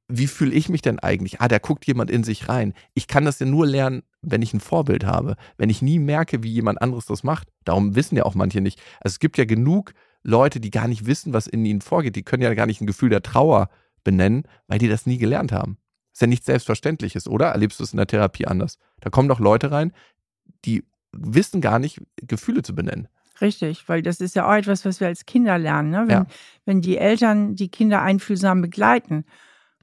Wie 0.08 0.28
fühle 0.28 0.54
ich 0.54 0.70
mich 0.70 0.82
denn 0.82 1.00
eigentlich? 1.00 1.40
Ah, 1.40 1.48
da 1.48 1.60
guckt 1.60 1.86
jemand 1.86 2.12
in 2.12 2.24
sich 2.24 2.50
rein. 2.50 2.74
Ich 2.94 3.08
kann 3.08 3.26
das 3.26 3.40
ja 3.40 3.46
nur 3.46 3.66
lernen, 3.66 4.04
wenn 4.22 4.42
ich 4.42 4.54
ein 4.54 4.60
Vorbild 4.60 5.06
habe, 5.06 5.38
wenn 5.58 5.70
ich 5.70 5.82
nie 5.82 5.98
merke, 5.98 6.44
wie 6.44 6.52
jemand 6.52 6.82
anderes 6.82 7.06
das 7.06 7.24
macht. 7.24 7.48
Darum 7.64 7.96
wissen 7.96 8.18
ja 8.18 8.24
auch 8.24 8.36
manche 8.36 8.62
nicht. 8.62 8.82
Also 9.00 9.14
es 9.14 9.20
gibt 9.20 9.38
ja 9.38 9.46
genug 9.46 9.94
Leute, 10.22 10.60
die 10.60 10.72
gar 10.72 10.88
nicht 10.88 11.06
wissen, 11.06 11.34
was 11.34 11.48
in 11.48 11.66
ihnen 11.66 11.82
vorgeht. 11.82 12.16
Die 12.16 12.24
können 12.24 12.44
ja 12.44 12.54
gar 12.54 12.66
nicht 12.66 12.82
ein 12.82 12.88
Gefühl 12.88 13.10
der 13.10 13.24
Trauer 13.24 13.70
benennen, 14.04 14.44
weil 14.68 14.80
die 14.80 14.90
das 14.90 15.06
nie 15.06 15.18
gelernt 15.18 15.52
haben. 15.52 15.78
Ist 16.12 16.22
ja 16.22 16.28
nichts 16.28 16.46
Selbstverständliches, 16.46 17.28
oder? 17.28 17.48
Erlebst 17.48 17.80
du 17.80 17.84
es 17.84 17.94
in 17.94 17.98
der 17.98 18.08
Therapie 18.08 18.46
anders? 18.46 18.78
Da 19.02 19.10
kommen 19.10 19.30
doch 19.30 19.40
Leute 19.40 19.72
rein, 19.72 19.94
die 20.66 20.84
wissen 21.12 21.62
gar 21.62 21.80
nicht, 21.80 22.02
Gefühle 22.18 22.62
zu 22.62 22.76
benennen. 22.76 23.08
Richtig, 23.42 23.90
weil 23.90 24.02
das 24.02 24.22
ist 24.22 24.36
ja 24.36 24.48
auch 24.48 24.54
etwas, 24.56 24.86
was 24.86 25.00
wir 25.00 25.08
als 25.08 25.26
Kinder 25.26 25.58
lernen. 25.58 25.90
Ne? 25.90 26.04
Wenn, 26.08 26.10
ja. 26.10 26.26
wenn 26.66 26.82
die 26.82 26.98
Eltern 26.98 27.56
die 27.56 27.70
Kinder 27.70 28.02
einfühlsam 28.02 28.62
begleiten 28.62 29.26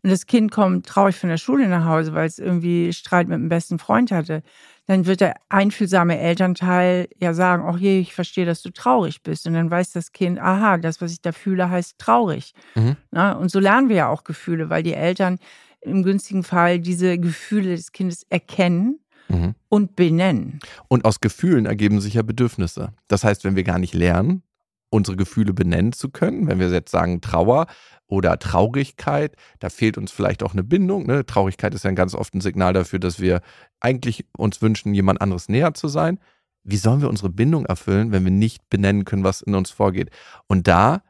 und 0.03 0.11
das 0.11 0.27
Kind 0.27 0.51
kommt 0.51 0.87
traurig 0.87 1.17
von 1.17 1.29
der 1.29 1.37
Schule 1.37 1.69
nach 1.69 1.85
Hause, 1.85 2.15
weil 2.15 2.27
es 2.27 2.39
irgendwie 2.39 2.93
Streit 2.93 3.29
mit 3.29 3.39
dem 3.39 3.49
besten 3.49 3.79
Freund 3.79 4.11
hatte, 4.11 4.43
dann 4.87 5.07
wird 5.07 5.21
der 5.21 5.37
einfühlsame 5.49 6.19
Elternteil 6.19 7.09
ja 7.19 7.33
sagen, 7.33 7.63
ach 7.65 7.79
je, 7.79 8.01
ich 8.01 8.15
verstehe, 8.15 8.45
dass 8.45 8.63
du 8.63 8.71
traurig 8.71 9.23
bist. 9.23 9.47
Und 9.47 9.55
dann 9.55 9.71
weiß 9.71 9.93
das 9.93 10.13
Kind, 10.13 10.41
aha, 10.41 10.79
das, 10.79 11.01
was 11.01 11.13
ich 11.13 11.21
da 11.21 11.33
fühle, 11.33 11.71
heißt 11.71 11.99
traurig. 11.99 12.55
Mhm. 12.75 12.97
Na, 13.11 13.33
und 13.33 13.51
so 13.51 13.61
lernen 13.61 13.89
wir 13.89 13.97
ja 13.97 14.09
auch 14.09 14.25
Gefühle, 14.25 14.69
weil 14.69 14.83
die 14.83 14.95
Eltern 14.95 15.39
im 15.81 16.03
günstigen 16.03 16.43
Fall 16.43 16.81
diese 16.81 17.19
Gefühle 17.19 17.77
des 17.77 17.93
Kindes 17.93 18.25
erkennen 18.29 18.99
mhm. 19.29 19.55
und 19.69 19.97
benennen. 19.97 20.59
Und 20.89 21.05
aus 21.05 21.21
Gefühlen 21.21 21.67
ergeben 21.67 22.01
sich 22.01 22.15
ja 22.15 22.23
Bedürfnisse. 22.23 22.93
Das 23.07 23.23
heißt, 23.23 23.45
wenn 23.45 23.57
wir 23.57 23.65
gar 23.65 23.79
nicht 23.79 23.95
lernen, 23.95 24.43
unsere 24.91 25.17
Gefühle 25.17 25.53
benennen 25.53 25.93
zu 25.93 26.11
können, 26.11 26.47
wenn 26.47 26.59
wir 26.59 26.69
jetzt 26.69 26.91
sagen 26.91 27.21
Trauer, 27.21 27.67
oder 28.11 28.39
Traurigkeit. 28.39 29.37
Da 29.61 29.71
fehlt 29.71 29.97
uns 29.97 30.11
vielleicht 30.11 30.43
auch 30.43 30.53
eine 30.53 30.65
Bindung. 30.65 31.07
Ne? 31.07 31.25
Traurigkeit 31.25 31.75
ist 31.75 31.85
ja 31.85 31.93
ganz 31.93 32.15
oft 32.15 32.35
ein 32.35 32.41
Signal 32.41 32.73
dafür, 32.73 32.99
dass 32.99 33.21
wir 33.21 33.41
eigentlich 33.79 34.27
uns 34.37 34.61
wünschen, 34.61 34.93
jemand 34.93 35.23
anderes 35.23 35.49
näher 35.49 35.73
zu 35.75 35.89
sein. 35.89 36.19
Wie 36.63 36.77
sollen 36.77 37.01
wir 37.01 37.09
unsere 37.09 37.31
Bindung 37.31 37.65
erfüllen, 37.65 38.13
wenn 38.13 38.25
wir 38.25 38.33
nicht 38.33 38.69
benennen 38.69 39.05
können, 39.05 39.25
was 39.25 39.41
in 39.41 39.55
uns 39.55 39.71
vorgeht? 39.71 40.11
Und 40.47 40.69
da, 40.69 41.03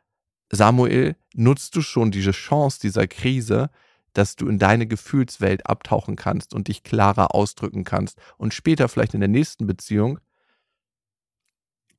Samuel, 0.52 1.16
nutzt 1.34 1.74
du 1.74 1.80
schon 1.80 2.10
diese 2.10 2.30
Chance 2.30 2.78
dieser 2.80 3.08
Krise, 3.08 3.70
dass 4.12 4.36
du 4.36 4.48
in 4.48 4.58
deine 4.58 4.86
Gefühlswelt 4.86 5.66
abtauchen 5.66 6.16
kannst 6.16 6.54
und 6.54 6.68
dich 6.68 6.82
klarer 6.82 7.34
ausdrücken 7.34 7.84
kannst 7.84 8.18
und 8.36 8.54
später 8.54 8.88
vielleicht 8.88 9.14
in 9.14 9.20
der 9.20 9.28
nächsten 9.28 9.66
Beziehung 9.66 10.18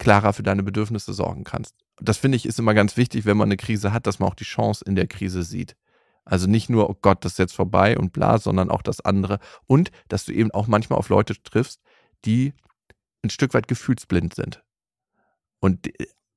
klarer 0.01 0.33
für 0.33 0.41
deine 0.41 0.63
Bedürfnisse 0.63 1.13
sorgen 1.13 1.43
kannst. 1.43 1.75
Das 1.97 2.17
finde 2.17 2.35
ich 2.35 2.47
ist 2.47 2.57
immer 2.57 2.73
ganz 2.73 2.97
wichtig, 2.97 3.25
wenn 3.25 3.37
man 3.37 3.47
eine 3.47 3.57
Krise 3.57 3.93
hat, 3.93 4.07
dass 4.07 4.17
man 4.17 4.29
auch 4.29 4.35
die 4.35 4.45
Chance 4.45 4.83
in 4.83 4.95
der 4.95 5.05
Krise 5.05 5.43
sieht. 5.43 5.75
Also 6.25 6.47
nicht 6.47 6.69
nur, 6.69 6.89
oh 6.89 6.97
Gott, 6.99 7.23
das 7.23 7.33
ist 7.33 7.37
jetzt 7.37 7.55
vorbei 7.55 7.97
und 7.97 8.11
bla, 8.11 8.39
sondern 8.39 8.71
auch 8.71 8.81
das 8.81 9.01
andere. 9.01 9.37
Und 9.67 9.91
dass 10.07 10.25
du 10.25 10.33
eben 10.33 10.49
auch 10.51 10.65
manchmal 10.65 10.97
auf 10.97 11.09
Leute 11.09 11.35
triffst, 11.43 11.81
die 12.25 12.53
ein 13.23 13.29
Stück 13.29 13.53
weit 13.53 13.67
gefühlsblind 13.67 14.33
sind. 14.33 14.63
Und 15.59 15.87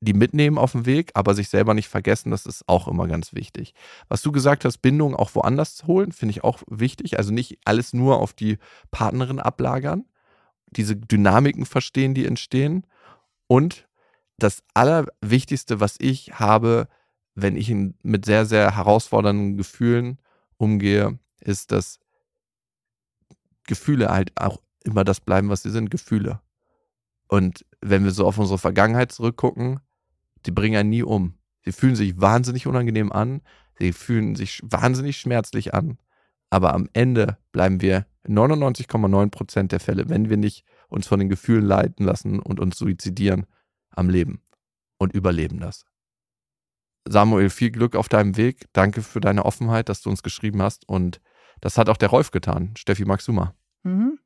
die 0.00 0.12
mitnehmen 0.12 0.58
auf 0.58 0.72
dem 0.72 0.84
Weg, 0.84 1.12
aber 1.14 1.34
sich 1.34 1.48
selber 1.48 1.72
nicht 1.72 1.88
vergessen, 1.88 2.30
das 2.30 2.44
ist 2.44 2.68
auch 2.68 2.86
immer 2.86 3.08
ganz 3.08 3.32
wichtig. 3.32 3.72
Was 4.08 4.20
du 4.20 4.30
gesagt 4.30 4.66
hast, 4.66 4.78
Bindung 4.78 5.16
auch 5.16 5.34
woanders 5.34 5.84
holen, 5.86 6.12
finde 6.12 6.32
ich 6.32 6.44
auch 6.44 6.62
wichtig. 6.68 7.16
Also 7.16 7.32
nicht 7.32 7.58
alles 7.64 7.94
nur 7.94 8.18
auf 8.18 8.34
die 8.34 8.58
Partnerin 8.90 9.40
ablagern, 9.40 10.04
diese 10.66 10.96
Dynamiken 10.96 11.64
verstehen, 11.64 12.12
die 12.12 12.26
entstehen 12.26 12.86
und 13.46 13.88
das 14.38 14.62
Allerwichtigste, 14.74 15.80
was 15.80 15.96
ich 15.98 16.38
habe, 16.38 16.88
wenn 17.34 17.56
ich 17.56 17.72
mit 18.02 18.24
sehr, 18.24 18.46
sehr 18.46 18.76
herausfordernden 18.76 19.56
Gefühlen 19.56 20.18
umgehe, 20.56 21.18
ist, 21.40 21.72
dass 21.72 22.00
Gefühle 23.66 24.08
halt 24.10 24.32
auch 24.36 24.60
immer 24.84 25.04
das 25.04 25.20
bleiben, 25.20 25.48
was 25.48 25.62
sie 25.62 25.70
sind, 25.70 25.90
Gefühle. 25.90 26.40
Und 27.28 27.64
wenn 27.80 28.04
wir 28.04 28.10
so 28.10 28.26
auf 28.26 28.38
unsere 28.38 28.58
Vergangenheit 28.58 29.12
zurückgucken, 29.12 29.80
die 30.46 30.50
bringen 30.50 30.76
einen 30.76 30.90
nie 30.90 31.02
um. 31.02 31.34
Sie 31.64 31.72
fühlen 31.72 31.96
sich 31.96 32.20
wahnsinnig 32.20 32.66
unangenehm 32.66 33.10
an, 33.10 33.40
sie 33.78 33.92
fühlen 33.92 34.36
sich 34.36 34.60
wahnsinnig 34.62 35.16
schmerzlich 35.16 35.72
an, 35.72 35.98
aber 36.50 36.74
am 36.74 36.88
Ende 36.92 37.38
bleiben 37.52 37.80
wir 37.80 38.06
in 38.24 38.38
99,9 38.38 39.30
Prozent 39.30 39.72
der 39.72 39.80
Fälle, 39.80 40.08
wenn 40.08 40.28
wir 40.28 40.36
nicht 40.36 40.64
uns 40.94 41.06
von 41.06 41.18
den 41.18 41.28
Gefühlen 41.28 41.64
leiten 41.64 42.04
lassen 42.04 42.38
und 42.38 42.60
uns 42.60 42.78
suizidieren 42.78 43.46
am 43.90 44.08
Leben 44.08 44.42
und 44.98 45.12
überleben 45.12 45.60
das. 45.60 45.84
Samuel, 47.06 47.50
viel 47.50 47.70
Glück 47.70 47.96
auf 47.96 48.08
deinem 48.08 48.36
Weg. 48.36 48.66
Danke 48.72 49.02
für 49.02 49.20
deine 49.20 49.44
Offenheit, 49.44 49.88
dass 49.88 50.00
du 50.00 50.10
uns 50.10 50.22
geschrieben 50.22 50.62
hast. 50.62 50.88
Und 50.88 51.20
das 51.60 51.76
hat 51.76 51.88
auch 51.88 51.96
der 51.96 52.08
Rolf 52.08 52.30
getan, 52.30 52.74
Steffi 52.76 53.04
Maxuma. 53.04 53.54
Mhm. 53.82 54.18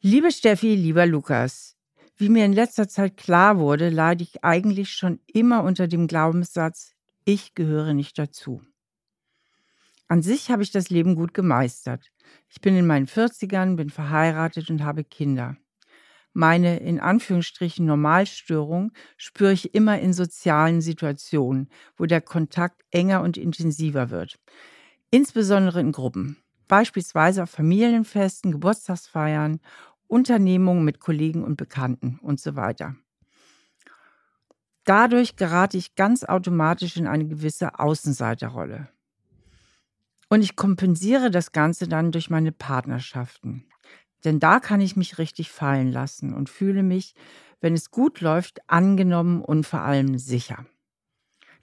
Liebe 0.00 0.30
Steffi, 0.30 0.74
lieber 0.76 1.06
Lukas, 1.06 1.76
wie 2.16 2.28
mir 2.28 2.44
in 2.44 2.52
letzter 2.52 2.88
Zeit 2.88 3.16
klar 3.16 3.58
wurde, 3.58 3.90
leide 3.90 4.22
ich 4.22 4.44
eigentlich 4.44 4.92
schon 4.92 5.20
immer 5.26 5.62
unter 5.64 5.88
dem 5.88 6.06
Glaubenssatz, 6.06 6.94
ich 7.24 7.54
gehöre 7.54 7.92
nicht 7.92 8.18
dazu. 8.18 8.62
An 10.08 10.22
sich 10.22 10.50
habe 10.50 10.62
ich 10.62 10.70
das 10.70 10.90
Leben 10.90 11.14
gut 11.14 11.34
gemeistert. 11.34 12.10
Ich 12.48 12.60
bin 12.60 12.76
in 12.76 12.86
meinen 12.86 13.06
40ern, 13.06 13.76
bin 13.76 13.90
verheiratet 13.90 14.70
und 14.70 14.82
habe 14.82 15.04
Kinder. 15.04 15.56
Meine 16.32 16.78
in 16.78 17.00
Anführungsstrichen 17.00 17.86
Normalstörung 17.86 18.92
spüre 19.16 19.52
ich 19.52 19.74
immer 19.74 19.98
in 19.98 20.12
sozialen 20.12 20.80
Situationen, 20.80 21.68
wo 21.96 22.06
der 22.06 22.20
Kontakt 22.20 22.82
enger 22.90 23.22
und 23.22 23.36
intensiver 23.36 24.10
wird. 24.10 24.38
Insbesondere 25.10 25.80
in 25.80 25.90
Gruppen, 25.90 26.36
beispielsweise 26.68 27.42
auf 27.42 27.50
Familienfesten, 27.50 28.52
Geburtstagsfeiern, 28.52 29.60
Unternehmungen 30.06 30.84
mit 30.84 31.00
Kollegen 31.00 31.42
und 31.42 31.56
Bekannten 31.56 32.18
und 32.22 32.40
so 32.40 32.54
weiter. 32.54 32.94
Dadurch 34.84 35.36
gerate 35.36 35.76
ich 35.76 35.94
ganz 35.94 36.24
automatisch 36.24 36.96
in 36.96 37.06
eine 37.06 37.26
gewisse 37.26 37.78
Außenseiterrolle. 37.78 38.88
Und 40.28 40.42
ich 40.42 40.56
kompensiere 40.56 41.30
das 41.30 41.52
Ganze 41.52 41.88
dann 41.88 42.12
durch 42.12 42.30
meine 42.30 42.52
Partnerschaften. 42.52 43.69
Denn 44.24 44.40
da 44.40 44.60
kann 44.60 44.80
ich 44.80 44.96
mich 44.96 45.18
richtig 45.18 45.50
fallen 45.50 45.90
lassen 45.90 46.34
und 46.34 46.50
fühle 46.50 46.82
mich, 46.82 47.14
wenn 47.60 47.74
es 47.74 47.90
gut 47.90 48.20
läuft, 48.20 48.60
angenommen 48.68 49.42
und 49.42 49.66
vor 49.66 49.80
allem 49.80 50.18
sicher. 50.18 50.66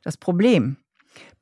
Das 0.04 0.17
Problem, 0.17 0.78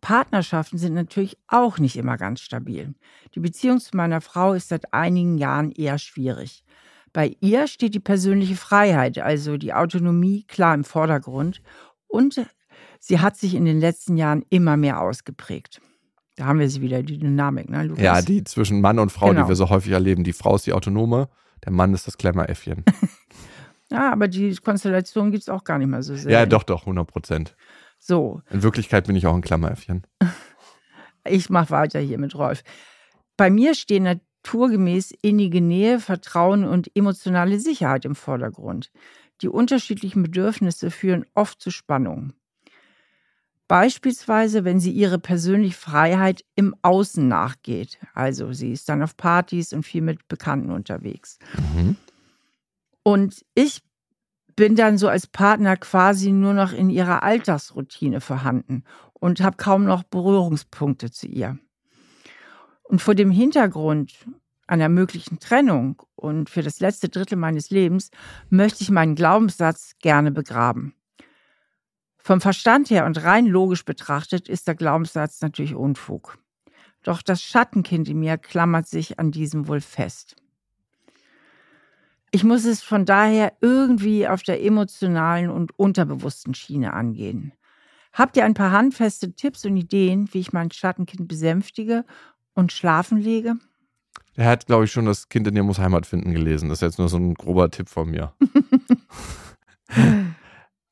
Partnerschaften 0.02 0.78
sind 0.78 0.94
natürlich 0.94 1.38
auch 1.48 1.78
nicht 1.78 1.98
immer 1.98 2.18
ganz 2.18 2.42
stabil. 2.42 2.94
Die 3.34 3.40
Beziehung 3.40 3.80
zu 3.80 3.96
meiner 3.96 4.22
Frau 4.22 4.54
ist 4.54 4.70
seit 4.70 4.94
einigen 4.94 5.38
Jahren 5.38 5.72
eher 5.72 5.98
schwierig. 5.98 6.64
Bei 7.12 7.36
ihr 7.40 7.68
steht 7.68 7.94
die 7.94 8.00
persönliche 8.00 8.56
Freiheit, 8.56 9.18
also 9.20 9.58
die 9.58 9.74
Autonomie, 9.74 10.44
klar 10.48 10.76
im 10.76 10.84
Vordergrund 10.84 11.62
und 12.08 12.46
sie 13.00 13.20
hat 13.20 13.38
sich 13.38 13.56
in 13.56 13.66
den 13.66 13.80
letzten 13.80 14.18
Jahren 14.18 14.44
immer 14.50 14.78
mehr 14.78 15.02
ausgeprägt. 15.02 15.82
Da 16.36 16.46
haben 16.46 16.60
wir 16.60 16.70
sie 16.70 16.82
wieder, 16.82 17.02
die 17.02 17.18
Dynamik, 17.18 17.70
ne, 17.70 17.84
Lukas? 17.84 18.04
Ja, 18.04 18.22
die 18.22 18.44
zwischen 18.44 18.82
Mann 18.82 19.00
und 19.00 19.12
Frau, 19.12 19.30
genau. 19.30 19.44
die 19.44 19.48
wir 19.50 19.56
so 19.56 19.70
häufig 19.70 19.94
erleben. 19.94 20.24
Die 20.24 20.34
Frau 20.34 20.56
ist 20.56 20.66
die 20.68 20.74
Autonome, 20.74 21.30
der 21.64 21.72
Mann 21.72 21.94
ist 21.94 22.08
das 22.08 22.18
Klemmeräffchen. 22.18 22.84
ja, 23.90 24.12
aber 24.12 24.28
die 24.28 24.54
Konstellation 24.58 25.32
gibt 25.32 25.44
es 25.44 25.50
auch 25.50 25.64
gar 25.64 25.78
nicht 25.78 25.88
mehr 25.88 26.04
so 26.04 26.16
sehr. 26.16 26.32
Ja, 26.32 26.46
doch, 26.46 26.64
doch, 26.64 26.82
100 26.82 27.08
Prozent. 27.08 27.56
So. 28.00 28.42
In 28.52 28.64
Wirklichkeit 28.64 29.08
bin 29.08 29.16
ich 29.16 29.26
auch 29.28 29.36
ein 29.36 29.42
Klammeräffchen. 29.42 30.06
ich 31.26 31.50
mache 31.50 31.70
weiter 31.70 32.00
hier 32.00 32.18
mit 32.18 32.36
Rolf. 32.36 32.64
Bei 33.38 33.50
mir 33.50 33.74
stehen 33.74 34.04
naturgemäß 34.04 35.12
innige 35.22 35.62
Nähe, 35.62 36.00
Vertrauen 36.02 36.66
und 36.66 36.92
emotionale 36.96 37.60
Sicherheit 37.60 38.04
im 38.04 38.16
Vordergrund. 38.16 38.92
Die 39.42 39.50
unterschiedlichen 39.50 40.24
Bedürfnisse 40.24 40.92
führen 40.92 41.26
oft 41.34 41.62
zu 41.62 41.72
Spannungen. 41.72 42.34
Beispielsweise, 43.68 44.64
wenn 44.64 44.80
sie 44.80 44.92
ihre 44.92 45.18
persönliche 45.18 45.76
Freiheit 45.76 46.46
im 46.56 46.76
Außen 46.84 47.28
nachgeht. 47.28 47.98
Also 48.14 48.54
sie 48.54 48.72
ist 48.72 48.88
dann 48.90 49.02
auf 49.02 49.18
Partys 49.18 49.74
und 49.74 49.84
viel 49.84 50.02
mit 50.02 50.28
Bekannten 50.28 50.72
unterwegs. 50.72 51.40
Mhm. 51.58 51.96
Und 53.04 53.46
ich 53.56 53.82
bin 54.56 54.76
dann 54.76 54.98
so 54.98 55.08
als 55.08 55.28
Partner 55.28 55.78
quasi 55.78 56.32
nur 56.32 56.54
noch 56.54 56.74
in 56.74 56.90
ihrer 56.90 57.24
Alltagsroutine 57.24 58.22
vorhanden 58.22 58.84
und 59.14 59.42
habe 59.42 59.58
kaum 59.58 59.86
noch 59.86 60.04
Berührungspunkte 60.04 61.12
zu 61.12 61.28
ihr. 61.28 61.58
Und 62.84 63.02
vor 63.02 63.16
dem 63.16 63.32
Hintergrund 63.32 64.14
einer 64.68 64.90
möglichen 64.90 65.40
Trennung 65.40 66.02
und 66.16 66.50
für 66.50 66.62
das 66.62 66.80
letzte 66.80 67.10
Drittel 67.10 67.38
meines 67.38 67.70
Lebens 67.70 68.12
möchte 68.50 68.84
ich 68.84 68.92
meinen 68.92 69.16
Glaubenssatz 69.16 69.94
gerne 70.00 70.32
begraben. 70.32 70.96
Vom 72.26 72.42
Verstand 72.42 72.90
her 72.90 73.06
und 73.06 73.24
rein 73.24 73.46
logisch 73.46 73.86
betrachtet 73.86 74.50
ist 74.50 74.68
der 74.68 74.74
Glaubenssatz 74.74 75.42
natürlich 75.42 75.76
Unfug. 75.76 76.40
Doch 77.04 77.22
das 77.22 77.44
Schattenkind 77.44 78.10
in 78.10 78.20
mir 78.20 78.40
klammert 78.40 78.88
sich 78.88 79.20
an 79.20 79.30
diesem 79.30 79.68
wohl 79.68 79.80
fest. 79.80 80.36
Ich 82.32 82.44
muss 82.44 82.66
es 82.66 82.82
von 82.82 83.06
daher 83.06 83.54
irgendwie 83.62 84.28
auf 84.28 84.42
der 84.42 84.64
emotionalen 84.64 85.52
und 85.52 85.78
unterbewussten 85.78 86.56
Schiene 86.56 86.94
angehen. 86.94 87.54
Habt 88.12 88.38
ihr 88.38 88.46
ein 88.46 88.56
paar 88.56 88.72
handfeste 88.72 89.34
Tipps 89.34 89.64
und 89.64 89.78
Ideen, 89.78 90.28
wie 90.32 90.40
ich 90.40 90.52
mein 90.52 90.72
Schattenkind 90.72 91.28
besänftige 91.28 92.06
und 92.56 92.72
schlafen 92.72 93.20
lege? 93.20 93.58
Er 94.34 94.50
hat, 94.50 94.66
glaube 94.66 94.86
ich, 94.86 94.92
schon 94.92 95.06
das 95.06 95.30
Kind 95.30 95.46
in 95.46 95.54
dir 95.54 95.62
muss 95.62 95.78
Heimat 95.78 96.08
finden 96.08 96.34
gelesen. 96.34 96.70
Das 96.70 96.80
ist 96.80 96.82
jetzt 96.82 96.98
nur 96.98 97.08
so 97.08 97.18
ein 97.18 97.36
grober 97.36 97.70
Tipp 97.70 97.88
von 97.88 98.10
mir. 98.10 98.34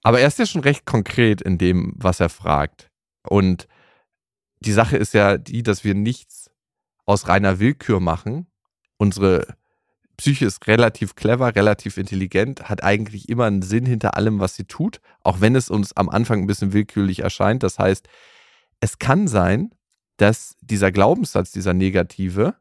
Aber 0.04 0.20
er 0.20 0.28
ist 0.28 0.40
ja 0.40 0.46
schon 0.46 0.62
recht 0.62 0.86
konkret 0.86 1.42
in 1.42 1.58
dem, 1.58 1.94
was 1.96 2.20
er 2.20 2.30
fragt. 2.30 2.92
Und 3.28 3.68
die 4.60 4.74
Sache 4.74 4.98
ist 4.98 5.14
ja 5.14 5.38
die, 5.38 5.64
dass 5.64 5.84
wir 5.84 5.96
nichts 5.96 6.52
aus 7.06 7.28
reiner 7.28 7.60
Willkür 7.60 8.00
machen. 8.00 8.48
Unsere 8.98 9.56
Psyche 10.18 10.46
ist 10.46 10.68
relativ 10.68 11.16
clever, 11.16 11.56
relativ 11.56 11.98
intelligent, 11.98 12.70
hat 12.70 12.84
eigentlich 12.84 13.30
immer 13.30 13.46
einen 13.46 13.62
Sinn 13.62 13.86
hinter 13.86 14.16
allem, 14.16 14.40
was 14.40 14.56
sie 14.56 14.66
tut, 14.66 15.02
auch 15.24 15.42
wenn 15.42 15.56
es 15.56 15.70
uns 15.70 15.96
am 15.98 16.10
Anfang 16.10 16.42
ein 16.42 16.48
bisschen 16.48 16.74
willkürlich 16.74 17.20
erscheint. 17.20 17.64
Das 17.64 17.80
heißt, 17.80 18.08
es 18.80 19.00
kann 19.00 19.28
sein, 19.28 19.74
dass 20.18 20.56
dieser 20.62 20.92
Glaubenssatz, 20.92 21.52
dieser 21.52 21.74
negative, 21.74 22.56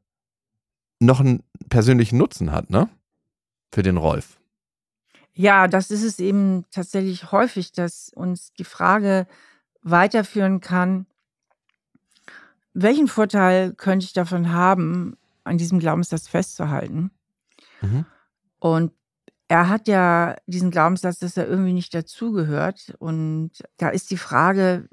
noch 0.98 1.20
einen 1.20 1.42
persönlichen 1.68 2.16
Nutzen 2.16 2.52
hat, 2.52 2.70
ne? 2.70 2.88
Für 3.72 3.82
den 3.82 3.96
Rolf. 3.96 4.38
Ja, 5.34 5.66
das 5.66 5.90
ist 5.90 6.02
es 6.02 6.18
eben 6.18 6.64
tatsächlich 6.70 7.32
häufig, 7.32 7.72
dass 7.72 8.10
uns 8.14 8.52
die 8.54 8.64
Frage 8.64 9.26
weiterführen 9.82 10.60
kann, 10.60 11.06
welchen 12.74 13.08
Vorteil 13.08 13.74
könnte 13.74 14.04
ich 14.06 14.12
davon 14.12 14.52
haben, 14.52 15.16
an 15.44 15.58
diesem 15.58 15.78
Glaubenssatz 15.78 16.28
festzuhalten? 16.28 17.10
Mhm. 17.80 18.06
Und 18.58 18.92
er 19.48 19.68
hat 19.68 19.88
ja 19.88 20.36
diesen 20.46 20.70
Glaubenssatz, 20.70 21.18
dass 21.18 21.36
er 21.36 21.46
irgendwie 21.46 21.74
nicht 21.74 21.94
dazugehört. 21.94 22.94
Und 22.98 23.50
da 23.76 23.90
ist 23.90 24.10
die 24.10 24.16
Frage, 24.16 24.88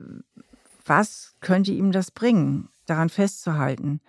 was 0.86 1.36
könnte 1.40 1.72
ihm 1.72 1.92
das 1.92 2.12
bringen, 2.12 2.70
daran 2.86 3.10
festzuhalten? 3.10 4.02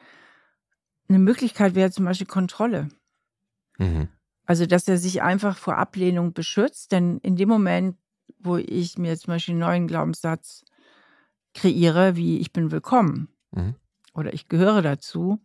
Eine 1.09 1.19
Möglichkeit 1.19 1.75
wäre 1.75 1.91
zum 1.91 2.05
Beispiel 2.05 2.27
Kontrolle. 2.27 2.89
Mhm. 3.79 4.09
Also, 4.51 4.67
dass 4.67 4.89
er 4.89 4.99
sich 4.99 5.23
einfach 5.23 5.57
vor 5.57 5.79
Ablehnung 5.79 6.33
beschützt. 6.33 6.91
Denn 6.91 7.19
in 7.19 7.37
dem 7.37 7.49
Moment, 7.49 7.97
wo 8.41 8.57
ich 8.57 8.99
mir 8.99 9.17
zum 9.17 9.35
Beispiel 9.35 9.53
einen 9.53 9.61
neuen 9.61 9.87
Glaubenssatz 9.87 10.65
kreiere, 11.55 12.17
wie 12.17 12.41
ich 12.41 12.53
bin 12.53 12.73
willkommen 12.73 13.29
mhm. 13.53 13.77
oder 14.13 14.35
ich 14.35 14.49
gehöre 14.49 14.83
dazu, 14.83 15.41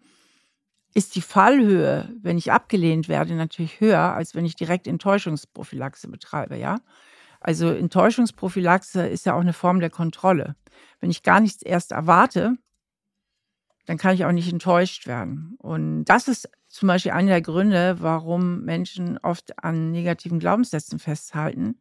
ist 0.96 1.16
die 1.16 1.22
Fallhöhe, 1.22 2.12
wenn 2.24 2.40
ich 2.40 2.52
abgelehnt 2.52 3.08
werde, 3.08 3.36
natürlich 3.36 3.80
höher, 3.80 4.16
als 4.16 4.34
wenn 4.34 4.44
ich 4.44 4.56
direkt 4.56 4.88
Enttäuschungsprophylaxe 4.88 6.08
betreibe, 6.08 6.58
ja. 6.58 6.80
Also 7.40 7.70
Enttäuschungsprophylaxe 7.70 9.06
ist 9.06 9.28
ja 9.28 9.36
auch 9.36 9.42
eine 9.42 9.54
Form 9.54 9.82
der 9.82 9.92
Kontrolle. 9.92 10.56
Wenn 11.00 11.12
ich 11.12 11.22
gar 11.22 11.42
nichts 11.42 11.62
erst 11.62 11.92
erwarte, 11.92 12.58
dann 13.86 14.00
kann 14.00 14.16
ich 14.16 14.26
auch 14.26 14.32
nicht 14.32 14.52
enttäuscht 14.52 15.06
werden. 15.06 15.58
Und 15.60 16.06
das 16.06 16.28
ist 16.28 16.50
zum 16.76 16.88
Beispiel 16.88 17.14
einer 17.14 17.30
der 17.30 17.42
Gründe, 17.42 17.96
warum 18.02 18.66
Menschen 18.66 19.18
oft 19.20 19.64
an 19.64 19.92
negativen 19.92 20.40
Glaubenssätzen 20.40 21.00
festhalten, 21.00 21.80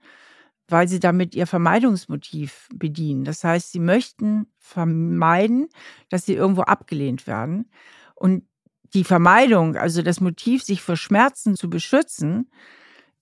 weil 0.69 0.87
sie 0.87 1.01
damit 1.01 1.35
ihr 1.35 1.49
Vermeidungsmotiv 1.49 2.69
bedienen. 2.73 3.25
Das 3.25 3.43
heißt, 3.43 3.73
sie 3.73 3.81
möchten 3.81 4.47
vermeiden, 4.57 5.69
dass 6.11 6.25
sie 6.27 6.35
irgendwo 6.35 6.63
abgelehnt 6.63 7.27
werden. 7.27 7.69
Und 8.15 8.45
die 8.95 9.03
Vermeidung, 9.03 9.75
also 9.75 10.01
das 10.01 10.21
Motiv, 10.21 10.63
sich 10.63 10.81
vor 10.81 10.97
Schmerzen 10.97 11.57
zu 11.57 11.69
beschützen, 11.69 12.49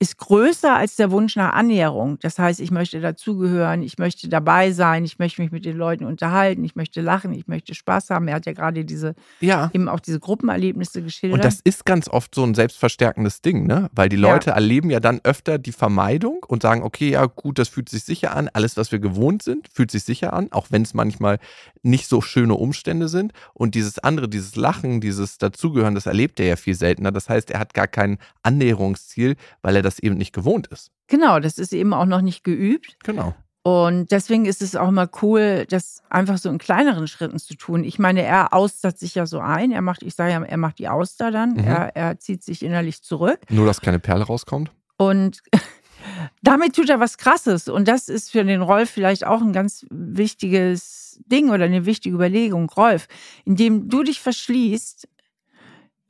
ist 0.02 0.18
größer 0.18 0.74
als 0.74 0.96
der 0.96 1.12
Wunsch 1.12 1.36
nach 1.36 1.52
Annäherung. 1.52 2.18
Das 2.20 2.36
heißt, 2.36 2.58
ich 2.58 2.72
möchte 2.72 3.00
dazugehören, 3.00 3.84
ich 3.84 3.98
möchte 3.98 4.28
dabei 4.28 4.72
sein, 4.72 5.04
ich 5.04 5.20
möchte 5.20 5.40
mich 5.40 5.52
mit 5.52 5.64
den 5.64 5.76
Leuten 5.76 6.04
unterhalten, 6.04 6.64
ich 6.64 6.74
möchte 6.74 7.00
lachen, 7.00 7.32
ich 7.32 7.46
möchte 7.46 7.72
Spaß 7.72 8.10
haben. 8.10 8.26
Er 8.26 8.34
hat 8.34 8.46
ja 8.46 8.52
gerade 8.52 8.84
diese, 8.84 9.14
ja. 9.38 9.70
eben 9.72 9.88
auch 9.88 10.00
diese 10.00 10.18
Gruppenerlebnisse 10.18 11.02
geschildert. 11.02 11.38
Und 11.38 11.44
das 11.44 11.60
ist 11.62 11.86
ganz 11.86 12.08
oft 12.08 12.34
so 12.34 12.42
ein 12.42 12.56
selbstverstärkendes 12.56 13.42
Ding, 13.42 13.68
ne? 13.68 13.90
Weil 13.92 14.08
die 14.08 14.16
Leute 14.16 14.50
ja. 14.50 14.56
erleben 14.56 14.90
ja 14.90 14.98
dann 14.98 15.20
öfter 15.22 15.58
die 15.58 15.70
Vermeidung 15.70 16.44
und 16.48 16.62
sagen, 16.62 16.82
okay, 16.82 17.10
ja 17.10 17.26
gut, 17.26 17.60
das 17.60 17.68
fühlt 17.68 17.88
sich 17.88 18.02
sicher 18.02 18.34
an. 18.34 18.50
Alles, 18.52 18.76
was 18.76 18.90
wir 18.90 18.98
gewohnt 18.98 19.44
sind, 19.44 19.68
fühlt 19.72 19.92
sich 19.92 20.02
sicher 20.02 20.32
an, 20.32 20.50
auch 20.50 20.66
wenn 20.70 20.82
es 20.82 20.94
manchmal 20.94 21.38
nicht 21.84 22.08
so 22.08 22.20
schöne 22.20 22.54
Umstände 22.54 23.06
sind. 23.06 23.32
Und 23.54 23.76
dieses 23.76 24.00
andere, 24.00 24.28
dieses 24.28 24.56
Lachen, 24.56 25.00
dieses 25.00 25.38
Dazugehören, 25.38 25.94
das 25.94 26.06
erlebt 26.06 26.40
er 26.40 26.46
ja 26.46 26.56
viel 26.56 26.74
seltener. 26.74 27.12
Das 27.12 27.28
heißt, 27.28 27.52
er 27.52 27.60
hat 27.60 27.72
gar 27.72 27.86
kein 27.86 28.18
Annäherungsziel, 28.42 29.36
weil 29.62 29.76
er 29.76 29.82
das 29.82 29.91
eben 29.98 30.16
nicht 30.16 30.32
gewohnt 30.32 30.66
ist. 30.68 30.90
Genau, 31.08 31.40
das 31.40 31.58
ist 31.58 31.72
eben 31.72 31.92
auch 31.94 32.06
noch 32.06 32.20
nicht 32.20 32.44
geübt. 32.44 32.96
Genau. 33.04 33.34
Und 33.64 34.10
deswegen 34.10 34.44
ist 34.44 34.60
es 34.60 34.74
auch 34.74 34.88
immer 34.88 35.08
cool, 35.22 35.66
das 35.68 36.02
einfach 36.10 36.36
so 36.38 36.50
in 36.50 36.58
kleineren 36.58 37.06
Schritten 37.06 37.38
zu 37.38 37.54
tun. 37.54 37.84
Ich 37.84 38.00
meine, 38.00 38.22
er 38.22 38.52
austert 38.52 38.98
sich 38.98 39.14
ja 39.14 39.24
so 39.24 39.38
ein. 39.38 39.70
Er 39.70 39.82
macht, 39.82 40.02
ich 40.02 40.16
sage 40.16 40.32
ja, 40.32 40.42
er 40.42 40.56
macht 40.56 40.80
die 40.80 40.88
Auster 40.88 41.30
dann. 41.30 41.52
Mhm. 41.52 41.64
Er, 41.64 41.96
er 41.96 42.18
zieht 42.18 42.42
sich 42.42 42.64
innerlich 42.64 43.02
zurück. 43.02 43.38
Nur, 43.50 43.66
dass 43.66 43.80
keine 43.80 44.00
Perle 44.00 44.24
rauskommt. 44.24 44.72
Und 44.96 45.42
damit 46.42 46.74
tut 46.74 46.90
er 46.90 46.98
was 46.98 47.18
Krasses. 47.18 47.68
Und 47.68 47.86
das 47.86 48.08
ist 48.08 48.32
für 48.32 48.44
den 48.44 48.62
Rolf 48.62 48.90
vielleicht 48.90 49.24
auch 49.24 49.40
ein 49.40 49.52
ganz 49.52 49.86
wichtiges 49.90 51.20
Ding 51.26 51.50
oder 51.50 51.66
eine 51.66 51.86
wichtige 51.86 52.16
Überlegung. 52.16 52.68
Rolf, 52.68 53.06
indem 53.44 53.88
du 53.88 54.02
dich 54.02 54.20
verschließt, 54.20 55.08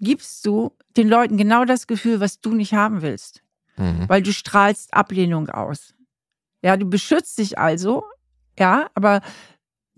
gibst 0.01 0.47
du 0.47 0.73
den 0.97 1.09
Leuten 1.09 1.37
genau 1.37 1.67
das 1.67 1.87
Gefühl, 1.87 2.21
was 2.21 2.41
du 2.41 2.55
nicht 2.55 2.73
haben 2.73 3.03
willst. 3.03 3.43
Mhm. 3.77 4.09
Weil 4.09 4.23
du 4.23 4.33
strahlst 4.33 4.93
Ablehnung 4.95 5.49
aus. 5.49 5.95
Ja, 6.63 6.77
du 6.77 6.87
beschützt 6.87 7.39
dich 7.39 7.59
also, 7.59 8.05
ja, 8.59 8.89
aber 8.95 9.23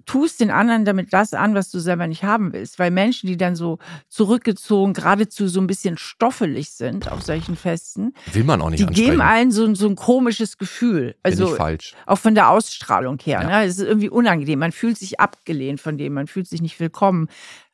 tust 0.06 0.40
den 0.40 0.50
anderen 0.50 0.84
damit 0.84 1.12
das 1.12 1.32
an, 1.34 1.54
was 1.54 1.70
du 1.70 1.78
selber 1.78 2.06
nicht 2.06 2.24
haben 2.24 2.52
willst. 2.52 2.78
Weil 2.78 2.90
Menschen, 2.90 3.26
die 3.26 3.36
dann 3.36 3.56
so 3.56 3.78
zurückgezogen, 4.08 4.92
geradezu 4.92 5.48
so 5.48 5.60
ein 5.60 5.66
bisschen 5.66 5.96
stoffelig 5.98 6.70
sind 6.70 7.10
auf 7.10 7.22
solchen 7.22 7.56
Festen, 7.56 8.12
will 8.32 8.44
man 8.44 8.60
auch 8.60 8.70
nicht 8.70 8.88
Die 8.88 8.92
geben 8.92 9.20
allen 9.20 9.50
so, 9.50 9.74
so 9.74 9.88
ein 9.88 9.96
komisches 9.96 10.58
Gefühl. 10.58 11.16
Also 11.22 11.46
Bin 11.46 11.56
falsch. 11.56 11.94
auch 12.06 12.18
von 12.18 12.34
der 12.34 12.50
Ausstrahlung 12.50 13.18
her. 13.22 13.42
Ja. 13.42 13.60
Ne? 13.60 13.66
Es 13.66 13.78
ist 13.78 13.86
irgendwie 13.86 14.10
unangenehm. 14.10 14.58
Man 14.58 14.72
fühlt 14.72 14.98
sich 14.98 15.20
abgelehnt 15.20 15.80
von 15.80 15.96
dem, 15.96 16.14
man 16.14 16.26
fühlt 16.26 16.48
sich 16.48 16.62
nicht 16.62 16.78
willkommen. 16.80 17.28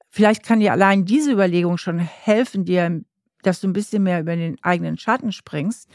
Vielleicht 0.09 0.44
kann 0.44 0.61
dir 0.61 0.72
allein 0.72 1.05
diese 1.05 1.32
Überlegung 1.32 1.78
schon 1.78 1.98
helfen, 1.98 2.64
dir, 2.64 3.01
dass 3.43 3.61
du 3.61 3.68
ein 3.68 3.72
bisschen 3.72 4.03
mehr 4.03 4.20
über 4.20 4.36
den 4.36 4.57
eigenen 4.62 4.99
Schatten 4.99 5.32
springst, 5.32 5.88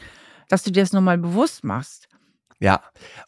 dass 0.48 0.62
du 0.62 0.70
dir 0.70 0.82
das 0.82 0.92
nochmal 0.92 1.18
bewusst 1.18 1.64
machst. 1.64 2.08
Ja, 2.60 2.82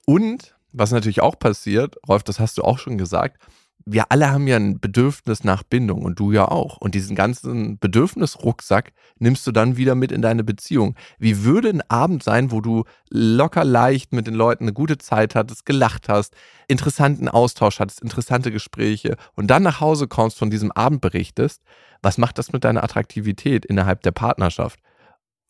und 0.06 0.54
was 0.72 0.92
natürlich 0.92 1.20
auch 1.20 1.38
passiert, 1.38 1.96
Rolf, 2.08 2.22
das 2.22 2.40
hast 2.40 2.58
du 2.58 2.62
auch 2.62 2.78
schon 2.78 2.98
gesagt, 2.98 3.42
wir 3.84 4.12
alle 4.12 4.30
haben 4.30 4.46
ja 4.46 4.56
ein 4.56 4.80
Bedürfnis 4.80 5.44
nach 5.44 5.62
Bindung 5.62 6.02
und 6.02 6.18
du 6.18 6.30
ja 6.32 6.46
auch. 6.46 6.76
Und 6.76 6.94
diesen 6.94 7.16
ganzen 7.16 7.78
Bedürfnisrucksack 7.78 8.92
nimmst 9.18 9.46
du 9.46 9.52
dann 9.52 9.76
wieder 9.76 9.94
mit 9.94 10.12
in 10.12 10.20
deine 10.20 10.44
Beziehung. 10.44 10.94
Wie 11.18 11.44
würde 11.44 11.70
ein 11.70 11.82
Abend 11.88 12.22
sein, 12.22 12.50
wo 12.50 12.60
du 12.60 12.84
locker 13.08 13.64
leicht 13.64 14.12
mit 14.12 14.26
den 14.26 14.34
Leuten 14.34 14.64
eine 14.64 14.74
gute 14.74 14.98
Zeit 14.98 15.34
hattest, 15.34 15.64
gelacht 15.64 16.08
hast, 16.08 16.34
interessanten 16.66 17.28
Austausch 17.28 17.80
hattest, 17.80 18.02
interessante 18.02 18.52
Gespräche 18.52 19.16
und 19.34 19.46
dann 19.46 19.62
nach 19.62 19.80
Hause 19.80 20.06
kommst, 20.06 20.38
von 20.38 20.50
diesem 20.50 20.70
Abend 20.72 21.00
berichtest? 21.00 21.62
Was 22.02 22.18
macht 22.18 22.38
das 22.38 22.52
mit 22.52 22.64
deiner 22.64 22.84
Attraktivität 22.84 23.64
innerhalb 23.64 24.02
der 24.02 24.12
Partnerschaft? 24.12 24.80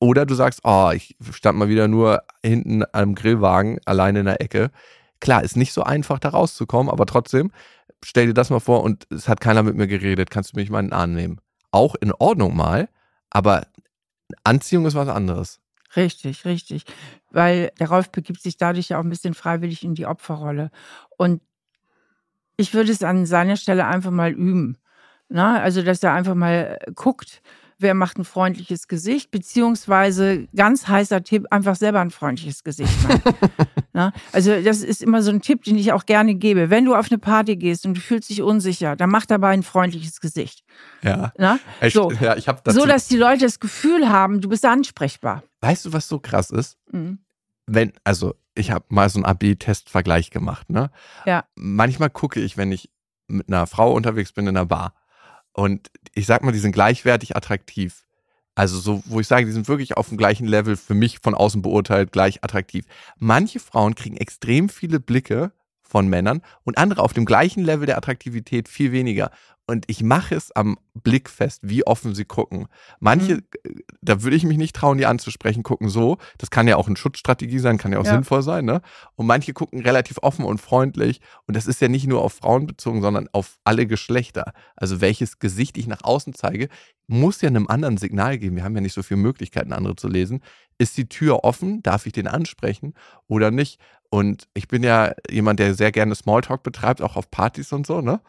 Oder 0.01 0.26
du 0.26 0.35
sagst, 0.35 0.61
oh, 0.62 0.91
ich 0.95 1.16
stand 1.33 1.59
mal 1.59 1.68
wieder 1.68 1.89
nur 1.89 2.22
hinten 2.45 2.85
am 2.93 3.14
Grillwagen 3.16 3.81
alleine 3.85 4.20
in 4.20 4.26
der 4.26 4.41
Ecke. 4.41 4.70
Klar, 5.20 5.43
ist 5.43 5.57
nicht 5.57 5.72
so 5.72 5.83
einfach, 5.83 6.20
da 6.20 6.29
rauszukommen, 6.29 6.91
aber 6.91 7.05
trotzdem, 7.07 7.51
stell 8.05 8.26
dir 8.26 8.34
das 8.34 8.51
mal 8.51 8.61
vor 8.61 8.82
und 8.82 9.07
es 9.11 9.28
hat 9.28 9.40
keiner 9.40 9.62
mit 9.62 9.76
mir 9.76 9.86
geredet, 9.86 10.30
kannst 10.30 10.53
du 10.53 10.57
mich 10.57 10.70
mal 10.70 10.80
in 10.80 10.86
den 10.86 10.92
Arm 10.92 11.12
nehmen. 11.12 11.40
Auch 11.70 11.94
in 11.94 12.12
Ordnung 12.12 12.57
mal, 12.57 12.88
aber 13.30 13.66
Anziehung 14.44 14.86
ist 14.86 14.94
was 14.94 15.09
anderes. 15.09 15.61
Richtig, 15.96 16.44
richtig. 16.44 16.84
Weil 17.30 17.72
der 17.78 17.88
Rolf 17.88 18.11
begibt 18.11 18.42
sich 18.42 18.57
dadurch 18.57 18.90
ja 18.90 18.99
auch 18.99 19.05
ein 19.05 19.11
bisschen 19.11 19.34
freiwillig 19.34 19.84
in 19.84 19.94
die 19.94 20.07
Opferrolle. 20.07 20.70
Und 21.16 21.42
ich 22.57 22.74
würde 22.74 22.92
es 22.92 23.03
an 23.03 23.26
seiner 23.26 23.57
Stelle 23.57 23.86
einfach 23.86 24.11
mal 24.11 24.32
üben. 24.32 24.76
Na, 25.28 25.61
also, 25.61 25.82
dass 25.82 26.03
er 26.03 26.12
einfach 26.12 26.34
mal 26.34 26.78
guckt, 26.94 27.42
wer 27.79 27.95
macht 27.95 28.18
ein 28.18 28.24
freundliches 28.24 28.89
Gesicht, 28.89 29.31
beziehungsweise 29.31 30.49
ganz 30.55 30.89
heißer 30.89 31.22
Tipp, 31.22 31.47
einfach 31.51 31.76
selber 31.76 32.01
ein 32.01 32.11
freundliches 32.11 32.64
Gesicht 32.64 32.93
machen. 33.03 33.22
Na, 33.93 34.12
also 34.33 34.61
das 34.61 34.83
ist 34.83 35.03
immer 35.03 35.22
so 35.22 35.31
ein 35.31 35.41
Tipp, 35.41 35.64
den 35.64 35.79
ich 35.79 35.93
auch 35.93 36.07
gerne 36.07 36.35
gebe. 36.35 36.70
Wenn 36.70 36.85
du 36.85 36.95
auf 36.95 37.11
eine 37.11 37.18
Party 37.18 37.57
gehst 37.57 37.87
und 37.87 37.95
du 37.95 38.01
fühlst 38.01 38.31
dich 38.31 38.43
unsicher, 38.43 38.97
dann 38.97 39.11
mach 39.11 39.26
dabei 39.26 39.51
ein 39.51 39.62
freundliches 39.62 40.20
Gesicht. 40.20 40.62
Ja. 41.03 41.33
Na? 41.39 41.59
Echt? 41.81 41.95
So, 41.95 42.11
ja, 42.12 42.37
ich 42.37 42.49
hab 42.49 42.62
so, 42.68 42.85
dass 42.85 43.09
die 43.09 43.16
Leute 43.16 43.45
das 43.45 43.61
Gefühl 43.61 44.09
haben, 44.09 44.41
du 44.41 44.49
bist 44.49 44.64
ansprechbar. 44.64 45.43
Weißt 45.61 45.85
du, 45.85 45.93
was 45.93 46.09
so 46.09 46.18
krass 46.18 46.51
ist? 46.51 46.76
Mhm. 46.93 47.18
Wenn, 47.66 47.93
also 48.05 48.35
ich 48.55 48.70
habe 48.70 48.85
mal 48.89 49.09
so 49.09 49.18
einen 49.18 49.24
AB-Test-Vergleich 49.24 50.31
gemacht, 50.31 50.70
ne? 50.70 50.91
Ja. 51.26 51.45
Manchmal 51.55 52.11
gucke 52.11 52.41
ich, 52.41 52.57
wenn 52.57 52.72
ich 52.72 52.91
mit 53.29 53.49
einer 53.49 53.66
Frau 53.66 53.93
unterwegs 53.93 54.33
bin 54.33 54.47
in 54.47 54.57
einer 54.57 54.66
Bar 54.66 54.95
Und 55.59 55.90
ich 56.14 56.26
sag 56.26 56.44
mal, 56.44 56.52
die 56.52 56.61
sind 56.61 56.70
gleichwertig 56.70 57.34
attraktiv. 57.34 58.04
Also 58.54 58.78
so, 58.78 59.02
wo 59.06 59.18
ich 59.18 59.26
sage, 59.26 59.44
die 59.44 59.50
sind 59.50 59.66
wirklich 59.66 59.96
auf 59.96 60.06
dem 60.06 60.16
gleichen 60.16 60.46
Level 60.46 60.76
für 60.76 60.94
mich 60.94 61.18
von 61.18 61.34
außen 61.34 61.62
beurteilt 61.62 62.12
gleich 62.12 62.44
attraktiv. 62.44 62.84
Manche 63.16 63.59
Frauen 63.59 63.96
kriegen 63.96 64.16
extrem 64.16 64.68
viele 64.68 65.00
Blicke 65.00 65.50
von 65.82 66.06
Männern 66.06 66.42
und 66.62 66.78
andere 66.78 67.02
auf 67.02 67.12
dem 67.12 67.24
gleichen 67.24 67.64
Level 67.64 67.86
der 67.86 67.96
Attraktivität 67.96 68.68
viel 68.68 68.92
weniger. 68.92 69.32
Und 69.71 69.85
ich 69.87 70.03
mache 70.03 70.35
es 70.35 70.51
am 70.51 70.79
Blick 70.95 71.29
fest, 71.29 71.61
wie 71.62 71.87
offen 71.87 72.14
sie 72.14 72.25
gucken. 72.25 72.69
Manche, 73.01 73.35
mhm. 73.35 73.83
da 74.01 74.23
würde 74.23 74.35
ich 74.35 74.45
mich 74.45 74.57
nicht 74.57 74.75
trauen, 74.75 74.97
die 74.97 75.05
anzusprechen, 75.05 75.62
gucken 75.62 75.91
so. 75.91 76.16
Das 76.39 76.51
kann 76.51 76.66
ja 76.66 76.77
auch 76.77 76.87
eine 76.87 76.97
Schutzstrategie 76.97 77.59
sein, 77.59 77.77
kann 77.77 77.93
ja 77.93 77.99
auch 77.99 78.07
ja. 78.07 78.12
sinnvoll 78.12 78.43
sein. 78.43 78.64
Ne? 78.64 78.81
Und 79.14 79.27
manche 79.27 79.53
gucken 79.53 79.83
relativ 79.83 80.21
offen 80.23 80.47
und 80.47 80.59
freundlich. 80.59 81.21
Und 81.47 81.55
das 81.55 81.66
ist 81.66 81.83
ja 81.83 81.89
nicht 81.89 82.07
nur 82.07 82.23
auf 82.23 82.33
Frauen 82.33 82.66
bezogen, 82.66 83.03
sondern 83.03 83.29
auf 83.33 83.59
alle 83.62 83.87
Geschlechter. 83.87 84.55
Also 84.75 85.03
welches 85.03 85.39
Gesicht 85.39 85.77
ich 85.77 85.87
nach 85.87 86.03
außen 86.03 86.33
zeige, 86.33 86.71
muss 87.07 87.43
ja 87.43 87.49
einem 87.49 87.69
anderen 87.69 87.99
Signal 87.99 88.39
geben. 88.39 88.57
Wir 88.57 88.64
haben 88.64 88.75
ja 88.75 88.81
nicht 88.81 88.95
so 88.95 89.03
viele 89.03 89.21
Möglichkeiten, 89.21 89.75
andere 89.75 89.97
zu 89.97 90.09
lesen. 90.09 90.41
Ist 90.79 90.97
die 90.97 91.11
Tür 91.11 91.45
offen? 91.45 91.83
Darf 91.83 92.07
ich 92.07 92.14
den 92.14 92.27
ansprechen 92.27 92.95
oder 93.27 93.51
nicht? 93.51 93.79
Und 94.09 94.49
ich 94.55 94.66
bin 94.66 94.83
ja 94.83 95.12
jemand, 95.31 95.61
der 95.61 95.75
sehr 95.75 95.93
gerne 95.93 96.14
Smalltalk 96.14 96.62
betreibt, 96.62 97.03
auch 97.03 97.16
auf 97.16 97.31
Partys 97.31 97.71
und 97.75 97.87
so, 97.87 98.01
ne? 98.01 98.23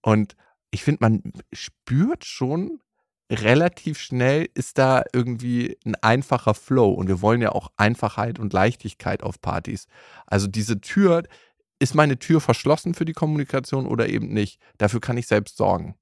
Und 0.00 0.36
ich 0.74 0.82
finde, 0.82 0.98
man 1.02 1.22
spürt 1.52 2.24
schon 2.24 2.80
relativ 3.30 3.98
schnell, 3.98 4.48
ist 4.54 4.76
da 4.76 5.04
irgendwie 5.12 5.78
ein 5.86 5.94
einfacher 6.02 6.52
Flow. 6.52 6.90
Und 6.90 7.06
wir 7.06 7.22
wollen 7.22 7.40
ja 7.40 7.52
auch 7.52 7.70
Einfachheit 7.76 8.40
und 8.40 8.52
Leichtigkeit 8.52 9.22
auf 9.22 9.40
Partys. 9.40 9.86
Also 10.26 10.48
diese 10.48 10.80
Tür, 10.80 11.22
ist 11.78 11.94
meine 11.94 12.18
Tür 12.18 12.40
verschlossen 12.40 12.94
für 12.94 13.04
die 13.04 13.12
Kommunikation 13.12 13.86
oder 13.86 14.08
eben 14.08 14.28
nicht? 14.32 14.60
Dafür 14.78 15.00
kann 15.00 15.16
ich 15.16 15.26
selbst 15.26 15.56
sorgen. 15.56 15.94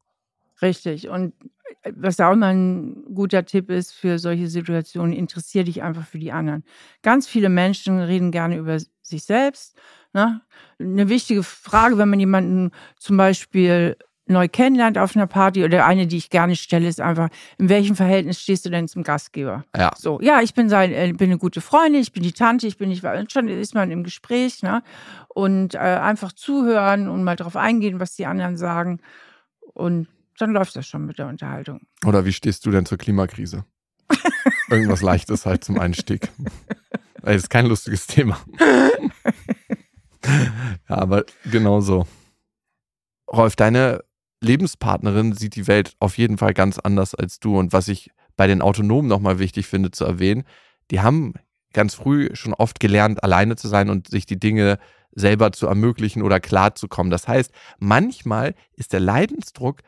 Richtig. 0.61 1.09
Und 1.09 1.35
äh, 1.83 1.93
was 1.95 2.19
auch 2.21 2.35
mal 2.35 2.55
ein 2.55 3.15
guter 3.15 3.45
Tipp 3.45 3.71
ist 3.71 3.93
für 3.93 4.19
solche 4.19 4.49
Situationen, 4.49 5.13
interessiere 5.13 5.65
dich 5.65 5.83
einfach 5.83 6.07
für 6.07 6.19
die 6.19 6.33
anderen. 6.33 6.65
Ganz 7.03 7.29
viele 7.29 7.49
Menschen 7.49 7.99
reden 7.99 8.31
gerne 8.31 8.57
über 8.57 8.79
sich 9.03 9.25
selbst. 9.25 9.77
Ne? 10.15 10.41
Eine 10.79 11.09
wichtige 11.09 11.43
Frage, 11.43 11.99
wenn 11.99 12.09
man 12.09 12.21
jemanden 12.21 12.71
zum 12.99 13.17
Beispiel 13.17 13.97
neu 14.33 14.49
kennenlernt 14.49 14.99
auf 14.99 15.15
einer 15.15 15.27
Party 15.27 15.65
oder 15.65 15.87
eine, 15.87 16.07
die 16.07 16.17
ich 16.17 16.31
gerne 16.31 16.57
stelle, 16.57 16.89
ist 16.89 17.01
einfach, 17.01 17.29
in 17.59 17.69
welchem 17.69 17.97
Verhältnis 17.97 18.41
stehst 18.41 18.67
du 18.67 18.71
denn 18.71 18.89
zum 18.89 19.03
Gastgeber? 19.03 19.65
Ja. 19.77 19.93
So, 19.97 20.21
ja, 20.21 20.41
ich 20.41 20.55
bin 20.55 20.69
sein, 20.69 20.93
äh, 20.93 21.13
bin 21.13 21.31
eine 21.31 21.39
gute 21.39 21.61
Freundin, 21.61 22.01
ich 22.01 22.13
bin 22.13 22.23
die 22.23 22.33
Tante, 22.33 22.67
ich 22.67 22.79
bin 22.79 22.89
nicht, 22.89 23.05
schon 23.31 23.49
ist 23.49 23.75
man 23.75 23.91
im 23.91 24.03
Gespräch, 24.03 24.63
ne? 24.63 24.83
Und 25.29 25.75
äh, 25.75 25.79
einfach 25.79 26.33
zuhören 26.33 27.09
und 27.09 27.25
mal 27.25 27.37
drauf 27.37 27.57
eingehen, 27.57 28.01
was 28.01 28.17
die 28.17 28.27
anderen 28.27 28.57
sagen. 28.57 29.01
Und 29.75 30.09
dann 30.39 30.53
läuft 30.53 30.77
das 30.77 30.87
schon 30.87 31.07
mit 31.07 31.19
der 31.19 31.29
Unterhaltung. 31.29 31.81
Oder 32.05 32.25
wie 32.25 32.33
stehst 32.33 32.67
du 32.67 32.71
denn 32.71 32.87
zur 32.87 32.99
Klimakrise? 32.99 33.65
Irgendwas 34.69 35.03
Leichtes 35.03 35.47
halt 35.47 35.65
zum 35.65 35.79
Einstieg. 35.79 36.31
Das 37.23 37.37
ist 37.37 37.51
kein 37.51 37.67
lustiges 37.67 38.07
Thema. 38.07 38.41
ja, 40.25 40.97
aber 40.97 41.25
genau 41.51 41.81
so. 41.81 42.07
Rolf, 43.33 43.57
deine 43.57 44.03
Lebenspartnerin 44.43 45.33
sieht 45.33 45.57
die 45.57 45.67
Welt 45.67 45.95
auf 45.99 46.19
jeden 46.19 46.39
Fall 46.39 46.53
ganz 46.53 46.79
anders 46.79 47.15
als 47.15 47.41
du. 47.41 47.59
Und 47.59 47.73
was 47.73 47.89
ich 47.89 48.11
bei 48.37 48.47
den 48.47 48.63
Autonomen 48.63 49.09
nochmal 49.09 49.39
wichtig 49.39 49.67
finde 49.67 49.91
zu 49.91 50.05
erwähnen, 50.05 50.45
die 50.91 51.01
haben 51.01 51.35
ganz 51.73 51.95
früh 51.95 52.29
schon 52.35 52.55
oft 52.55 52.81
gelernt, 52.81 53.23
alleine 53.23 53.57
zu 53.57 53.69
sein 53.69 53.89
und 53.89 54.09
sich 54.09 54.27
die 54.27 54.39
Dinge 54.39 54.79
selber 55.13 55.53
zu 55.53 55.67
ermöglichen 55.67 56.23
oder 56.23 56.41
klarzukommen. 56.41 57.11
Das 57.11 57.29
heißt, 57.29 57.53
manchmal 57.79 58.55
ist 58.75 58.93
der 58.93 59.01
Leidensdruck 59.01 59.83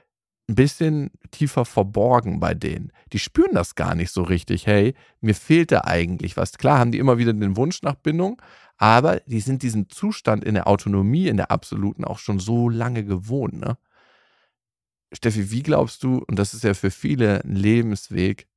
ein 0.49 0.55
bisschen 0.55 1.11
tiefer 1.31 1.65
verborgen 1.65 2.39
bei 2.39 2.53
denen. 2.53 2.93
Die 3.13 3.19
spüren 3.19 3.55
das 3.55 3.75
gar 3.75 3.95
nicht 3.95 4.11
so 4.11 4.23
richtig. 4.23 4.67
Hey, 4.67 4.95
mir 5.21 5.35
fehlt 5.35 5.73
da 5.73 5.83
eigentlich 5.85 6.37
was. 6.37 6.53
Klar 6.59 6.79
haben 6.79 6.93
die 6.93 6.99
immer 6.99 7.17
wieder 7.17 7.33
den 7.33 7.57
Wunsch 7.57 7.81
nach 7.83 7.95
Bindung, 7.95 8.41
aber 8.77 9.21
die 9.21 9.41
sind 9.41 9.63
diesen 9.63 9.89
Zustand 9.89 10.45
in 10.45 10.55
der 10.55 10.67
Autonomie, 10.69 11.29
in 11.29 11.39
der 11.39 11.51
absoluten 11.51 12.05
auch 12.05 12.19
schon 12.19 12.39
so 12.39 12.69
lange 12.69 13.05
gewohnt. 13.05 13.55
Ne? 13.55 13.79
Steffi, 15.15 15.51
wie 15.51 15.63
glaubst 15.63 16.03
du, 16.03 16.25
und 16.27 16.39
das 16.39 16.55
ist 16.55 16.65
ja 16.65 16.75
für 16.75 16.91
viele 16.91 17.43
ein 17.45 17.57
Lebensweg, 17.57 18.49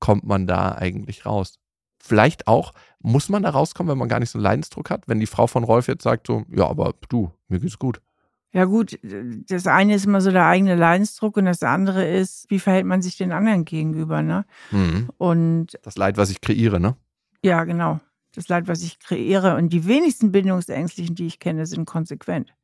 kommt 0.00 0.24
man 0.24 0.46
da 0.46 0.72
eigentlich 0.72 1.26
raus? 1.26 1.58
Vielleicht 1.98 2.46
auch, 2.46 2.72
muss 3.00 3.28
man 3.28 3.42
da 3.42 3.50
rauskommen, 3.50 3.90
wenn 3.90 3.98
man 3.98 4.08
gar 4.08 4.20
nicht 4.20 4.30
so 4.30 4.38
einen 4.38 4.44
Leidensdruck 4.44 4.90
hat? 4.90 5.08
Wenn 5.08 5.20
die 5.20 5.26
Frau 5.26 5.46
von 5.46 5.64
Rolf 5.64 5.88
jetzt 5.88 6.02
sagt 6.02 6.26
so, 6.26 6.44
ja, 6.50 6.66
aber 6.66 6.94
du, 7.08 7.32
mir 7.48 7.60
geht's 7.60 7.78
gut. 7.78 8.00
Ja 8.52 8.64
gut, 8.64 8.98
das 9.02 9.66
eine 9.66 9.94
ist 9.94 10.06
immer 10.06 10.20
so 10.20 10.30
der 10.30 10.46
eigene 10.46 10.76
Leidensdruck 10.76 11.36
und 11.36 11.44
das 11.44 11.62
andere 11.62 12.08
ist, 12.08 12.48
wie 12.48 12.58
verhält 12.58 12.86
man 12.86 13.02
sich 13.02 13.16
den 13.16 13.32
anderen 13.32 13.64
gegenüber, 13.64 14.22
ne? 14.22 14.46
Mhm. 14.70 15.10
Und 15.18 15.78
das 15.82 15.96
Leid, 15.96 16.16
was 16.16 16.30
ich 16.30 16.40
kreiere, 16.40 16.80
ne? 16.80 16.96
Ja, 17.42 17.64
genau. 17.64 18.00
Das 18.34 18.48
Leid, 18.48 18.66
was 18.66 18.82
ich 18.82 18.98
kreiere. 18.98 19.56
Und 19.56 19.70
die 19.70 19.86
wenigsten 19.86 20.32
Bindungsängstlichen, 20.32 21.14
die 21.14 21.26
ich 21.26 21.38
kenne, 21.38 21.66
sind 21.66 21.86
konsequent 21.86 22.54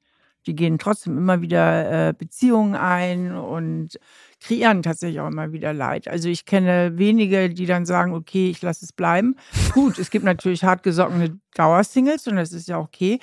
die 0.47 0.55
gehen 0.55 0.78
trotzdem 0.78 1.16
immer 1.16 1.40
wieder 1.40 2.09
äh, 2.09 2.12
Beziehungen 2.12 2.74
ein 2.74 3.34
und 3.34 3.99
kreieren 4.40 4.82
tatsächlich 4.82 5.20
auch 5.20 5.28
immer 5.28 5.53
wieder 5.53 5.72
Leid. 5.72 6.09
Also 6.09 6.28
ich 6.28 6.45
kenne 6.45 6.99
wenige, 6.99 7.49
die 7.51 7.66
dann 7.66 7.86
sagen, 7.86 8.12
okay, 8.12 8.51
ich 8.51 8.61
lasse 8.62 8.84
es 8.84 8.93
bleiben. 8.93 9.36
Gut, 9.72 9.99
es 9.99 10.11
gibt 10.11 10.24
natürlich 10.24 10.64
hartgesockene 10.64 11.38
Dauersingles 11.55 12.26
und 12.26 12.36
das 12.36 12.53
ist 12.53 12.68
ja 12.68 12.78
okay. 12.78 13.20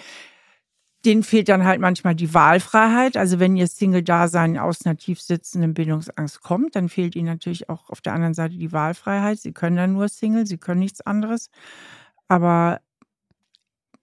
Denen 1.06 1.24
fehlt 1.24 1.48
dann 1.48 1.64
halt 1.64 1.80
manchmal 1.80 2.16
die 2.16 2.34
Wahlfreiheit. 2.34 3.16
Also 3.16 3.40
wenn 3.40 3.56
ihr 3.56 3.68
Single-Dasein 3.68 4.58
aus 4.58 4.80
tief 4.98 5.22
sitzenden 5.22 5.74
Bindungsangst 5.74 6.42
kommt, 6.42 6.76
dann 6.76 6.90
fehlt 6.90 7.16
ihnen 7.16 7.28
natürlich 7.28 7.70
auch 7.70 7.90
auf 7.90 8.02
der 8.02 8.14
anderen 8.14 8.34
Seite 8.34 8.58
die 8.58 8.74
Wahlfreiheit. 8.74 9.40
Sie 9.40 9.54
können 9.54 9.78
dann 9.78 9.94
nur 9.94 10.10
Single, 10.10 10.46
sie 10.46 10.58
können 10.58 10.82
nichts 10.82 11.00
anderes. 11.00 11.50
Aber 12.28 12.82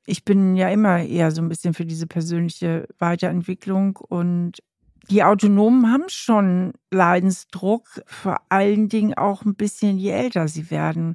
ich 0.07 0.25
bin 0.25 0.57
ja 0.57 0.69
immer 0.69 1.03
eher 1.03 1.31
so 1.31 1.43
ein 1.43 1.49
bisschen 1.49 1.75
für 1.75 1.85
diese 1.85 2.07
persönliche 2.07 2.89
Weiterentwicklung 2.99 3.97
und 3.97 4.63
die 5.11 5.23
Autonomen 5.23 5.93
haben 5.93 6.09
schon 6.09 6.73
Leidensdruck, 6.91 8.03
vor 8.07 8.41
allen 8.49 8.89
Dingen 8.89 9.15
auch 9.15 9.45
ein 9.45 9.55
bisschen, 9.55 9.99
je 9.99 10.11
älter 10.11 10.49
sie 10.49 10.71
werden, 10.71 11.15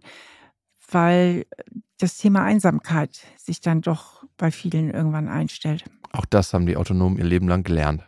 weil 0.90 1.46
das 1.98 2.18
Thema 2.18 2.44
Einsamkeit 2.44 3.26
sich 3.38 3.62
dann 3.62 3.82
doch 3.82 4.24
bei 4.38 4.52
vielen 4.52 4.92
irgendwann 4.92 5.28
einstellt. 5.28 5.86
Auch 6.14 6.26
das 6.26 6.54
haben 6.54 6.66
die 6.66 6.78
Autonomen 6.78 7.18
ihr 7.18 7.26
Leben 7.26 7.48
lang 7.48 7.64
gelernt. 7.64 8.04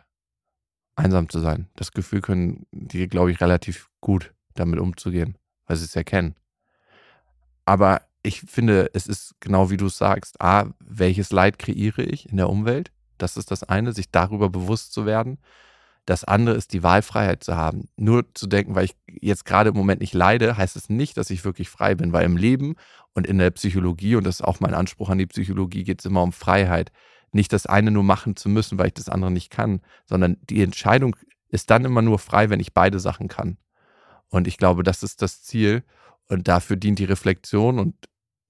Einsam 0.96 1.28
zu 1.28 1.40
sein. 1.40 1.68
Das 1.76 1.92
Gefühl 1.92 2.20
können 2.20 2.66
die, 2.70 3.08
glaube 3.08 3.30
ich, 3.30 3.40
relativ 3.40 3.88
gut 4.00 4.32
damit 4.54 4.78
umzugehen, 4.78 5.36
weil 5.66 5.76
sie 5.76 5.84
es 5.84 5.96
erkennen. 5.96 6.34
Aber 7.64 8.02
ich 8.24 8.40
finde, 8.40 8.90
es 8.94 9.06
ist 9.06 9.34
genau 9.40 9.70
wie 9.70 9.76
du 9.76 9.88
sagst. 9.88 10.40
A, 10.40 10.70
welches 10.80 11.30
Leid 11.30 11.58
kreiere 11.58 12.02
ich 12.02 12.28
in 12.28 12.38
der 12.38 12.48
Umwelt? 12.48 12.90
Das 13.18 13.36
ist 13.36 13.50
das 13.50 13.62
eine, 13.62 13.92
sich 13.92 14.10
darüber 14.10 14.48
bewusst 14.48 14.92
zu 14.92 15.06
werden. 15.06 15.38
Das 16.06 16.24
andere 16.24 16.56
ist 16.56 16.72
die 16.72 16.82
Wahlfreiheit 16.82 17.44
zu 17.44 17.54
haben. 17.54 17.88
Nur 17.96 18.34
zu 18.34 18.46
denken, 18.46 18.74
weil 18.74 18.86
ich 18.86 18.96
jetzt 19.06 19.44
gerade 19.44 19.70
im 19.70 19.76
Moment 19.76 20.00
nicht 20.00 20.14
leide, 20.14 20.56
heißt 20.56 20.74
es 20.74 20.88
nicht, 20.88 21.16
dass 21.18 21.30
ich 21.30 21.44
wirklich 21.44 21.68
frei 21.68 21.94
bin, 21.94 22.12
weil 22.12 22.24
im 22.24 22.36
Leben 22.36 22.76
und 23.12 23.26
in 23.26 23.38
der 23.38 23.50
Psychologie, 23.50 24.16
und 24.16 24.24
das 24.24 24.36
ist 24.36 24.44
auch 24.44 24.58
mein 24.58 24.74
Anspruch 24.74 25.10
an 25.10 25.18
die 25.18 25.26
Psychologie, 25.26 25.84
geht 25.84 26.00
es 26.00 26.06
immer 26.06 26.22
um 26.22 26.32
Freiheit. 26.32 26.92
Nicht 27.32 27.52
das 27.52 27.66
eine 27.66 27.90
nur 27.90 28.04
machen 28.04 28.36
zu 28.36 28.48
müssen, 28.48 28.78
weil 28.78 28.88
ich 28.88 28.94
das 28.94 29.10
andere 29.10 29.30
nicht 29.30 29.50
kann, 29.50 29.80
sondern 30.06 30.38
die 30.48 30.62
Entscheidung 30.62 31.14
ist 31.48 31.70
dann 31.70 31.84
immer 31.84 32.02
nur 32.02 32.18
frei, 32.18 32.48
wenn 32.48 32.60
ich 32.60 32.72
beide 32.72 33.00
Sachen 33.00 33.28
kann. 33.28 33.58
Und 34.28 34.48
ich 34.48 34.56
glaube, 34.56 34.82
das 34.82 35.02
ist 35.02 35.20
das 35.20 35.42
Ziel. 35.42 35.84
Und 36.28 36.48
dafür 36.48 36.76
dient 36.76 36.98
die 36.98 37.04
Reflexion 37.04 37.78
und 37.78 37.94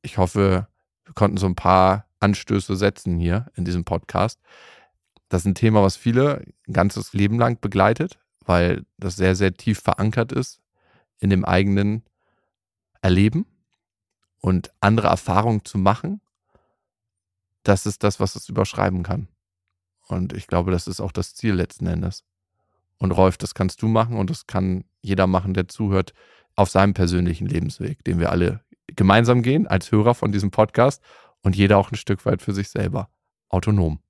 ich 0.04 0.18
hoffe, 0.18 0.68
wir 1.04 1.14
konnten 1.14 1.38
so 1.38 1.46
ein 1.46 1.56
paar 1.56 2.06
Anstöße 2.20 2.76
setzen 2.76 3.18
hier 3.18 3.50
in 3.56 3.64
diesem 3.64 3.84
Podcast. 3.84 4.40
Das 5.28 5.42
ist 5.42 5.46
ein 5.46 5.54
Thema, 5.54 5.82
was 5.82 5.96
viele 5.96 6.44
ein 6.66 6.72
ganzes 6.72 7.12
Leben 7.12 7.38
lang 7.38 7.60
begleitet, 7.60 8.18
weil 8.44 8.84
das 8.98 9.16
sehr, 9.16 9.34
sehr 9.34 9.54
tief 9.54 9.80
verankert 9.80 10.30
ist 10.30 10.60
in 11.18 11.30
dem 11.30 11.44
eigenen 11.44 12.04
Erleben 13.00 13.46
und 14.40 14.72
andere 14.80 15.08
Erfahrungen 15.08 15.64
zu 15.64 15.78
machen. 15.78 16.20
Das 17.62 17.86
ist 17.86 18.02
das, 18.02 18.20
was 18.20 18.36
es 18.36 18.48
überschreiben 18.48 19.02
kann. 19.02 19.28
Und 20.06 20.34
ich 20.34 20.46
glaube, 20.46 20.70
das 20.70 20.86
ist 20.86 21.00
auch 21.00 21.12
das 21.12 21.34
Ziel 21.34 21.54
letzten 21.54 21.86
Endes. 21.86 22.24
Und 22.98 23.12
Rolf, 23.12 23.38
das 23.38 23.54
kannst 23.54 23.80
du 23.80 23.88
machen 23.88 24.18
und 24.18 24.28
das 24.28 24.46
kann 24.46 24.84
jeder 25.00 25.26
machen, 25.26 25.54
der 25.54 25.68
zuhört, 25.68 26.12
auf 26.56 26.70
seinem 26.70 26.94
persönlichen 26.94 27.46
Lebensweg, 27.46 28.04
den 28.04 28.20
wir 28.20 28.30
alle 28.30 28.63
gemeinsam 28.96 29.42
gehen 29.42 29.66
als 29.66 29.90
Hörer 29.90 30.14
von 30.14 30.32
diesem 30.32 30.50
Podcast 30.50 31.02
und 31.42 31.56
jeder 31.56 31.78
auch 31.78 31.92
ein 31.92 31.96
Stück 31.96 32.24
weit 32.26 32.42
für 32.42 32.52
sich 32.52 32.68
selber 32.68 33.08
autonom. 33.48 34.00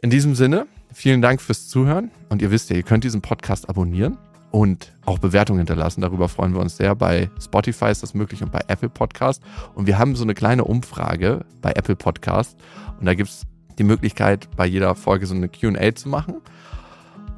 In 0.00 0.10
diesem 0.10 0.34
Sinne, 0.34 0.66
vielen 0.92 1.22
Dank 1.22 1.40
fürs 1.40 1.68
Zuhören 1.68 2.10
und 2.28 2.42
ihr 2.42 2.50
wisst 2.50 2.70
ja, 2.70 2.76
ihr 2.76 2.82
könnt 2.82 3.04
diesen 3.04 3.22
Podcast 3.22 3.68
abonnieren 3.68 4.18
und 4.50 4.92
auch 5.06 5.18
Bewertungen 5.18 5.60
hinterlassen. 5.60 6.00
Darüber 6.00 6.28
freuen 6.28 6.54
wir 6.54 6.60
uns 6.60 6.76
sehr. 6.76 6.94
Bei 6.94 7.30
Spotify 7.40 7.90
ist 7.90 8.02
das 8.02 8.14
möglich 8.14 8.42
und 8.42 8.52
bei 8.52 8.60
Apple 8.68 8.88
Podcast. 8.88 9.42
Und 9.74 9.86
wir 9.86 9.98
haben 9.98 10.16
so 10.16 10.24
eine 10.24 10.34
kleine 10.34 10.64
Umfrage 10.64 11.44
bei 11.60 11.72
Apple 11.72 11.96
Podcast 11.96 12.58
und 12.98 13.06
da 13.06 13.14
gibt 13.14 13.30
es 13.30 13.42
die 13.78 13.84
Möglichkeit, 13.84 14.48
bei 14.56 14.66
jeder 14.66 14.94
Folge 14.94 15.26
so 15.26 15.34
eine 15.34 15.48
QA 15.48 15.94
zu 15.94 16.08
machen. 16.08 16.42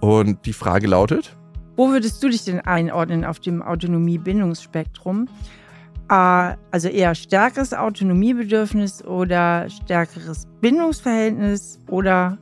Und 0.01 0.45
die 0.47 0.53
Frage 0.53 0.87
lautet? 0.87 1.37
Wo 1.77 1.89
würdest 1.89 2.23
du 2.23 2.29
dich 2.29 2.45
denn 2.45 2.61
einordnen 2.61 3.25
auf 3.25 3.41
dem 3.41 3.63
Autonomie-Bindungsspektrum? 3.63 5.29
Also 6.09 6.89
eher 6.89 7.15
stärkeres 7.15 7.73
Autonomiebedürfnis 7.73 9.05
oder 9.05 9.69
stärkeres 9.71 10.47
Bindungsverhältnis 10.61 11.81
oder 11.89 12.39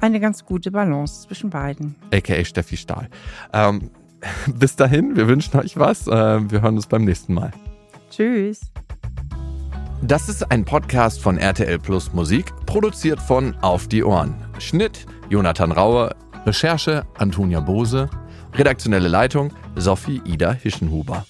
eine 0.00 0.20
ganz 0.20 0.44
gute 0.44 0.70
Balance 0.70 1.26
zwischen 1.26 1.50
beiden. 1.50 1.94
AKA 2.12 2.44
Steffi 2.44 2.76
Stahl. 2.76 3.08
Ähm, 3.52 3.90
bis 4.54 4.74
dahin, 4.74 5.16
wir 5.16 5.28
wünschen 5.28 5.58
euch 5.58 5.76
was. 5.76 6.06
Äh, 6.06 6.50
wir 6.50 6.62
hören 6.62 6.76
uns 6.76 6.86
beim 6.86 7.04
nächsten 7.04 7.34
Mal. 7.34 7.52
Tschüss. 8.10 8.60
Das 10.02 10.28
ist 10.28 10.50
ein 10.50 10.64
Podcast 10.64 11.20
von 11.20 11.38
RTL 11.38 11.78
Plus 11.78 12.12
Musik, 12.12 12.52
produziert 12.66 13.20
von 13.20 13.54
Auf 13.60 13.88
die 13.88 14.04
Ohren. 14.04 14.34
Schnitt 14.58 15.06
Jonathan 15.28 15.72
Raue, 15.72 16.14
Recherche 16.46 17.04
Antonia 17.18 17.60
Bose, 17.60 18.08
redaktionelle 18.54 19.08
Leitung 19.08 19.52
Sophie 19.76 20.20
Ida 20.24 20.52
Hischenhuber. 20.52 21.26